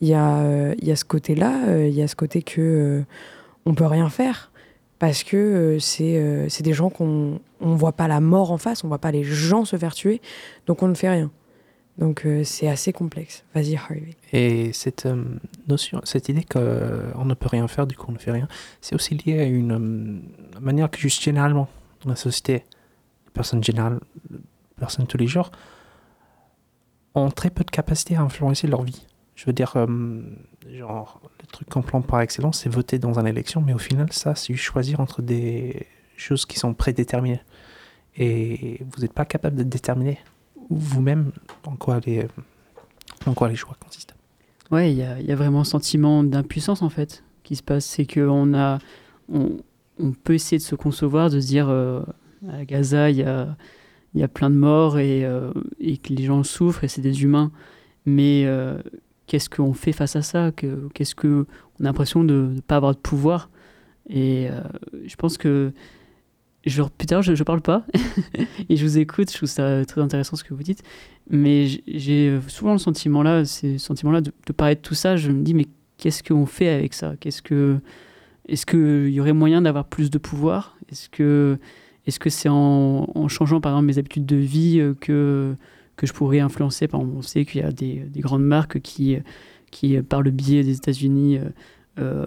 Il 0.00 0.08
y 0.08 0.14
a, 0.14 0.74
il 0.78 0.86
y 0.86 0.90
a 0.90 0.96
ce 0.96 1.04
côté-là, 1.04 1.78
il 1.86 1.94
y 1.94 2.02
a 2.02 2.08
ce 2.08 2.16
côté 2.16 2.42
que 2.42 3.02
on 3.66 3.74
peut 3.74 3.86
rien 3.86 4.08
faire 4.08 4.49
parce 5.00 5.24
que 5.24 5.36
euh, 5.36 5.78
c'est 5.80 6.18
euh, 6.18 6.48
c'est 6.48 6.62
des 6.62 6.74
gens 6.74 6.90
qu'on 6.90 7.40
on 7.60 7.74
voit 7.74 7.94
pas 7.94 8.06
la 8.06 8.20
mort 8.20 8.52
en 8.52 8.58
face, 8.58 8.84
on 8.84 8.88
voit 8.88 8.98
pas 8.98 9.10
les 9.10 9.24
gens 9.24 9.64
se 9.64 9.76
faire 9.76 9.94
tuer, 9.94 10.20
donc 10.66 10.84
on 10.84 10.88
ne 10.88 10.94
fait 10.94 11.08
rien. 11.08 11.32
Donc 11.98 12.24
euh, 12.24 12.44
c'est 12.44 12.68
assez 12.68 12.92
complexe. 12.92 13.44
Vas-y 13.54 13.76
Harvey. 13.76 14.14
Et 14.32 14.72
cette 14.74 15.06
euh, 15.06 15.24
notion, 15.68 16.02
cette 16.04 16.28
idée 16.28 16.44
qu'on 16.44 17.24
ne 17.24 17.34
peut 17.34 17.48
rien 17.48 17.66
faire, 17.66 17.86
du 17.86 17.96
coup 17.96 18.06
on 18.10 18.12
ne 18.12 18.18
fait 18.18 18.30
rien, 18.30 18.46
c'est 18.82 18.94
aussi 18.94 19.14
lié 19.14 19.40
à 19.40 19.44
une 19.44 20.22
manière 20.60 20.90
que 20.90 20.98
juste 20.98 21.22
généralement 21.22 21.68
la 22.04 22.14
société, 22.16 22.52
les 22.52 23.32
personnes 23.32 23.64
générales, 23.64 24.00
les 24.30 24.38
personnes 24.78 25.06
tous 25.06 25.18
les 25.18 25.26
jours, 25.26 25.50
ont 27.14 27.30
très 27.30 27.48
peu 27.48 27.64
de 27.64 27.70
capacité 27.70 28.16
à 28.16 28.20
influencer 28.20 28.66
leur 28.66 28.82
vie. 28.82 29.06
Je 29.34 29.46
veux 29.46 29.54
dire, 29.54 29.74
genre, 30.76 31.20
le 31.40 31.46
truc 31.46 31.68
qu'on 31.68 31.82
plante 31.82 32.06
par 32.06 32.20
excellence, 32.20 32.60
c'est 32.60 32.68
voter 32.68 32.98
dans 32.98 33.18
une 33.18 33.26
élection, 33.26 33.60
mais 33.60 33.72
au 33.72 33.78
final, 33.78 34.12
ça, 34.12 34.34
c'est 34.34 34.54
choisir 34.54 35.00
entre 35.00 35.22
des 35.22 35.86
choses 36.16 36.46
qui 36.46 36.58
sont 36.58 36.74
prédéterminées. 36.74 37.40
Et 38.16 38.80
vous 38.90 39.02
n'êtes 39.02 39.12
pas 39.12 39.24
capable 39.24 39.56
de 39.56 39.62
déterminer 39.62 40.18
vous-même 40.68 41.32
en 41.64 41.76
quoi 41.76 42.00
les, 42.06 42.26
en 43.26 43.34
quoi 43.34 43.48
les 43.48 43.56
choix 43.56 43.76
consistent. 43.80 44.14
Ouais, 44.70 44.92
il 44.92 44.98
y 44.98 45.26
y 45.26 45.32
a 45.32 45.36
vraiment 45.36 45.60
un 45.60 45.64
sentiment 45.64 46.22
d'impuissance 46.22 46.82
en 46.82 46.90
fait 46.90 47.24
qui 47.42 47.56
se 47.56 47.62
passe. 47.62 47.84
C'est 47.84 48.06
qu'on 48.06 48.54
a, 48.54 48.78
on, 49.28 49.58
peut 50.24 50.34
essayer 50.34 50.58
de 50.58 50.62
se 50.62 50.74
concevoir, 50.74 51.30
de 51.30 51.40
se 51.40 51.46
dire 51.46 51.68
euh, 51.68 52.02
à 52.48 52.64
Gaza, 52.64 53.10
il 53.10 53.16
y 53.16 53.22
a, 53.22 53.56
y 54.14 54.22
a 54.22 54.28
plein 54.28 54.50
de 54.50 54.56
morts 54.56 54.98
et, 54.98 55.24
euh, 55.24 55.52
et 55.80 55.96
que 55.98 56.12
les 56.12 56.24
gens 56.24 56.42
souffrent 56.44 56.84
et 56.84 56.88
c'est 56.88 57.00
des 57.00 57.22
humains. 57.22 57.50
Mais 58.06 58.44
euh, 58.46 58.78
qu'est-ce 59.30 59.48
qu'on 59.48 59.72
fait 59.74 59.92
face 59.92 60.16
à 60.16 60.22
ça 60.22 60.50
Que- 60.50 60.88
Qu'est-ce 60.92 61.14
que 61.14 61.46
on 61.78 61.84
a 61.84 61.86
l'impression 61.86 62.24
de 62.24 62.50
ne 62.56 62.60
pas 62.60 62.74
avoir 62.76 62.94
de 62.94 62.98
pouvoir 62.98 63.48
Et 64.08 64.48
euh, 64.50 64.60
je 65.06 65.14
pense 65.14 65.38
que 65.38 65.72
je, 66.66 66.82
putain, 66.98 67.22
je, 67.22 67.34
je 67.36 67.42
parle 67.44 67.60
pas 67.60 67.86
et 68.68 68.74
je 68.76 68.84
vous 68.84 68.98
écoute. 68.98 69.30
Je 69.30 69.36
trouve 69.36 69.48
ça 69.48 69.84
très 69.84 70.00
intéressant 70.00 70.34
ce 70.36 70.42
que 70.42 70.52
vous 70.52 70.64
dites. 70.64 70.82
Mais 71.30 71.68
j'ai 71.86 72.40
souvent 72.48 72.72
le 72.72 72.78
sentiment 72.78 73.22
là, 73.22 73.44
ces 73.44 73.78
sentiments-là 73.78 74.20
de, 74.20 74.32
de 74.46 74.52
parler 74.52 74.74
de 74.74 74.80
tout 74.80 74.94
ça. 74.96 75.16
Je 75.16 75.30
me 75.30 75.42
dis 75.42 75.54
mais 75.54 75.66
qu'est-ce 75.96 76.22
qu'on 76.24 76.46
fait 76.46 76.68
avec 76.68 76.92
ça? 76.92 77.14
Qu'est-ce 77.20 77.40
que 77.40 77.78
est-ce 78.48 78.66
qu'il 78.66 79.10
y 79.14 79.20
aurait 79.20 79.32
moyen 79.32 79.62
d'avoir 79.62 79.84
plus 79.84 80.10
de 80.10 80.18
pouvoir? 80.18 80.76
Est-ce 80.90 81.08
que 81.08 81.56
est-ce 82.06 82.18
que 82.18 82.30
c'est 82.30 82.48
en, 82.48 83.06
en 83.14 83.28
changeant 83.28 83.60
par 83.60 83.72
exemple 83.72 83.86
mes 83.86 83.98
habitudes 83.98 84.26
de 84.26 84.36
vie 84.36 84.80
euh, 84.80 84.94
que 85.00 85.54
que 86.00 86.06
je 86.06 86.14
pourrais 86.14 86.40
influencer. 86.40 86.88
Par 86.88 87.00
exemple, 87.00 87.18
on 87.18 87.22
sait 87.22 87.44
qu'il 87.44 87.60
y 87.60 87.64
a 87.64 87.72
des, 87.72 87.96
des 88.08 88.20
grandes 88.20 88.42
marques 88.42 88.80
qui 88.80 89.18
qui 89.70 90.00
par 90.00 90.22
le 90.22 90.30
biais 90.30 90.64
des 90.64 90.76
États-Unis 90.76 91.36
euh, 91.38 91.44
euh, 91.98 92.24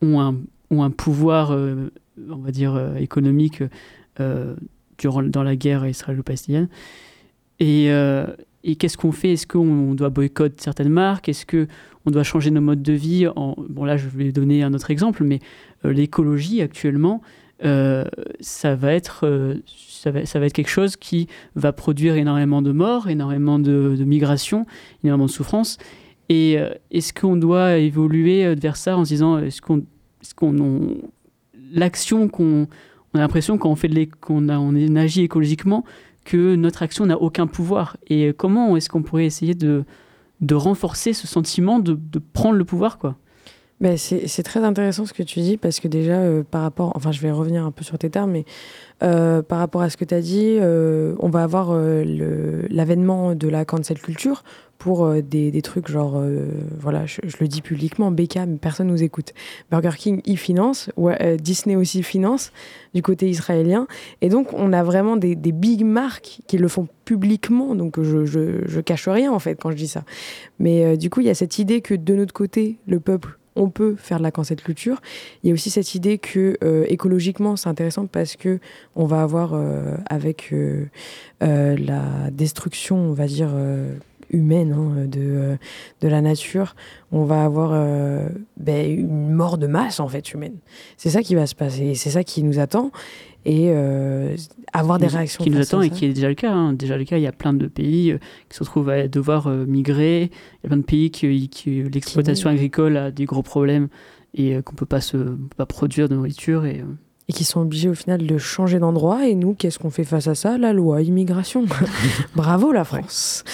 ont 0.00 0.20
un 0.20 0.36
ont 0.70 0.84
un 0.84 0.90
pouvoir, 0.90 1.50
euh, 1.50 1.90
on 2.30 2.36
va 2.36 2.52
dire 2.52 2.80
économique 2.96 3.64
durant 4.98 5.22
dans 5.24 5.42
la 5.42 5.56
guerre 5.56 5.84
israélo-palestinienne. 5.84 6.68
Et, 7.58 7.88
et 8.62 8.76
qu'est-ce 8.76 8.96
qu'on 8.96 9.10
fait? 9.10 9.32
Est-ce 9.32 9.46
qu'on 9.48 9.94
doit 9.94 10.10
boycotter 10.10 10.62
certaines 10.62 10.90
marques? 10.90 11.28
Est-ce 11.28 11.44
que 11.44 11.66
on 12.06 12.12
doit 12.12 12.22
changer 12.22 12.52
nos 12.52 12.60
modes 12.60 12.82
de 12.82 12.92
vie? 12.92 13.26
En... 13.34 13.56
Bon 13.68 13.84
là, 13.84 13.96
je 13.96 14.06
vais 14.08 14.30
donner 14.30 14.62
un 14.62 14.72
autre 14.74 14.92
exemple, 14.92 15.24
mais 15.24 15.40
l'écologie 15.82 16.62
actuellement, 16.62 17.20
euh, 17.64 18.04
ça 18.40 18.74
va 18.74 18.92
être 18.92 19.26
euh, 19.26 19.56
ça, 19.66 20.10
va, 20.10 20.20
être 20.46 20.52
quelque 20.52 20.70
chose 20.70 20.96
qui 20.96 21.26
va 21.56 21.72
produire 21.72 22.14
énormément 22.16 22.62
de 22.62 22.72
morts, 22.72 23.08
énormément 23.08 23.58
de, 23.58 23.96
migrations, 24.04 24.64
énormément 25.04 25.26
de 25.26 25.30
souffrances. 25.30 25.76
Et 26.30 26.58
euh, 26.58 26.70
est-ce 26.90 27.12
qu'on 27.12 27.36
doit 27.36 27.76
évoluer 27.76 28.54
vers 28.54 28.76
ça 28.76 28.96
en 28.96 29.04
se 29.04 29.10
disant 29.10 29.38
est-ce 29.38 29.60
qu'on 29.60 29.84
qu'on 30.36 30.58
on- 30.60 30.96
l'action 31.72 32.28
qu'on 32.28 32.66
on 33.12 33.18
a 33.18 33.20
l'impression 33.20 33.58
quand 33.58 33.70
on 33.70 33.76
fait 33.76 34.06
qu'on 34.06 34.48
on 34.48 34.74
est- 34.74 34.96
agit 34.96 35.22
écologiquement 35.22 35.84
que 36.24 36.54
notre 36.54 36.82
action 36.82 37.06
n'a 37.06 37.18
aucun 37.20 37.46
pouvoir? 37.46 37.96
Et 38.08 38.32
comment 38.36 38.76
est-ce 38.76 38.88
qu'on 38.88 39.02
pourrait 39.02 39.26
essayer 39.26 39.54
de 39.54 39.84
de 40.40 40.54
renforcer 40.54 41.12
ce 41.12 41.26
sentiment 41.26 41.78
de, 41.80 41.92
de 42.00 42.18
prendre 42.18 42.56
le 42.56 42.64
pouvoir 42.64 42.96
quoi? 42.96 43.16
Ben, 43.80 43.96
c'est 43.96 44.42
très 44.42 44.62
intéressant 44.62 45.06
ce 45.06 45.14
que 45.14 45.22
tu 45.22 45.40
dis 45.40 45.56
parce 45.56 45.80
que 45.80 45.88
déjà 45.88 46.18
euh, 46.18 46.42
par 46.42 46.60
rapport, 46.60 46.92
enfin 46.96 47.12
je 47.12 47.20
vais 47.22 47.30
revenir 47.30 47.64
un 47.64 47.70
peu 47.70 47.82
sur 47.82 47.96
tes 47.96 48.10
termes, 48.10 48.32
mais 48.32 48.44
euh, 49.02 49.40
par 49.40 49.58
rapport 49.58 49.80
à 49.80 49.88
ce 49.88 49.96
que 49.96 50.04
tu 50.04 50.14
as 50.14 50.20
dit, 50.20 50.58
euh, 50.60 51.14
on 51.18 51.30
va 51.30 51.42
avoir 51.42 51.74
l'avènement 51.74 53.34
de 53.34 53.48
la 53.48 53.64
cancel 53.64 53.98
culture 53.98 54.44
pour 54.76 55.10
des, 55.22 55.50
des 55.50 55.62
trucs 55.62 55.88
genre, 55.88 56.22
voilà, 56.78 57.04
je, 57.06 57.20
le 57.40 57.48
dis 57.48 57.60
publiquement, 57.60 58.10
BK, 58.10 58.36
mais 58.48 58.56
personne 58.56 58.86
nous 58.86 59.02
écoute. 59.02 59.34
Burger 59.70 59.96
King, 59.96 60.22
y 60.24 60.36
finance, 60.36 60.90
Disney 61.38 61.76
aussi 61.76 62.02
finance 62.02 62.50
du 62.94 63.02
côté 63.02 63.28
israélien. 63.28 63.86
Et 64.20 64.28
donc 64.30 64.52
on 64.54 64.72
a 64.74 64.82
vraiment 64.82 65.16
des, 65.16 65.36
des 65.36 65.52
big 65.52 65.84
marques 65.84 66.40
qui 66.46 66.58
le 66.58 66.68
font 66.68 66.86
publiquement, 67.06 67.74
donc 67.74 68.00
je, 68.00 68.26
je, 68.26 68.66
je 68.66 68.80
cache 68.80 69.08
rien 69.08 69.32
en 69.32 69.38
fait 69.38 69.56
quand 69.56 69.70
je 69.70 69.76
dis 69.76 69.88
ça. 69.88 70.04
Mais 70.58 70.98
du 70.98 71.08
coup, 71.08 71.20
il 71.20 71.26
y 71.26 71.30
a 71.30 71.34
cette 71.34 71.58
idée 71.58 71.80
que 71.80 71.94
de 71.94 72.14
notre 72.14 72.32
côté, 72.32 72.78
le 72.86 73.00
peuple, 73.00 73.38
on 73.56 73.70
peut 73.70 73.96
faire 73.96 74.18
de 74.18 74.22
la 74.22 74.30
cancel 74.30 74.60
culture. 74.60 75.00
Il 75.42 75.48
y 75.48 75.50
a 75.50 75.54
aussi 75.54 75.70
cette 75.70 75.94
idée 75.94 76.18
que 76.18 76.56
euh, 76.62 76.84
écologiquement, 76.88 77.56
c'est 77.56 77.68
intéressant 77.68 78.06
parce 78.06 78.36
que 78.36 78.58
on 78.96 79.06
va 79.06 79.22
avoir 79.22 79.54
euh, 79.54 79.96
avec 80.06 80.52
euh, 80.52 80.86
la 81.40 82.30
destruction, 82.30 82.96
on 82.96 83.12
va 83.12 83.26
dire 83.26 83.50
humaine 84.30 84.72
hein, 84.72 85.06
de 85.06 85.20
euh, 85.20 85.56
de 86.00 86.08
la 86.08 86.20
nature, 86.20 86.74
on 87.12 87.24
va 87.24 87.44
avoir 87.44 87.70
euh, 87.72 88.28
ben, 88.56 88.90
une 88.90 89.30
mort 89.32 89.58
de 89.58 89.66
masse 89.66 90.00
en 90.00 90.08
fait 90.08 90.32
humaine. 90.32 90.56
C'est 90.96 91.10
ça 91.10 91.22
qui 91.22 91.34
va 91.34 91.46
se 91.46 91.54
passer, 91.54 91.86
et 91.86 91.94
c'est 91.94 92.10
ça 92.10 92.24
qui 92.24 92.42
nous 92.42 92.58
attend 92.58 92.90
et 93.44 93.70
euh, 93.70 94.36
avoir 94.72 94.98
des 94.98 95.06
réactions 95.06 95.42
qui 95.42 95.50
nous 95.50 95.60
attend 95.60 95.80
et 95.82 95.90
qui 95.90 96.04
est 96.04 96.12
déjà 96.12 96.28
le 96.28 96.34
cas. 96.34 96.52
hein. 96.52 96.72
Déjà 96.74 96.96
le 96.98 97.04
cas, 97.04 97.16
il 97.16 97.22
y 97.22 97.26
a 97.26 97.32
plein 97.32 97.54
de 97.54 97.66
pays 97.66 98.16
qui 98.48 98.56
se 98.56 98.62
retrouvent 98.62 98.90
à 98.90 99.08
devoir 99.08 99.48
migrer. 99.48 100.24
Il 100.24 100.64
y 100.64 100.66
a 100.66 100.68
plein 100.68 100.76
de 100.76 100.82
pays 100.82 101.10
qui, 101.10 101.48
qui 101.48 101.82
l'exploitation 101.82 102.50
agricole 102.50 102.96
a 102.96 103.10
des 103.10 103.24
gros 103.24 103.42
problèmes 103.42 103.88
et 104.34 104.60
qu'on 104.62 104.74
peut 104.74 104.86
pas 104.86 105.00
se 105.00 105.16
pas 105.56 105.66
produire 105.66 106.08
de 106.08 106.14
nourriture 106.14 106.66
et 106.66 106.84
et 107.30 107.32
qui 107.32 107.44
sont 107.44 107.60
obligés 107.60 107.88
au 107.88 107.94
final 107.94 108.26
de 108.26 108.38
changer 108.38 108.80
d'endroit. 108.80 109.24
Et 109.28 109.36
nous, 109.36 109.54
qu'est-ce 109.54 109.78
qu'on 109.78 109.90
fait 109.90 110.02
face 110.02 110.26
à 110.26 110.34
ça? 110.34 110.58
La 110.58 110.72
loi 110.72 111.00
immigration. 111.00 111.64
Bravo 112.34 112.72
la 112.72 112.82
France. 112.82 113.44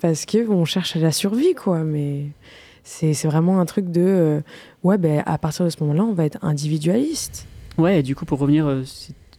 Parce 0.00 0.24
que 0.24 0.48
on 0.48 0.64
cherche 0.64 0.96
à 0.96 1.00
la 1.00 1.12
survie, 1.12 1.52
quoi. 1.52 1.84
Mais 1.84 2.28
c'est 2.82 3.12
c'est 3.12 3.28
vraiment 3.28 3.60
un 3.60 3.66
truc 3.66 3.90
de 3.90 4.00
euh, 4.00 4.40
ouais, 4.84 4.96
ben 4.96 5.22
à 5.26 5.36
partir 5.36 5.66
de 5.66 5.70
ce 5.70 5.76
moment-là, 5.80 6.04
on 6.04 6.14
va 6.14 6.24
être 6.24 6.38
individualiste. 6.40 7.46
Ouais, 7.76 8.00
et 8.00 8.02
du 8.02 8.16
coup, 8.16 8.24
pour 8.24 8.38
revenir, 8.38 8.66
euh, 8.66 8.84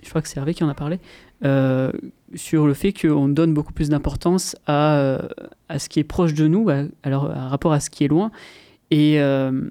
je 0.04 0.10
crois 0.10 0.22
que 0.22 0.28
c'est 0.28 0.38
Hervé 0.38 0.54
qui 0.54 0.64
en 0.64 0.70
a 0.70 0.76
parlé, 0.76 1.00
euh, 1.44 1.92
sur 2.36 2.68
le 2.68 2.76
fait 2.76 2.94
qu'on 2.94 3.28
donne 3.28 3.56
beaucoup 3.56 3.74
plus 3.74 3.90
d'importance 3.90 4.56
à, 4.68 5.22
à 5.70 5.80
ce 5.80 5.90
qui 5.90 6.00
est 6.00 6.04
proche 6.04 6.36
de 6.36 6.48
nous, 6.48 6.70
à, 6.70 6.84
alors, 7.02 7.32
à 7.32 7.48
rapport 7.48 7.74
à 7.74 7.80
ce 7.80 7.90
qui 7.90 8.04
est 8.04 8.10
loin. 8.10 8.30
Et, 8.92 9.20
euh, 9.20 9.70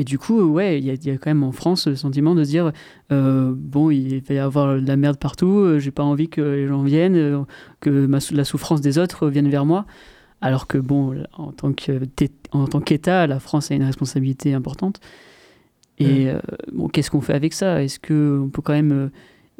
et 0.00 0.04
du 0.04 0.18
coup, 0.18 0.40
ouais, 0.42 0.78
il 0.78 0.84
y, 0.84 0.90
a- 0.90 0.94
il 0.94 1.04
y 1.06 1.10
a 1.10 1.18
quand 1.18 1.30
même 1.30 1.42
en 1.42 1.52
France 1.52 1.86
le 1.86 1.94
sentiment 1.96 2.34
de 2.34 2.42
se 2.44 2.50
dire 2.50 2.72
euh, 3.12 3.52
bon, 3.54 3.90
il 3.90 4.20
va 4.22 4.34
y 4.34 4.38
avoir 4.38 4.80
de 4.80 4.86
la 4.86 4.96
merde 4.96 5.18
partout, 5.18 5.58
euh, 5.58 5.78
j'ai 5.78 5.90
pas 5.90 6.02
envie 6.02 6.28
que 6.28 6.40
les 6.40 6.66
gens 6.66 6.82
viennent, 6.82 7.16
euh, 7.16 7.40
que 7.80 8.06
ma 8.06 8.18
la 8.32 8.44
souffrance 8.44 8.80
des 8.80 8.96
autres 8.98 9.28
vienne 9.28 9.48
vers 9.48 9.66
moi. 9.66 9.84
Alors 10.42 10.66
que, 10.66 10.78
bon, 10.78 11.22
en 11.36 11.52
tant 11.52 12.80
qu'État, 12.80 13.26
la 13.26 13.40
France 13.40 13.70
a 13.70 13.74
une 13.74 13.82
responsabilité 13.84 14.54
importante. 14.54 15.00
Et 15.98 16.30
euh, 16.30 16.38
bon, 16.72 16.88
qu'est-ce 16.88 17.10
qu'on 17.10 17.20
fait 17.20 17.34
avec 17.34 17.52
ça? 17.52 17.82
Est-ce 17.82 17.98
qu'on 18.00 18.48
peut 18.48 18.62
quand 18.62 18.72
même 18.72 19.10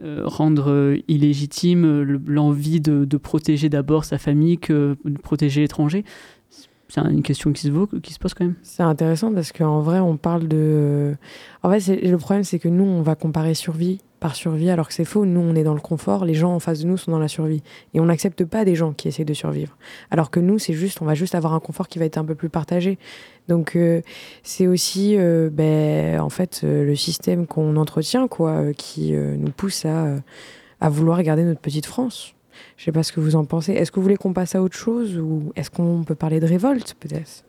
euh, 0.03 0.22
rendre 0.24 0.95
illégitime 1.07 2.01
le- 2.01 2.20
l'envie 2.26 2.80
de, 2.80 3.05
de 3.05 3.16
protéger 3.18 3.68
d'abord 3.68 4.07
sa 4.07 4.16
famille 4.16 4.57
que 4.57 4.97
de 5.05 5.18
protéger 5.18 5.61
l'étranger? 5.61 6.03
C'est 6.91 7.01
une 7.01 7.22
question 7.22 7.53
qui 7.53 7.62
se, 7.62 8.18
pose 8.18 8.34
quand 8.34 8.45
même. 8.45 8.57
C'est 8.62 8.82
intéressant 8.82 9.32
parce 9.32 9.53
qu'en 9.53 9.80
vrai, 9.80 10.01
on 10.01 10.16
parle 10.16 10.49
de. 10.49 11.14
En 11.62 11.70
fait, 11.70 12.03
le 12.03 12.16
problème, 12.16 12.43
c'est 12.43 12.59
que 12.59 12.68
nous, 12.68 12.84
on 12.84 13.03
va 13.03 13.14
comparer 13.14 13.55
survie 13.55 14.01
par 14.18 14.34
survie, 14.34 14.70
alors 14.70 14.88
que 14.88 14.95
c'est 14.95 15.05
faux. 15.05 15.24
Nous, 15.24 15.41
on 15.41 15.55
est 15.55 15.62
dans 15.62 15.74
le 15.74 15.80
confort. 15.80 16.24
Les 16.24 16.34
gens 16.34 16.53
en 16.53 16.59
face 16.59 16.80
de 16.80 16.86
nous 16.86 16.97
sont 16.97 17.12
dans 17.12 17.18
la 17.18 17.28
survie. 17.28 17.62
Et 17.95 18.01
on 18.01 18.07
n'accepte 18.07 18.45
pas 18.45 18.64
des 18.64 18.74
gens 18.74 18.93
qui 18.93 19.09
essaient 19.09 19.24
de 19.24 19.34
survivre. 19.34 19.76
Alors 20.11 20.30
que 20.30 20.41
nous, 20.41 20.59
c'est 20.59 20.74
juste, 20.74 21.01
on 21.01 21.05
va 21.05 21.14
juste 21.14 21.34
avoir 21.34 21.55
un 21.55 21.61
confort 21.61 21.88
qui 21.88 21.99
va 21.99 22.05
être 22.05 22.18
un 22.18 22.24
peu 22.24 22.34
plus 22.34 22.51
partagé. 22.51 22.99
Donc, 23.49 23.76
euh, 23.76 24.03
c'est 24.43 24.66
aussi, 24.66 25.16
euh, 25.16 25.49
ben, 25.51 26.20
en 26.20 26.28
fait, 26.28 26.62
euh, 26.64 26.84
le 26.84 26.97
système 26.97 27.47
qu'on 27.47 27.76
entretient, 27.76 28.28
quoi, 28.28 28.72
qui 28.74 29.12
nous 29.12 29.53
pousse 29.53 29.84
à. 29.84 30.16
à 30.80 30.88
vouloir 30.88 31.22
garder 31.22 31.45
notre 31.45 31.61
petite 31.61 31.86
France. 31.86 32.34
Je 32.76 32.84
sais 32.84 32.92
pas 32.92 33.02
ce 33.02 33.12
que 33.12 33.20
vous 33.20 33.36
en 33.36 33.44
pensez. 33.44 33.72
Est-ce 33.72 33.90
que 33.90 33.96
vous 33.96 34.02
voulez 34.02 34.16
qu'on 34.16 34.32
passe 34.32 34.54
à 34.54 34.62
autre 34.62 34.76
chose 34.76 35.18
ou 35.18 35.52
est-ce 35.56 35.70
qu'on 35.70 36.04
peut 36.04 36.14
parler 36.14 36.40
de 36.40 36.46
révolte 36.46 36.94
peut-être? 37.00 37.44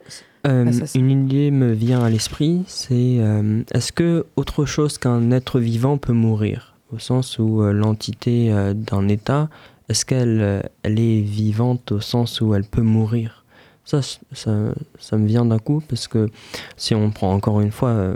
Euh, 0.48 0.72
Ah, 0.82 0.86
une 0.96 1.12
idée 1.12 1.52
me 1.52 1.72
vient 1.72 2.04
à 2.04 2.10
l'esprit, 2.10 2.64
c'est 2.68 3.18
euh, 3.20 3.62
est-ce 3.74 3.92
que 3.92 4.26
autre 4.36 4.66
chose 4.66 4.98
qu'un 4.98 5.32
être 5.32 5.60
vivant 5.60 5.98
peut 5.98 6.14
mourir? 6.14 6.76
Au 6.94 7.00
sens 7.00 7.38
où 7.40 7.62
euh, 7.62 7.72
l'entité 7.72 8.52
d'un 8.76 9.08
État, 9.08 9.50
est-ce 9.88 10.06
qu'elle 10.06 10.64
elle 10.84 11.00
est 11.00 11.22
vivante 11.22 11.92
au 11.92 12.00
sens 12.00 12.42
où 12.42 12.56
elle 12.56 12.64
peut 12.64 12.82
mourir? 12.82 13.41
Ça, 13.84 14.02
ça, 14.02 14.74
ça 15.00 15.18
me 15.18 15.26
vient 15.26 15.46
d'un 15.46 15.60
coup 15.60 15.82
parce 15.88 16.08
que 16.08 16.30
si 16.78 16.94
on 16.96 17.12
prend 17.12 17.34
encore 17.34 17.62
une 17.62 17.72
fois, 17.72 17.90
euh, 17.90 18.16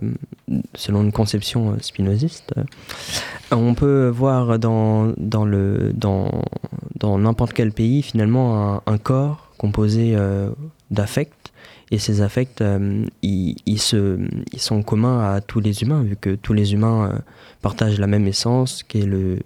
selon 0.76 1.01
une 1.01 1.11
conception 1.11 1.72
euh, 1.72 1.76
spinoziste, 1.82 2.53
euh, 2.57 2.63
on 3.51 3.74
peut 3.74 4.07
voir 4.07 4.59
dans, 4.59 5.13
dans, 5.18 5.45
le, 5.45 5.91
dans, 5.93 6.30
dans 6.95 7.18
n'importe 7.18 7.53
quel 7.53 7.72
pays 7.72 8.01
finalement 8.01 8.82
un, 8.86 8.97
corps 8.97 9.51
composé 9.57 10.18
d'affects 10.91 11.32
et 11.91 11.99
ces 11.99 12.22
affects, 12.22 12.63
ils, 13.22 13.55
ils 13.66 13.80
se, 13.80 14.20
ils 14.51 14.59
sont 14.59 14.82
communs 14.82 15.34
à 15.34 15.41
tous 15.41 15.59
les 15.59 15.84
humains, 15.84 16.01
vu 16.01 16.16
que 16.16 16.36
tous 16.36 16.53
les 16.53 16.74
humains 16.74 17.22
partagent 17.61 17.99
la 17.99 18.07
même 18.07 18.28
essence, 18.28 18.84
qui 18.84 19.01
est 19.01 19.05
le 19.05 19.39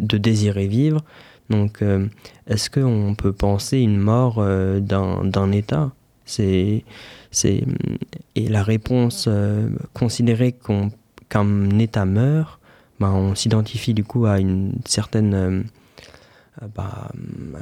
de 0.00 0.18
désirer 0.18 0.66
vivre. 0.66 1.02
Donc, 1.50 1.82
euh, 1.82 2.06
est-ce 2.46 2.68
qu'on 2.70 3.14
peut 3.16 3.32
penser 3.32 3.78
une 3.78 3.98
mort 3.98 4.36
euh, 4.38 4.80
d'un 4.80 5.52
État? 5.52 5.92
C'est, 6.24 6.84
c'est, 7.30 7.64
Et 8.34 8.48
la 8.48 8.62
réponse, 8.62 9.26
euh, 9.28 9.70
considérer 9.94 10.52
qu'on, 10.52 10.90
qu'un 11.28 11.78
État 11.78 12.04
meurt, 12.04 12.60
ben, 13.00 13.10
on 13.10 13.34
s'identifie 13.34 13.94
du 13.94 14.04
coup 14.04 14.26
à 14.26 14.38
une 14.40 14.72
certaine, 14.84 15.64
bah, 16.74 17.10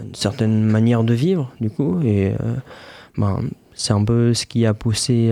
une 0.03 0.14
certaine 0.14 0.64
manière 0.64 1.05
de 1.05 1.14
vivre, 1.14 1.53
du 1.61 1.68
coup, 1.68 2.01
et 2.03 2.34
ben, 3.18 3.41
c'est 3.74 3.93
un 3.93 4.03
peu 4.03 4.32
ce 4.32 4.47
qui 4.47 4.64
a 4.64 4.72
poussé 4.72 5.30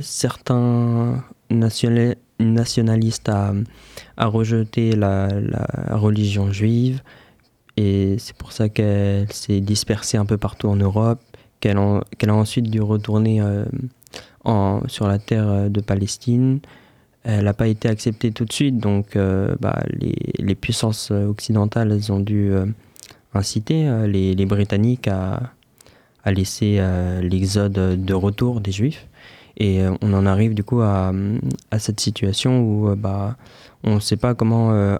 certains 0.00 1.22
nationali- 1.50 2.16
nationalistes 2.38 3.28
à, 3.28 3.52
à 4.16 4.26
rejeter 4.26 4.92
la, 4.92 5.28
religion 5.90 6.52
juive. 6.52 7.02
Et 7.76 8.16
c'est 8.18 8.36
pour 8.36 8.52
ça 8.52 8.68
qu'elle 8.68 9.32
s'est 9.32 9.60
dispersée 9.60 10.18
un 10.18 10.26
peu 10.26 10.36
partout 10.36 10.68
en 10.68 10.76
Europe, 10.76 11.20
qu'elle 11.60 11.78
a 11.78 12.34
ensuite 12.34 12.70
dû 12.70 12.80
retourner 12.80 13.40
euh, 13.40 13.64
sur 14.88 15.06
la 15.06 15.18
terre 15.18 15.48
euh, 15.48 15.68
de 15.68 15.80
Palestine. 15.80 16.60
Elle 17.24 17.44
n'a 17.44 17.54
pas 17.54 17.68
été 17.68 17.88
acceptée 17.88 18.32
tout 18.32 18.44
de 18.44 18.52
suite, 18.52 18.78
donc 18.78 19.14
euh, 19.14 19.54
bah, 19.60 19.80
les, 20.38 20.54
puissances 20.56 21.12
occidentales 21.12 21.96
ont 22.10 22.18
dû 22.18 22.50
inciter 23.32 23.88
les, 24.08 24.44
Britanniques 24.44 25.06
à, 25.06 25.52
laisser 26.26 26.80
l'exode 27.22 27.72
de 27.72 28.14
retour 28.14 28.60
des 28.60 28.72
Juifs. 28.72 29.06
Et 29.64 29.80
euh, 29.80 29.92
on 30.02 30.12
en 30.12 30.26
arrive 30.26 30.54
du 30.54 30.64
coup 30.64 30.80
à, 30.80 31.12
à 31.70 31.78
cette 31.78 32.00
situation 32.00 32.60
où 32.62 32.88
euh, 32.88 32.96
bah, 32.96 33.36
on 33.84 33.94
ne 33.94 34.00
sait 34.00 34.16
pas 34.16 34.34
comment 34.34 34.72
euh, 34.72 34.96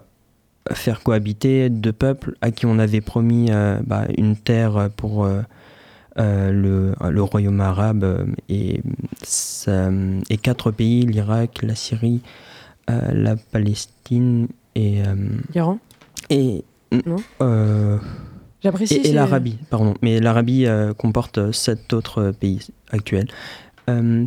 faire 0.71 1.01
cohabiter 1.03 1.69
deux 1.69 1.91
peuples 1.91 2.35
à 2.41 2.51
qui 2.51 2.65
on 2.65 2.79
avait 2.79 3.01
promis 3.01 3.47
euh, 3.51 3.79
bah, 3.85 4.05
une 4.17 4.37
terre 4.37 4.89
pour 4.95 5.25
euh, 5.25 5.41
le, 6.17 6.93
le 7.09 7.21
royaume 7.23 7.59
arabe 7.59 8.27
et, 8.47 8.81
ça- 9.21 9.91
et 10.29 10.37
quatre 10.37 10.71
pays, 10.71 11.05
l'Irak, 11.05 11.61
la 11.63 11.75
Syrie, 11.75 12.21
la 12.87 13.35
Palestine 13.35 14.47
et... 14.75 15.01
L'Iran 15.53 15.79
et 16.29 16.63
Non. 17.05 17.17
J'apprécie. 18.61 19.01
et, 19.03 19.11
l'Arabie, 19.11 19.57
pardon. 19.69 19.95
Mais 20.01 20.19
l'Arabie 20.19 20.67
comporte 20.97 21.51
sept 21.51 21.91
autres 21.93 22.31
pays 22.39 22.59
actuels. 22.91 23.27
Euh. 23.89 24.25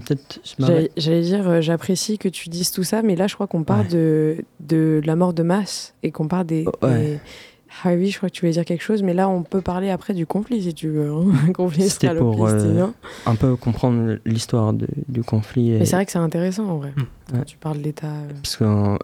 J'allais 0.59 1.23
dire, 1.23 1.49
euh, 1.49 1.61
j'apprécie 1.61 2.19
que 2.19 2.29
tu 2.29 2.49
dises 2.49 2.71
tout 2.71 2.85
ça, 2.85 3.03
mais 3.03 3.17
là, 3.17 3.27
je 3.27 3.35
crois 3.35 3.47
qu'on 3.47 3.65
parle 3.65 3.87
Ouais. 3.87 3.93
de, 3.93 4.37
de 4.61 5.01
la 5.05 5.17
mort 5.17 5.33
de 5.35 5.43
masse 5.43 5.95
et 6.03 6.11
qu'on 6.11 6.29
parle 6.29 6.47
des, 6.47 6.65
Ouais. 6.83 6.99
des- 6.99 7.19
Harvey, 7.85 8.07
je 8.07 8.17
crois 8.17 8.31
que 8.31 8.35
tu 8.35 8.41
voulais 8.41 8.53
dire 8.53 8.65
quelque 8.65 8.83
chose, 8.83 9.03
mais 9.03 9.13
là, 9.13 9.29
on 9.29 9.43
peut 9.43 9.61
parler 9.61 9.91
après 9.91 10.15
du 10.15 10.25
conflit, 10.25 10.63
si 10.63 10.73
tu 10.73 10.89
veux. 10.89 11.11
hein. 11.11 11.25
Conflit 11.55 11.91
C'était 11.91 12.15
pour 12.15 12.47
euh, 12.47 12.87
un 13.27 13.35
peu 13.35 13.55
comprendre 13.57 14.17
l'histoire 14.25 14.73
du 14.73 15.23
conflit. 15.23 15.73
et- 15.73 15.79
Mais 15.81 15.85
c'est 15.85 15.97
vrai 15.97 16.07
que 16.07 16.13
c'est 16.13 16.19
intéressant, 16.19 16.65
en 16.69 16.77
vrai. 16.79 16.93
Hmm. 16.97 17.03
Quand 17.33 17.39
Ouais. 17.39 17.45
tu 17.45 17.59
parles 17.59 17.79
de 17.79 17.83
l'État. 17.83 18.07
euh. 18.07 18.31
Parce 18.43 18.57
qu'en 18.57 18.97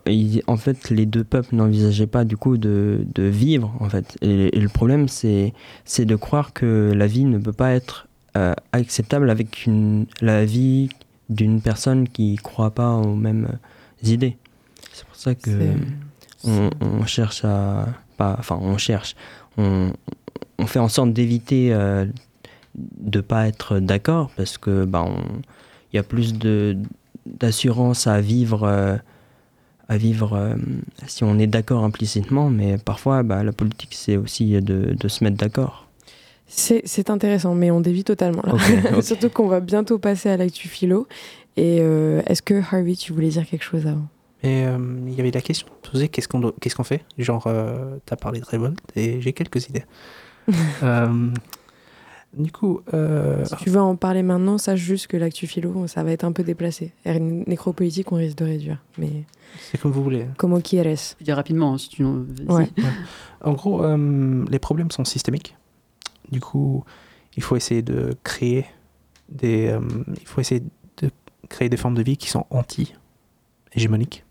en 0.46 0.56
fait, 0.56 0.88
les 0.90 1.04
deux 1.04 1.24
peuples 1.24 1.54
n'envisageaient 1.54 2.06
pas 2.06 2.24
du 2.24 2.36
coup 2.38 2.56
de, 2.56 3.04
de 3.14 3.24
vivre, 3.24 3.74
en 3.80 3.90
fait. 3.90 4.16
Et, 4.22 4.56
et 4.56 4.60
le 4.60 4.68
problème, 4.70 5.06
c'est 5.08 5.52
c'est 5.84 6.06
de 6.06 6.16
croire 6.16 6.54
que 6.54 6.92
la 6.96 7.06
vie 7.06 7.24
ne 7.26 7.36
peut 7.38 7.52
pas 7.52 7.72
être 7.72 8.06
euh, 8.36 8.54
acceptable 8.72 9.30
avec 9.30 9.66
une, 9.66 10.06
la 10.20 10.44
vie 10.44 10.88
d'une 11.28 11.60
personne 11.60 12.08
qui 12.08 12.36
croit 12.36 12.72
pas 12.72 12.94
aux 12.94 13.14
mêmes 13.14 13.58
idées. 14.02 14.36
C'est 14.92 15.06
pour 15.06 15.16
ça 15.16 15.34
que 15.34 15.50
on, 16.44 16.70
on 16.80 17.06
cherche 17.06 17.44
à 17.44 17.86
pas 18.16 18.36
enfin 18.38 18.58
on 18.60 18.76
cherche 18.78 19.14
on, 19.56 19.92
on 20.58 20.66
fait 20.66 20.78
en 20.78 20.88
sorte 20.88 21.12
d'éviter 21.12 21.72
euh, 21.72 22.06
de 22.74 23.20
pas 23.20 23.46
être 23.48 23.78
d'accord 23.78 24.30
parce 24.36 24.58
que 24.58 24.84
bah 24.84 25.06
il 25.92 25.96
y 25.96 25.98
a 25.98 26.02
plus 26.02 26.34
de 26.34 26.76
d'assurance 27.26 28.06
à 28.06 28.20
vivre 28.20 28.64
euh, 28.64 28.96
à 29.88 29.96
vivre 29.96 30.34
euh, 30.34 30.56
si 31.06 31.24
on 31.24 31.38
est 31.38 31.46
d'accord 31.46 31.84
implicitement 31.84 32.50
mais 32.50 32.78
parfois 32.78 33.22
bah, 33.22 33.44
la 33.44 33.52
politique 33.52 33.94
c'est 33.94 34.16
aussi 34.16 34.52
de, 34.60 34.94
de 34.98 35.08
se 35.08 35.22
mettre 35.22 35.36
d'accord 35.36 35.88
C'est 36.54 37.10
intéressant, 37.10 37.54
mais 37.54 37.70
on 37.70 37.80
dévie 37.80 38.04
totalement 38.04 38.42
là. 38.44 38.54
Surtout 39.02 39.30
qu'on 39.30 39.48
va 39.48 39.60
bientôt 39.60 39.98
passer 39.98 40.28
à 40.28 40.36
l'actu 40.36 40.68
philo. 40.68 41.06
Et 41.56 41.78
euh, 41.80 42.22
est-ce 42.26 42.42
que 42.42 42.60
Harvey, 42.72 42.94
tu 42.94 43.12
voulais 43.12 43.28
dire 43.28 43.46
quelque 43.46 43.64
chose 43.64 43.86
avant? 43.86 44.06
Et 44.42 44.64
euh, 44.66 44.76
il 45.06 45.14
y 45.14 45.20
avait 45.20 45.30
la 45.30 45.40
question 45.40 45.68
posée 45.90 46.08
qu'est-ce 46.08 46.26
qu'on 46.28 46.40
doit- 46.40 46.54
qu'est-ce 46.60 46.74
qu'on 46.74 46.82
fait? 46.84 47.02
Genre, 47.18 47.44
euh, 47.46 47.96
t'as 48.06 48.16
parlé 48.16 48.40
de 48.40 48.44
révolte 48.44 48.78
et 48.96 49.20
j'ai 49.20 49.32
quelques 49.32 49.68
idées. 49.68 49.84
Euh, 50.82 51.28
du 52.36 52.50
coup, 52.50 52.80
euh, 52.94 53.44
Si 53.44 53.54
tu 53.56 53.70
veux 53.70 53.80
en 53.80 53.94
parler 53.94 54.22
maintenant, 54.22 54.56
sache 54.58 54.80
juste 54.80 55.06
que 55.06 55.16
l'actu 55.18 55.46
philo, 55.46 55.86
ça 55.86 56.02
va 56.02 56.10
être 56.12 56.24
un 56.24 56.32
peu 56.32 56.42
déplacé. 56.42 56.92
Et 57.04 57.20
nécropolitique, 57.20 58.10
on 58.10 58.16
risque 58.16 58.38
de 58.38 58.44
réduire. 58.46 58.78
Mais 58.98 59.10
c'est 59.70 59.78
comme 59.78 59.92
vous 59.92 60.02
voulez. 60.02 60.26
como 60.38 60.58
quieres. 60.60 60.96
Je 60.96 61.14
peux 61.16 61.24
dire 61.24 61.36
rapidement, 61.36 61.74
hein, 61.74 61.78
si 61.78 61.90
tu. 61.90 62.02
Ouais. 62.04 62.68
En 63.42 63.52
gros, 63.52 63.84
euh, 63.84 64.44
les 64.50 64.58
problèmes 64.58 64.90
sont 64.90 65.04
systémiques. 65.04 65.54
Du 66.32 66.40
coup, 66.40 66.84
il 67.36 67.42
faut 67.42 67.54
essayer 67.54 67.82
de 67.82 68.16
créer 68.24 68.66
des, 69.28 69.68
euh, 69.68 69.80
il 70.20 70.26
faut 70.26 70.40
essayer 70.40 70.62
de 70.96 71.10
créer 71.48 71.68
des 71.68 71.76
formes 71.76 71.94
de 71.94 72.02
vie 72.02 72.16
qui 72.16 72.28
sont 72.28 72.46
anti-hégémoniques. 72.50 74.24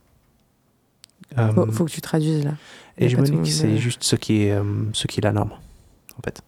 Euh, 1.37 1.53
Faut, 1.53 1.71
faut 1.71 1.85
que 1.85 1.91
tu 1.91 2.01
traduises 2.01 2.43
là. 2.43 2.51
tout 2.51 2.57
hégémonique, 2.97 3.47
c'est 3.47 3.67
euh, 3.67 3.77
juste 3.77 4.03
ce 4.03 4.15
qui 4.15 4.43
est, 4.43 4.51
euh, 4.51 4.63
ce 4.91 5.07
qui 5.07 5.19
est 5.19 5.23
la 5.23 5.31
norme, 5.31 5.53
en 6.17 6.21
fait. 6.21 6.43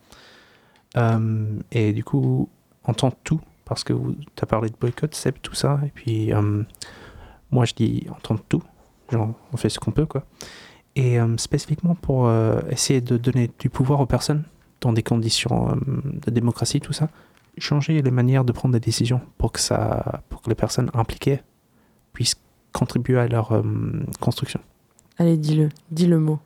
Et 1.72 1.94
du 1.94 2.04
coup, 2.04 2.50
on 2.84 2.94
tente 2.94 3.18
tout, 3.24 3.40
parce 3.66 3.84
que 3.84 3.94
tu 3.94 4.44
as 4.44 4.46
parlé 4.46 4.70
de 4.70 4.76
boycott, 4.80 5.16
Seb, 5.16 5.36
tout 5.42 5.56
ça, 5.56 5.80
et 5.86 5.90
puis 5.90 6.32
moi 7.52 7.66
je 7.66 7.74
dis 7.74 8.06
on 8.10 8.20
tente 8.20 8.44
tout, 8.50 8.62
genre 9.12 9.34
on 9.52 9.58
fait 9.58 9.70
ce 9.70 9.80
qu'on 9.80 9.92
peut, 9.92 10.06
quoi. 10.06 10.26
Et 10.96 11.18
spécifiquement 11.38 11.96
pour 11.96 12.32
essayer 12.70 13.02
de 13.02 13.18
donner 13.18 13.50
du 13.58 13.70
pouvoir 13.70 14.02
aux 14.02 14.06
personnes 14.06 14.44
dans 14.84 14.94
des 14.94 15.04
conditions 15.04 15.72
euh, 15.72 15.76
de 16.26 16.32
démocratie, 16.32 16.80
tout 16.80 16.94
ça, 16.94 17.10
changer 17.58 18.02
les 18.02 18.12
manières 18.12 18.46
de 18.46 18.52
prendre 18.52 18.74
des 18.74 18.80
décisions 18.80 19.22
pour 19.38 19.52
que, 19.52 19.60
ça, 19.60 20.22
pour 20.30 20.42
que 20.42 20.50
les 20.50 20.56
personnes 20.56 20.90
impliquées 20.94 21.42
puissent 22.14 22.36
contribuer 22.74 23.20
à 23.20 23.28
leur 23.28 23.54
euh, 23.54 23.64
construction. 24.20 24.60
Allez, 25.18 25.38
dis-le. 25.38 25.70
Dis 25.92 26.08
le 26.08 26.20
mot. 26.20 26.40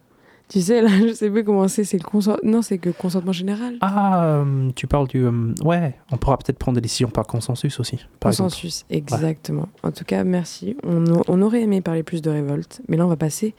Tu 0.50 0.62
sais, 0.62 0.82
là, 0.82 0.90
je 1.08 1.14
sais 1.14 1.30
plus 1.30 1.44
comment 1.44 1.68
c'est. 1.68 1.84
C'est 1.84 1.98
le 1.98 2.04
consentement. 2.04 2.50
Non, 2.50 2.62
c'est 2.62 2.78
que 2.78 2.90
consentement 2.90 3.32
général. 3.32 3.78
Ah, 3.82 4.24
euh, 4.26 4.70
tu 4.76 4.88
parles 4.88 5.08
du... 5.08 5.24
euh, 5.24 5.54
ouais, 5.64 5.96
on 6.12 6.18
pourra 6.18 6.38
peut-être 6.38 6.58
prendre 6.60 6.76
des 6.76 6.82
décisions 6.82 7.10
par 7.10 7.26
consensus 7.26 7.80
aussi. 7.80 7.98
Par 8.20 8.32
exemple. 8.32 8.52
Consensus, 8.52 8.86
exactement. 8.90 9.68
En 9.84 9.92
tout 9.92 10.06
cas, 10.06 10.24
merci. 10.24 10.78
On 10.84 11.42
aurait 11.42 11.62
aimé 11.62 11.82
parler 11.82 12.04
plus 12.04 12.22
de 12.22 12.30
révolte, 12.30 12.82
mais 12.88 12.98
là, 12.98 13.06
on 13.06 13.10
va 13.10 13.18
passer 13.18 13.56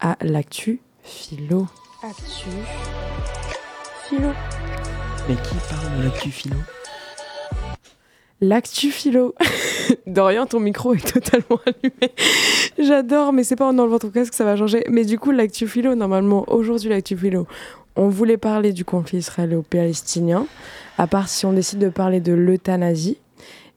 à 0.00 0.16
l'actu 0.22 0.80
philo. 1.02 1.66
Actu. 2.02 2.48
Philo. 4.08 4.30
mais 5.28 5.34
qui 5.34 5.54
parle 5.68 5.98
de 5.98 6.04
l'actu 6.04 6.30
philo 6.30 6.56
L'actu 8.40 8.90
philo. 8.90 9.34
Dorian, 10.06 10.46
ton 10.46 10.60
micro 10.60 10.94
est 10.94 11.12
totalement 11.12 11.60
allumé. 11.66 12.14
J'adore, 12.78 13.34
mais 13.34 13.44
c'est 13.44 13.56
pas 13.56 13.66
en 13.66 13.76
enlevant 13.78 13.98
ton 13.98 14.08
casque 14.08 14.30
que 14.30 14.36
ça 14.36 14.44
va 14.44 14.56
changer. 14.56 14.84
Mais 14.88 15.04
du 15.04 15.18
coup, 15.18 15.30
l'actu 15.30 15.66
philo, 15.68 15.94
normalement, 15.94 16.44
aujourd'hui, 16.46 16.88
l'actu 16.88 17.18
philo, 17.18 17.46
on 17.96 18.08
voulait 18.08 18.38
parler 18.38 18.72
du 18.72 18.84
conflit 18.84 19.18
israélo-palestinien, 19.18 20.46
à 20.96 21.06
part 21.06 21.28
si 21.28 21.44
on 21.44 21.52
décide 21.52 21.80
de 21.80 21.90
parler 21.90 22.20
de 22.20 22.32
l'euthanasie. 22.32 23.18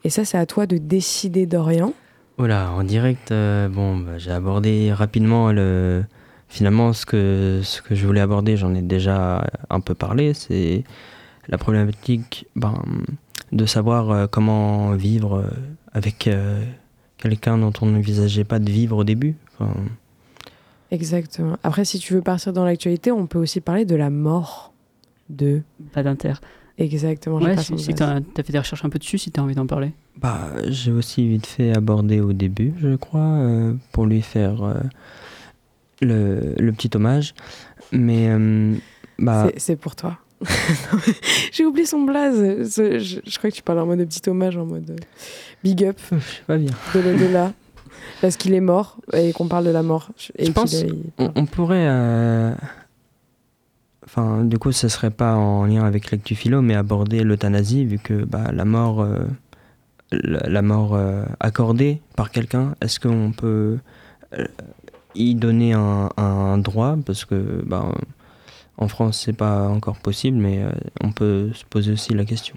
Et 0.05 0.09
ça, 0.09 0.23
c'est 0.23 0.37
à 0.37 0.45
toi 0.45 0.65
de 0.65 0.77
décider, 0.77 1.45
Dorian. 1.45 1.93
Voilà, 2.37 2.71
en 2.71 2.83
direct, 2.83 3.31
euh, 3.31 3.67
bon, 3.67 3.97
bah, 3.97 4.17
j'ai 4.17 4.31
abordé 4.31 4.93
rapidement 4.93 5.51
le 5.51 6.03
finalement, 6.51 6.91
ce 6.93 7.05
que, 7.05 7.61
ce 7.63 7.81
que 7.81 7.95
je 7.95 8.05
voulais 8.05 8.19
aborder, 8.21 8.57
j'en 8.57 8.75
ai 8.75 8.81
déjà 8.81 9.49
un 9.69 9.79
peu 9.79 9.95
parlé, 9.95 10.33
c'est 10.33 10.83
la 11.47 11.57
problématique 11.57 12.45
ben, 12.55 12.75
de 13.51 13.65
savoir 13.65 14.11
euh, 14.11 14.27
comment 14.27 14.91
vivre 14.91 15.37
euh, 15.39 15.49
avec 15.93 16.27
euh, 16.27 16.63
quelqu'un 17.17 17.57
dont 17.57 17.73
on 17.81 17.87
n'envisageait 17.87 18.43
pas 18.43 18.59
de 18.59 18.69
vivre 18.69 18.97
au 18.97 19.03
début. 19.03 19.35
Enfin, 19.53 19.73
Exactement. 20.91 21.57
Après, 21.63 21.85
si 21.85 21.99
tu 21.99 22.13
veux 22.13 22.21
partir 22.21 22.51
dans 22.51 22.65
l'actualité, 22.65 23.11
on 23.11 23.25
peut 23.25 23.39
aussi 23.39 23.61
parler 23.61 23.85
de 23.85 23.95
la 23.95 24.09
mort 24.09 24.73
de. 25.29 25.61
Pas 25.93 26.03
d'inter. 26.03 26.33
Exactement. 26.77 27.37
Ouais, 27.37 27.55
si, 27.57 27.79
si 27.79 27.93
t'as 27.93 28.17
as 28.17 28.43
fait 28.43 28.51
des 28.51 28.59
recherches 28.59 28.83
un 28.83 28.89
peu 28.89 28.99
dessus, 28.99 29.17
si 29.17 29.31
t'as 29.31 29.41
envie 29.41 29.55
d'en 29.55 29.67
parler. 29.67 29.93
Bah, 30.19 30.49
j'ai 30.67 30.91
aussi 30.91 31.27
vite 31.27 31.45
fait 31.45 31.73
aborder 31.75 32.19
au 32.19 32.33
début, 32.33 32.73
je 32.77 32.95
crois, 32.97 33.21
euh, 33.21 33.73
pour 33.93 34.05
lui 34.05 34.21
faire 34.21 34.63
euh, 34.63 34.73
le, 36.01 36.53
le 36.57 36.71
petit 36.71 36.89
hommage. 36.95 37.33
Mais 37.91 38.27
euh, 38.29 38.73
bah, 39.19 39.49
C'est- 39.57 39.75
pour 39.75 39.95
toi. 39.95 40.17
J'ai 41.51 41.65
oublié 41.65 41.85
son 41.85 42.01
blaze. 42.01 42.37
Je, 42.77 43.21
je 43.25 43.37
crois 43.37 43.49
que 43.51 43.55
tu 43.55 43.61
parles 43.61 43.79
en 43.79 43.85
mode 43.85 43.99
de 43.99 44.05
petit 44.05 44.27
hommage, 44.29 44.57
en 44.57 44.65
mode 44.65 44.89
euh, 44.89 44.95
big 45.63 45.83
up 45.83 45.97
je 46.11 46.15
sais 46.17 46.41
pas 46.47 46.57
bien. 46.57 46.71
de 46.95 46.99
l'au-delà. 46.99 47.53
Parce 48.21 48.37
qu'il 48.37 48.53
est 48.53 48.59
mort 48.61 48.97
et 49.13 49.33
qu'on 49.33 49.47
parle 49.47 49.65
de 49.65 49.69
la 49.71 49.83
mort. 49.83 50.09
Et 50.37 50.45
Je 50.45 50.51
pense 50.51 50.75
On, 51.19 51.31
on 51.35 51.45
pourrait. 51.45 51.85
euh, 51.87 52.53
Enfin, 54.05 54.43
du 54.43 54.57
coup, 54.57 54.71
ce 54.71 54.87
serait 54.87 55.11
pas 55.11 55.35
en 55.35 55.65
lien 55.65 55.83
avec 55.85 56.11
l'actu 56.11 56.35
philo, 56.35 56.61
mais 56.61 56.75
aborder 56.75 57.23
l'euthanasie, 57.23 57.85
vu 57.85 57.97
que 57.99 58.25
bah, 58.25 58.51
la 58.51 58.65
mort, 58.65 59.01
euh, 59.01 59.19
la, 60.11 60.39
la 60.49 60.61
mort 60.61 60.95
euh, 60.95 61.23
accordée 61.39 62.01
par 62.15 62.31
quelqu'un, 62.31 62.75
est-ce 62.81 62.99
qu'on 62.99 63.31
peut 63.31 63.77
y 65.15 65.35
donner 65.35 65.73
un, 65.73 66.57
droit 66.57 66.97
Parce 67.05 67.25
que 67.25 67.63
bah, 67.65 67.91
en 68.77 68.87
France, 68.87 69.21
c'est 69.25 69.33
pas 69.37 69.67
encore 69.67 69.97
possible, 69.97 70.37
mais 70.37 70.63
euh, 70.63 70.71
on 71.01 71.11
peut 71.11 71.51
se 71.53 71.65
poser 71.65 71.91
aussi 71.91 72.13
la 72.13 72.25
question. 72.25 72.55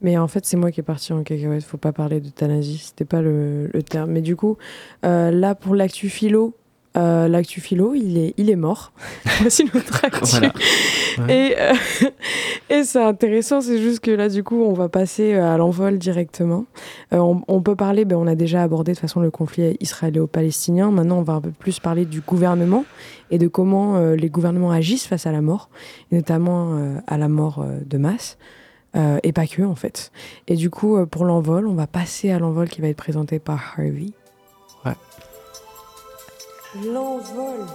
Mais 0.00 0.18
en 0.18 0.28
fait, 0.28 0.44
c'est 0.44 0.56
moi 0.56 0.70
qui 0.70 0.80
est 0.80 0.84
parti 0.84 1.12
en 1.12 1.22
cacahuète. 1.22 1.64
Faut 1.64 1.78
pas 1.78 1.92
parler 1.92 2.20
d'euthanasie. 2.20 2.78
C'était 2.78 3.04
pas 3.04 3.22
le, 3.22 3.68
le 3.72 3.82
terme. 3.82 4.10
Mais 4.10 4.20
du 4.20 4.36
coup, 4.36 4.58
euh, 5.04 5.30
là, 5.30 5.54
pour 5.54 5.74
l'actu 5.74 6.10
philo, 6.10 6.54
euh, 6.96 7.26
l'actu 7.26 7.60
philo, 7.60 7.94
il 7.94 8.18
est, 8.18 8.34
il 8.36 8.50
est 8.50 8.56
mort. 8.56 8.92
Voici 9.40 9.68
notre 9.72 10.04
actu. 10.04 10.36
Voilà. 10.38 10.52
Et, 11.28 11.54
euh, 11.58 11.72
et 12.70 12.84
c'est 12.84 13.02
intéressant, 13.02 13.60
c'est 13.60 13.78
juste 13.78 14.00
que 14.00 14.10
là, 14.10 14.28
du 14.28 14.42
coup, 14.42 14.62
on 14.62 14.72
va 14.72 14.88
passer 14.88 15.34
euh, 15.34 15.54
à 15.54 15.56
l'envol 15.56 15.98
directement. 15.98 16.64
Euh, 17.12 17.18
on, 17.18 17.42
on 17.46 17.62
peut 17.62 17.76
parler, 17.76 18.04
ben, 18.04 18.16
on 18.16 18.26
a 18.26 18.34
déjà 18.34 18.62
abordé 18.62 18.92
de 18.92 18.96
toute 18.96 19.02
façon 19.02 19.20
le 19.20 19.30
conflit 19.30 19.76
israélo-palestinien. 19.80 20.90
Maintenant, 20.90 21.18
on 21.18 21.22
va 21.22 21.34
un 21.34 21.40
peu 21.40 21.50
plus 21.50 21.78
parler 21.78 22.04
du 22.04 22.20
gouvernement 22.20 22.84
et 23.30 23.38
de 23.38 23.48
comment 23.48 23.98
les 23.98 24.28
gouvernements 24.28 24.70
agissent 24.70 25.06
face 25.06 25.26
à 25.26 25.32
la 25.32 25.40
mort, 25.40 25.68
et 26.12 26.16
notamment 26.16 26.78
à 27.06 27.16
la 27.16 27.28
mort 27.28 27.64
de 27.84 27.98
masse. 27.98 28.36
Et 29.22 29.32
pas 29.32 29.46
que, 29.46 29.62
en 29.62 29.74
fait. 29.74 30.12
Et 30.46 30.54
du 30.54 30.70
coup, 30.70 31.04
pour 31.06 31.24
l'envol, 31.24 31.66
on 31.66 31.74
va 31.74 31.86
passer 31.86 32.30
à 32.30 32.38
l'envol 32.38 32.68
qui 32.68 32.80
va 32.80 32.88
être 32.88 32.96
présenté 32.96 33.38
par 33.38 33.74
Harvey. 33.76 34.12
Ouais. 34.84 34.92
L'envol. 36.82 37.66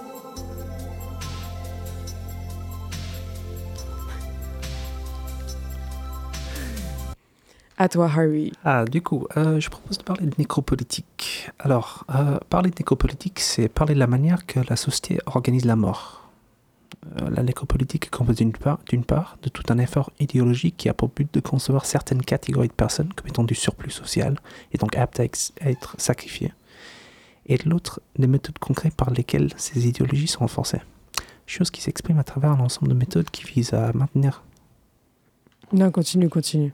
À 7.78 7.88
toi, 7.88 8.04
Harvey. 8.06 8.52
Ah, 8.62 8.84
du 8.84 9.00
coup, 9.00 9.26
euh, 9.38 9.58
je 9.58 9.70
propose 9.70 9.96
de 9.96 10.02
parler 10.02 10.26
de 10.26 10.34
nécropolitique. 10.36 11.48
Alors, 11.58 12.04
euh, 12.14 12.38
parler 12.50 12.68
de 12.70 12.74
nécropolitique, 12.78 13.40
c'est 13.40 13.68
parler 13.68 13.94
de 13.94 13.98
la 13.98 14.06
manière 14.06 14.44
que 14.44 14.60
la 14.68 14.76
société 14.76 15.18
organise 15.24 15.64
la 15.64 15.76
mort. 15.76 16.28
Euh, 17.22 17.30
la 17.30 17.42
nécropolitique 17.42 18.06
est 18.06 18.10
composée 18.10 18.44
d'une 18.44 18.52
part, 18.52 18.80
d'une 18.86 19.04
part 19.04 19.38
de 19.42 19.48
tout 19.48 19.62
un 19.70 19.78
effort 19.78 20.10
idéologique 20.20 20.76
qui 20.76 20.90
a 20.90 20.94
pour 20.94 21.08
but 21.08 21.32
de 21.32 21.40
concevoir 21.40 21.86
certaines 21.86 22.20
catégories 22.20 22.68
de 22.68 22.74
personnes 22.74 23.10
comme 23.14 23.28
étant 23.28 23.44
du 23.44 23.54
surplus 23.54 23.92
social 23.92 24.38
et 24.72 24.76
donc 24.76 24.94
aptes 24.96 25.18
à, 25.20 25.24
ex- 25.24 25.52
à 25.62 25.70
être 25.70 25.94
sacrifiées. 25.96 26.52
Et 27.46 27.56
de 27.56 27.68
l'autre, 27.68 28.00
des 28.18 28.26
méthodes 28.26 28.58
concrètes 28.58 28.94
par 28.94 29.10
lesquelles 29.10 29.50
ces 29.56 29.86
idéologies 29.88 30.26
sont 30.28 30.40
renforcées. 30.40 30.80
Chose 31.46 31.70
qui 31.70 31.80
s'exprime 31.82 32.18
à 32.18 32.24
travers 32.24 32.50
un 32.50 32.60
ensemble 32.60 32.88
de 32.88 32.94
méthodes 32.96 33.28
qui 33.30 33.44
visent 33.44 33.72
à 33.74 33.92
maintenir 33.92 34.42
Non, 35.72 35.90
continue, 35.90 36.28
continue. 36.28 36.72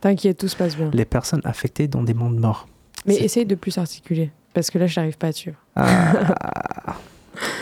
T'inquiète, 0.00 0.38
tout 0.38 0.48
se 0.48 0.56
passe 0.56 0.76
bien. 0.76 0.90
les 0.92 1.04
personnes 1.04 1.42
affectées 1.44 1.86
dans 1.88 2.02
des 2.02 2.14
mondes 2.14 2.38
morts. 2.38 2.66
Mais 3.06 3.16
essaye 3.16 3.46
de 3.46 3.54
plus 3.54 3.78
articuler, 3.78 4.32
parce 4.54 4.70
que 4.70 4.78
là, 4.78 4.86
je 4.86 4.98
n'arrive 4.98 5.18
pas 5.18 5.28
à 5.28 5.32
suivre. 5.32 5.56
Ah. 5.76 6.96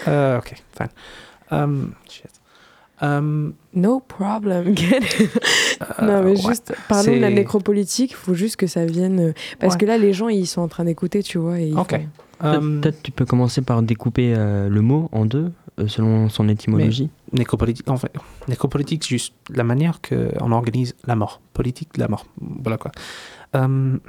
Euh, 0.09 0.39
ok, 0.39 0.55
fine. 0.79 0.89
Um, 1.51 1.93
shit. 2.09 2.31
Um, 3.03 3.53
No 3.75 4.01
problem, 4.01 4.75
get 4.77 4.99
it. 5.21 5.31
non, 6.01 6.09
euh, 6.09 6.23
mais 6.23 6.37
juste, 6.37 6.73
parlons 6.89 7.13
de 7.15 7.19
la 7.21 7.29
nécropolitique, 7.31 8.13
il 8.13 8.17
faut 8.17 8.33
juste 8.35 8.57
que 8.57 8.67
ça 8.67 8.87
vienne... 8.87 9.21
euh, 9.21 9.33
Parce 9.59 9.75
Ouais. 9.75 9.81
que 9.81 9.87
là, 9.87 9.99
les 9.99 10.13
gens, 10.15 10.29
ils 10.29 10.47
sont 10.47 10.63
en 10.63 10.69
train 10.69 10.85
d'écouter, 10.85 11.23
tu 11.23 11.37
vois. 11.39 11.61
Et 11.61 11.69
ils 11.69 11.77
Ok. 11.79 11.91
font- 11.91 12.09
Um, 12.41 12.81
Peut-être 12.81 13.03
tu 13.03 13.13
peux 13.13 13.25
commencer 13.25 13.63
par 13.63 13.83
découper 13.83 14.35
euh, 14.37 14.69
le 14.69 14.83
mot 14.83 15.09
en 15.13 15.25
deux, 15.25 15.53
euh, 15.79 15.89
selon 15.89 16.29
son 16.29 16.49
étymologie. 16.49 17.11
nécropolitique, 17.33 17.89
en 17.89 17.97
fait, 17.97 18.13
nécropolitique, 18.49 19.05
c'est 19.05 19.11
juste 19.11 19.35
la 19.51 19.65
manière 19.65 20.01
qu'on 20.03 20.53
organise 20.53 20.95
la 21.07 21.17
mort. 21.17 21.41
Politique, 21.55 21.97
la 21.97 22.09
mort. 22.09 22.27
Voilà 22.41 22.77
quoi. 22.77 22.93
Um, 23.55 24.01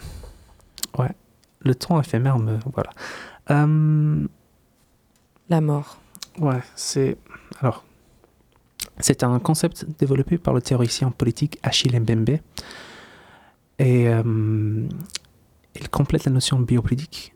ouais. 0.98 1.12
Le 1.62 1.74
temps 1.74 2.00
éphémère 2.00 2.38
me. 2.38 2.58
Voilà. 2.74 2.90
Um, 3.50 4.28
La 5.50 5.62
mort. 5.62 5.98
Ouais, 6.40 6.62
c'est. 6.76 7.18
Alors. 7.62 7.84
C'est 9.00 9.24
un 9.24 9.38
concept 9.40 9.86
développé 10.00 10.40
par 10.40 10.56
le 10.56 10.62
théoricien 10.62 11.12
politique 11.12 11.60
Achille 11.62 12.00
Mbembe. 12.00 12.40
Et 13.80 14.08
euh, 14.08 14.88
il 15.80 15.90
complète 15.90 16.26
la 16.26 16.32
notion 16.32 16.60
biopolitique 16.60 17.36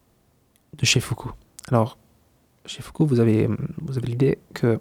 de 0.82 0.86
chez 0.86 0.99
Foucault. 0.99 1.32
Alors, 1.69 1.97
chez 2.65 2.82
Foucault, 2.82 3.05
vous 3.05 3.19
avez, 3.19 3.47
vous 3.82 3.97
avez 3.97 4.07
l'idée 4.07 4.39
que, 4.53 4.79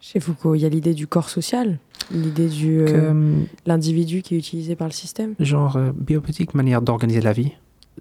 Chez 0.00 0.20
Foucault, 0.20 0.54
il 0.54 0.60
y 0.62 0.64
a 0.66 0.68
l'idée 0.68 0.94
du 0.94 1.06
corps 1.06 1.28
social, 1.28 1.78
l'idée 2.10 2.48
du 2.48 2.80
euh, 2.80 2.86
euh, 3.12 3.42
l'individu 3.66 4.22
qui 4.22 4.34
est 4.34 4.38
utilisé 4.38 4.76
par 4.76 4.86
le 4.86 4.92
système. 4.92 5.34
genre, 5.40 5.76
euh, 5.76 5.92
biopolitique, 5.94 6.54
manière 6.54 6.80
d'organiser 6.80 7.20
la 7.20 7.32
vie, 7.32 7.52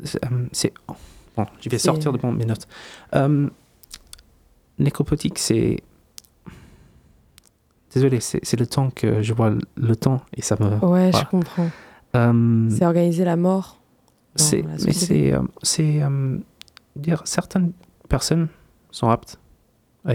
c'est. 0.03 0.23
euh, 0.23 0.93
bon, 1.35 1.45
je 1.61 1.69
vais 1.69 1.77
sortir 1.77 2.13
de 2.13 2.19
mes 2.27 2.45
notes. 2.45 2.67
Nécropolitique, 4.77 5.39
c'est. 5.39 5.83
Désolé, 7.93 8.19
c'est 8.21 8.39
c'est 8.43 8.57
le 8.57 8.67
temps 8.67 8.91
que 8.91 9.21
je 9.21 9.33
vois 9.33 9.53
le 9.75 9.95
temps 9.95 10.21
et 10.37 10.41
ça 10.41 10.55
me. 10.59 10.69
Ouais, 10.85 11.09
voilà. 11.09 11.11
je 11.11 11.25
comprends. 11.25 11.69
C'est 12.13 12.85
organiser 12.85 13.25
la 13.25 13.35
mort. 13.35 13.78
C'est, 14.39 14.63
mais 14.63 14.93
c'est, 14.93 15.33
euh, 15.33 15.41
c'est 15.63 16.01
euh, 16.01 16.37
dire 16.95 17.21
certaines 17.25 17.71
personnes 18.07 18.47
sont 18.91 19.09
aptes 19.09 19.39
à, 20.05 20.13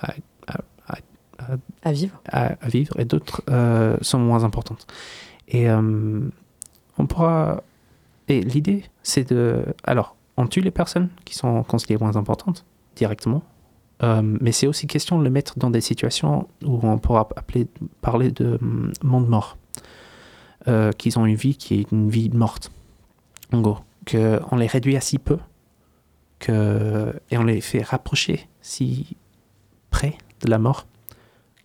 à- 0.00 0.14
à- 0.48 0.98
à- 1.38 1.56
À 1.84 1.92
vivre. 1.92 2.20
à- 2.30 2.54
à 2.60 2.68
vivre 2.68 2.98
et 2.98 3.04
d'autres 3.04 3.42
euh, 3.50 3.96
sont 4.00 4.18
moins 4.18 4.44
importantes. 4.44 4.86
Et 5.48 5.70
on 5.70 7.06
pourra. 7.08 7.62
Et 8.28 8.40
l'idée, 8.40 8.84
c'est 9.02 9.30
de. 9.30 9.64
Alors, 9.84 10.16
on 10.36 10.46
tue 10.48 10.60
les 10.60 10.70
personnes 10.72 11.08
qui 11.24 11.34
sont 11.34 11.62
considérées 11.62 12.02
moins 12.02 12.16
importantes 12.16 12.64
directement. 12.96 13.42
Mais 14.02 14.52
c'est 14.52 14.66
aussi 14.66 14.86
question 14.88 15.18
de 15.18 15.24
le 15.24 15.30
mettre 15.30 15.58
dans 15.58 15.70
des 15.70 15.80
situations 15.80 16.48
où 16.64 16.80
on 16.82 16.98
pourra 16.98 17.28
appeler, 17.36 17.66
parler 18.00 18.30
de 18.32 18.58
hum, 18.60 18.92
monde 19.04 19.28
mort. 19.28 19.56
Qu'ils 20.98 21.18
ont 21.18 21.26
une 21.26 21.36
vie 21.36 21.56
qui 21.56 21.80
est 21.80 21.92
une 21.92 22.10
vie 22.10 22.28
morte. 22.30 22.72
En 23.52 23.60
gros, 23.60 23.78
qu'on 24.10 24.56
les 24.56 24.66
réduit 24.66 24.96
à 24.96 25.00
si 25.00 25.18
peu 25.18 25.38
que, 26.38 27.14
et 27.30 27.38
on 27.38 27.44
les 27.44 27.60
fait 27.60 27.82
rapprocher 27.82 28.48
si 28.60 29.16
près 29.90 30.18
de 30.40 30.50
la 30.50 30.58
mort 30.58 30.86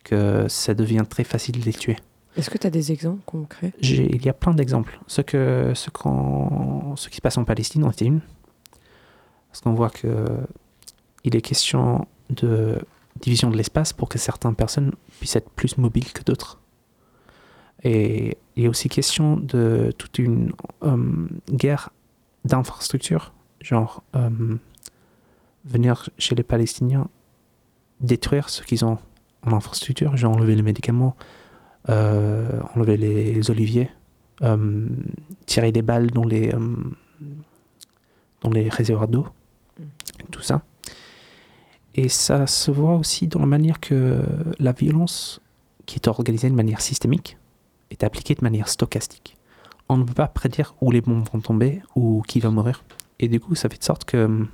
que 0.04 0.46
ça 0.48 0.74
devient 0.74 1.04
très 1.08 1.24
facile 1.24 1.60
de 1.60 1.64
les 1.64 1.72
tuer. 1.72 1.96
Est-ce 2.36 2.48
que 2.48 2.56
tu 2.56 2.66
as 2.66 2.70
des 2.70 2.92
exemples 2.92 3.22
concrets? 3.26 3.72
Il 3.80 4.24
y 4.24 4.28
a 4.28 4.32
plein 4.32 4.54
d'exemples. 4.54 4.98
Ce, 5.06 5.20
que, 5.20 5.72
ce 5.74 7.08
qui 7.08 7.16
se 7.16 7.20
passe 7.20 7.36
en 7.36 7.44
Palestine 7.44 7.84
en 7.84 7.90
était 7.90 8.06
une. 8.06 8.20
Parce 9.48 9.60
qu'on 9.60 9.74
voit 9.74 9.90
que 9.90 10.26
il 11.24 11.36
est 11.36 11.42
question 11.42 12.06
de 12.30 12.78
division 13.20 13.50
de 13.50 13.56
l'espace 13.56 13.92
pour 13.92 14.08
que 14.08 14.18
certaines 14.18 14.56
personnes 14.56 14.92
puissent 15.20 15.36
être 15.36 15.50
plus 15.50 15.76
mobiles 15.76 16.12
que 16.12 16.22
d'autres. 16.22 16.61
Et 17.84 18.36
il 18.56 18.64
est 18.64 18.68
aussi 18.68 18.88
question 18.88 19.36
de 19.36 19.92
toute 19.98 20.18
une 20.18 20.52
euh, 20.82 21.28
guerre 21.50 21.90
d'infrastructures, 22.44 23.32
genre 23.60 24.02
euh, 24.14 24.30
venir 25.64 26.08
chez 26.18 26.34
les 26.34 26.42
Palestiniens 26.42 27.08
détruire 28.00 28.48
ce 28.48 28.62
qu'ils 28.62 28.84
ont 28.84 28.98
en 29.46 29.52
infrastructure, 29.52 30.16
genre 30.16 30.34
enlever 30.36 30.54
les 30.54 30.62
médicaments, 30.62 31.16
euh, 31.88 32.60
enlever 32.74 32.96
les, 32.96 33.32
les 33.32 33.50
oliviers, 33.50 33.90
tirer 35.46 35.70
des 35.70 35.82
balles 35.82 36.10
dans 36.10 36.24
les, 36.24 36.52
dans 38.40 38.50
les 38.50 38.68
réservoirs 38.68 39.06
d'eau, 39.06 39.28
tout 40.32 40.42
ça. 40.42 40.62
Et 41.94 42.08
ça 42.08 42.48
se 42.48 42.72
voit 42.72 42.96
aussi 42.96 43.28
dans 43.28 43.38
la 43.38 43.46
manière 43.46 43.78
que 43.78 44.20
la 44.58 44.72
violence, 44.72 45.40
qui 45.86 45.96
est 45.96 46.08
organisée 46.08 46.50
de 46.50 46.56
manière 46.56 46.80
systémique, 46.80 47.36
est 47.92 48.04
appliquée 48.04 48.34
de 48.34 48.42
manière 48.42 48.68
stochastique. 48.68 49.36
On 49.88 49.96
ne 49.96 50.04
peut 50.04 50.14
pas 50.14 50.28
prédire 50.28 50.74
où 50.80 50.90
les 50.90 51.00
bombes 51.00 51.26
vont 51.32 51.40
tomber 51.40 51.82
ou 51.94 52.22
qui 52.26 52.40
va 52.40 52.50
mourir. 52.50 52.84
Et 53.20 53.28
du 53.28 53.38
coup, 53.40 53.54
ça 53.54 53.68
fait 53.68 53.78
de 53.78 53.84
sorte 53.84 54.04
que 54.04 54.24
hum, 54.24 54.48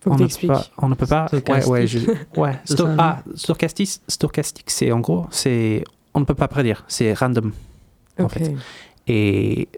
Faut 0.00 0.12
on, 0.12 0.16
que 0.16 0.22
ne 0.22 0.28
peut 0.28 0.46
pas, 0.46 0.66
on 0.78 0.88
ne 0.88 0.94
peut 0.94 1.06
pas. 1.06 1.26
Ouais, 1.32 1.64
ouais, 1.66 1.86
je- 1.86 1.98
ouais. 2.36 2.58
C'est 2.64 2.72
sto- 2.74 2.84
ça, 2.86 2.90
non 2.90 2.96
ah, 2.98 3.22
stochastique, 3.34 4.00
stochastique, 4.08 4.70
c'est 4.70 4.90
en 4.92 5.00
gros, 5.00 5.26
c'est 5.30 5.84
on 6.14 6.20
ne 6.20 6.24
peut 6.24 6.34
pas 6.34 6.48
prédire, 6.48 6.84
c'est 6.88 7.12
random. 7.12 7.52
en 8.18 8.24
Ok. 8.24 8.32
fait. 8.32 8.54
Et 9.06 9.68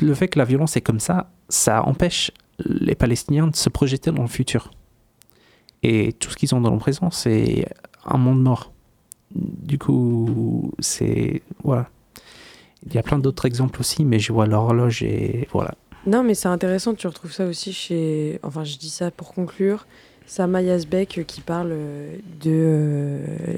le 0.00 0.14
fait 0.14 0.28
que 0.28 0.38
la 0.38 0.44
violence 0.44 0.76
est 0.76 0.80
comme 0.80 0.98
ça, 1.00 1.30
ça 1.48 1.82
empêche 1.86 2.30
les 2.58 2.94
Palestiniens 2.94 3.46
de 3.48 3.54
se 3.56 3.68
projeter 3.68 4.10
dans 4.10 4.22
le 4.22 4.28
futur. 4.28 4.70
Et 5.82 6.12
tout 6.14 6.30
ce 6.30 6.36
qu'ils 6.36 6.54
ont 6.54 6.60
dans 6.60 6.72
le 6.72 6.78
présent, 6.78 7.10
c'est 7.10 7.68
un 8.04 8.16
monde 8.16 8.42
mort. 8.42 8.72
Du 9.34 9.78
coup, 9.78 10.72
c'est. 10.78 11.42
Voilà. 11.64 11.88
Il 12.86 12.94
y 12.94 12.98
a 12.98 13.02
plein 13.02 13.18
d'autres 13.18 13.46
exemples 13.46 13.80
aussi, 13.80 14.04
mais 14.04 14.18
je 14.18 14.32
vois 14.32 14.46
l'horloge 14.46 15.02
et 15.02 15.48
voilà. 15.52 15.74
Non, 16.06 16.22
mais 16.22 16.34
c'est 16.34 16.48
intéressant, 16.48 16.94
tu 16.94 17.08
retrouves 17.08 17.32
ça 17.32 17.46
aussi 17.46 17.72
chez. 17.72 18.38
Enfin, 18.44 18.62
je 18.62 18.76
dis 18.78 18.90
ça 18.90 19.10
pour 19.10 19.34
conclure. 19.34 19.86
Sama 20.26 20.60
Yazbek 20.60 21.18
euh, 21.18 21.22
qui 21.22 21.40
parle 21.40 21.70
euh, 21.72 22.16
de, 22.42 22.50
euh, 22.50 23.56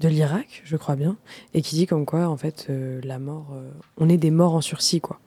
de 0.00 0.08
l'Irak, 0.08 0.62
je 0.64 0.76
crois 0.76 0.96
bien, 0.96 1.16
et 1.54 1.62
qui 1.62 1.76
dit 1.76 1.86
comme 1.86 2.04
quoi, 2.04 2.28
en 2.28 2.36
fait, 2.36 2.68
la 3.02 3.18
mort. 3.18 3.54
on 3.96 4.08
est 4.08 4.16
des 4.16 4.30
morts 4.30 4.54
en 4.54 4.60
sursis, 4.60 5.00
quoi. 5.00 5.18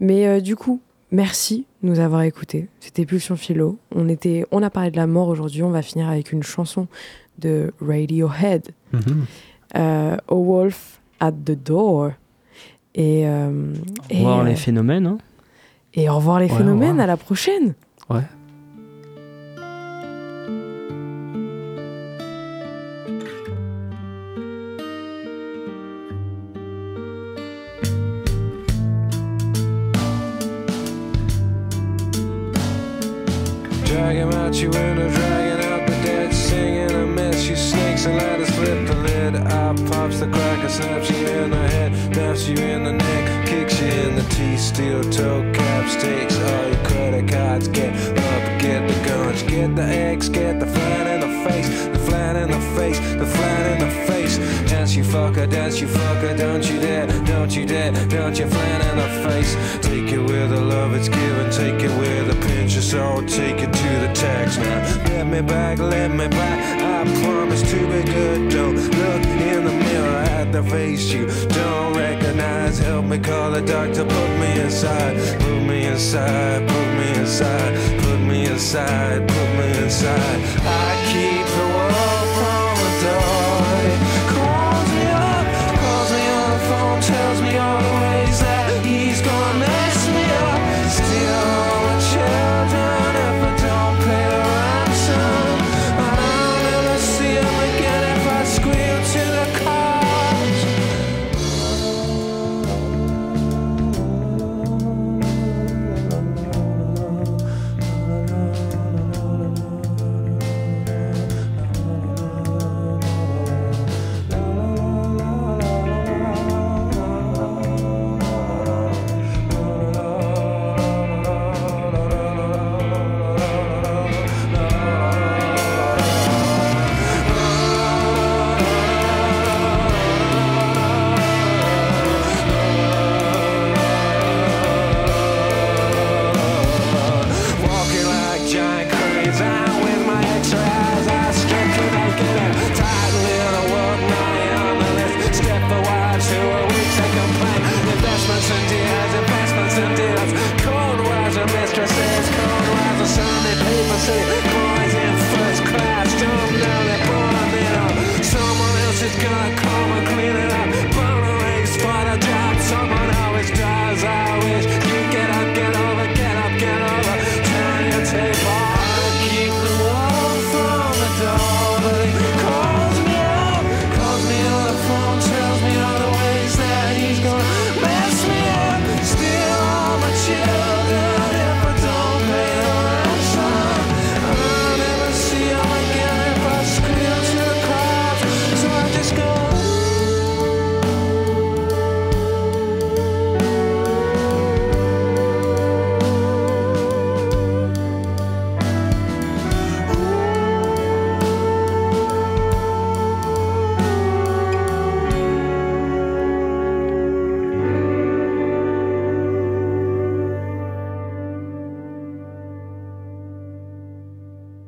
Mais 0.00 0.40
du 0.40 0.56
coup, 0.56 0.80
merci 1.10 1.66
de 1.82 1.88
nous 1.88 2.00
avoir 2.00 2.22
écoutés. 2.22 2.68
C'était 2.80 3.04
Pulsion 3.04 3.36
Philo. 3.36 3.78
On, 3.94 4.08
était, 4.08 4.46
on 4.50 4.62
a 4.62 4.70
parlé 4.70 4.90
de 4.90 4.96
la 4.96 5.06
mort 5.06 5.28
aujourd'hui. 5.28 5.62
On 5.62 5.70
va 5.70 5.82
finir 5.82 6.08
avec 6.08 6.32
une 6.32 6.42
chanson 6.42 6.88
de 7.38 7.72
Radiohead, 7.80 8.70
euh, 9.76 10.16
A 10.28 10.34
Wolf 10.34 11.00
at 11.20 11.32
the 11.32 11.52
Door. 11.52 12.12
Et, 12.94 13.26
euh, 13.28 13.74
et, 14.10 14.22
Voir 14.22 14.40
euh, 14.40 14.44
les 14.44 14.56
phénomènes. 14.56 15.06
hein. 15.06 15.18
et 15.94 16.08
au 16.08 16.16
revoir 16.16 16.40
les 16.40 16.46
Ouais, 16.46 16.52
au 16.52 16.56
phénomènes, 16.56 16.88
revoir. 16.90 17.04
à 17.04 17.06
la 17.06 17.16
prochaine. 17.16 17.74
Ouais. 18.10 18.22
Steel 44.78 45.02
toe 45.10 45.52
caps, 45.52 45.96
takes 45.96 46.38
all 46.38 46.68
your 46.68 46.84
credit 46.84 47.28
cards. 47.28 47.66
Get 47.66 47.92
up, 48.16 48.60
get 48.60 48.86
the 48.86 49.08
guns, 49.08 49.42
get 49.42 49.74
the 49.74 49.82
eggs, 49.82 50.28
get 50.28 50.60
the 50.60 50.66
flat 50.66 51.06
in 51.14 51.20
the 51.20 51.50
face, 51.50 51.68
the 51.86 51.98
flat 51.98 52.36
in 52.36 52.48
the 52.52 52.60
face, 52.78 53.00
the 53.00 53.26
flat 53.26 53.72
in 53.72 53.88
the 53.88 53.92
face. 54.06 54.38
Dance 54.70 54.94
you 54.94 55.02
fucker, 55.02 55.50
dance 55.50 55.80
you 55.80 55.88
fucker, 55.88 56.38
don't 56.38 56.64
you 56.70 56.78
dare, 56.78 57.08
don't 57.24 57.56
you 57.56 57.66
dare, 57.66 57.90
don't 58.06 58.38
you 58.38 58.46
flat 58.46 58.80
in 58.88 58.98
the 58.98 59.28
face. 59.28 59.56
Take 59.82 60.12
it 60.12 60.20
with 60.20 60.50
the 60.50 60.60
love 60.60 60.94
it's 60.94 61.08
given, 61.08 61.50
take 61.50 61.82
it 61.82 61.90
with 61.98 62.30
a 62.30 62.46
pinch 62.46 62.76
of 62.76 62.84
salt, 62.84 63.26
take 63.26 63.58
it 63.58 63.72
to 63.72 63.90
the 64.06 64.12
tax 64.14 64.58
now. 64.58 64.80
Let 65.08 65.26
me 65.26 65.40
back, 65.40 65.80
let 65.80 66.12
me 66.12 66.28
back. 66.28 66.80
I 66.80 67.24
promise 67.24 67.62
to 67.68 67.78
be 67.88 68.04
good. 68.12 68.48
Don't 68.52 68.76
look 68.76 69.26
in 69.26 69.64
the 69.64 69.72
mirror 69.72 69.87
at 70.48 70.52
the 70.52 70.70
face 70.70 71.12
you 71.12 71.26
don't 71.48 71.96
recognize. 71.96 72.78
Help 72.78 73.04
me 73.04 73.18
call 73.18 73.50
the 73.50 73.60
doctor, 73.60 74.04
put 74.04 74.30
me 74.40 74.60
inside, 74.60 75.16
put 75.40 75.62
me 75.62 75.84
inside, 75.84 76.66
put 76.68 76.88
me 76.98 77.08
inside, 77.20 78.00
put 78.00 78.20
me 78.20 78.46
inside, 78.46 79.28
put 79.28 79.48
me 79.58 79.84
inside. 79.84 80.40
I 80.64 80.88
keep 81.12 81.46
the 81.46 81.66
world. 81.76 82.17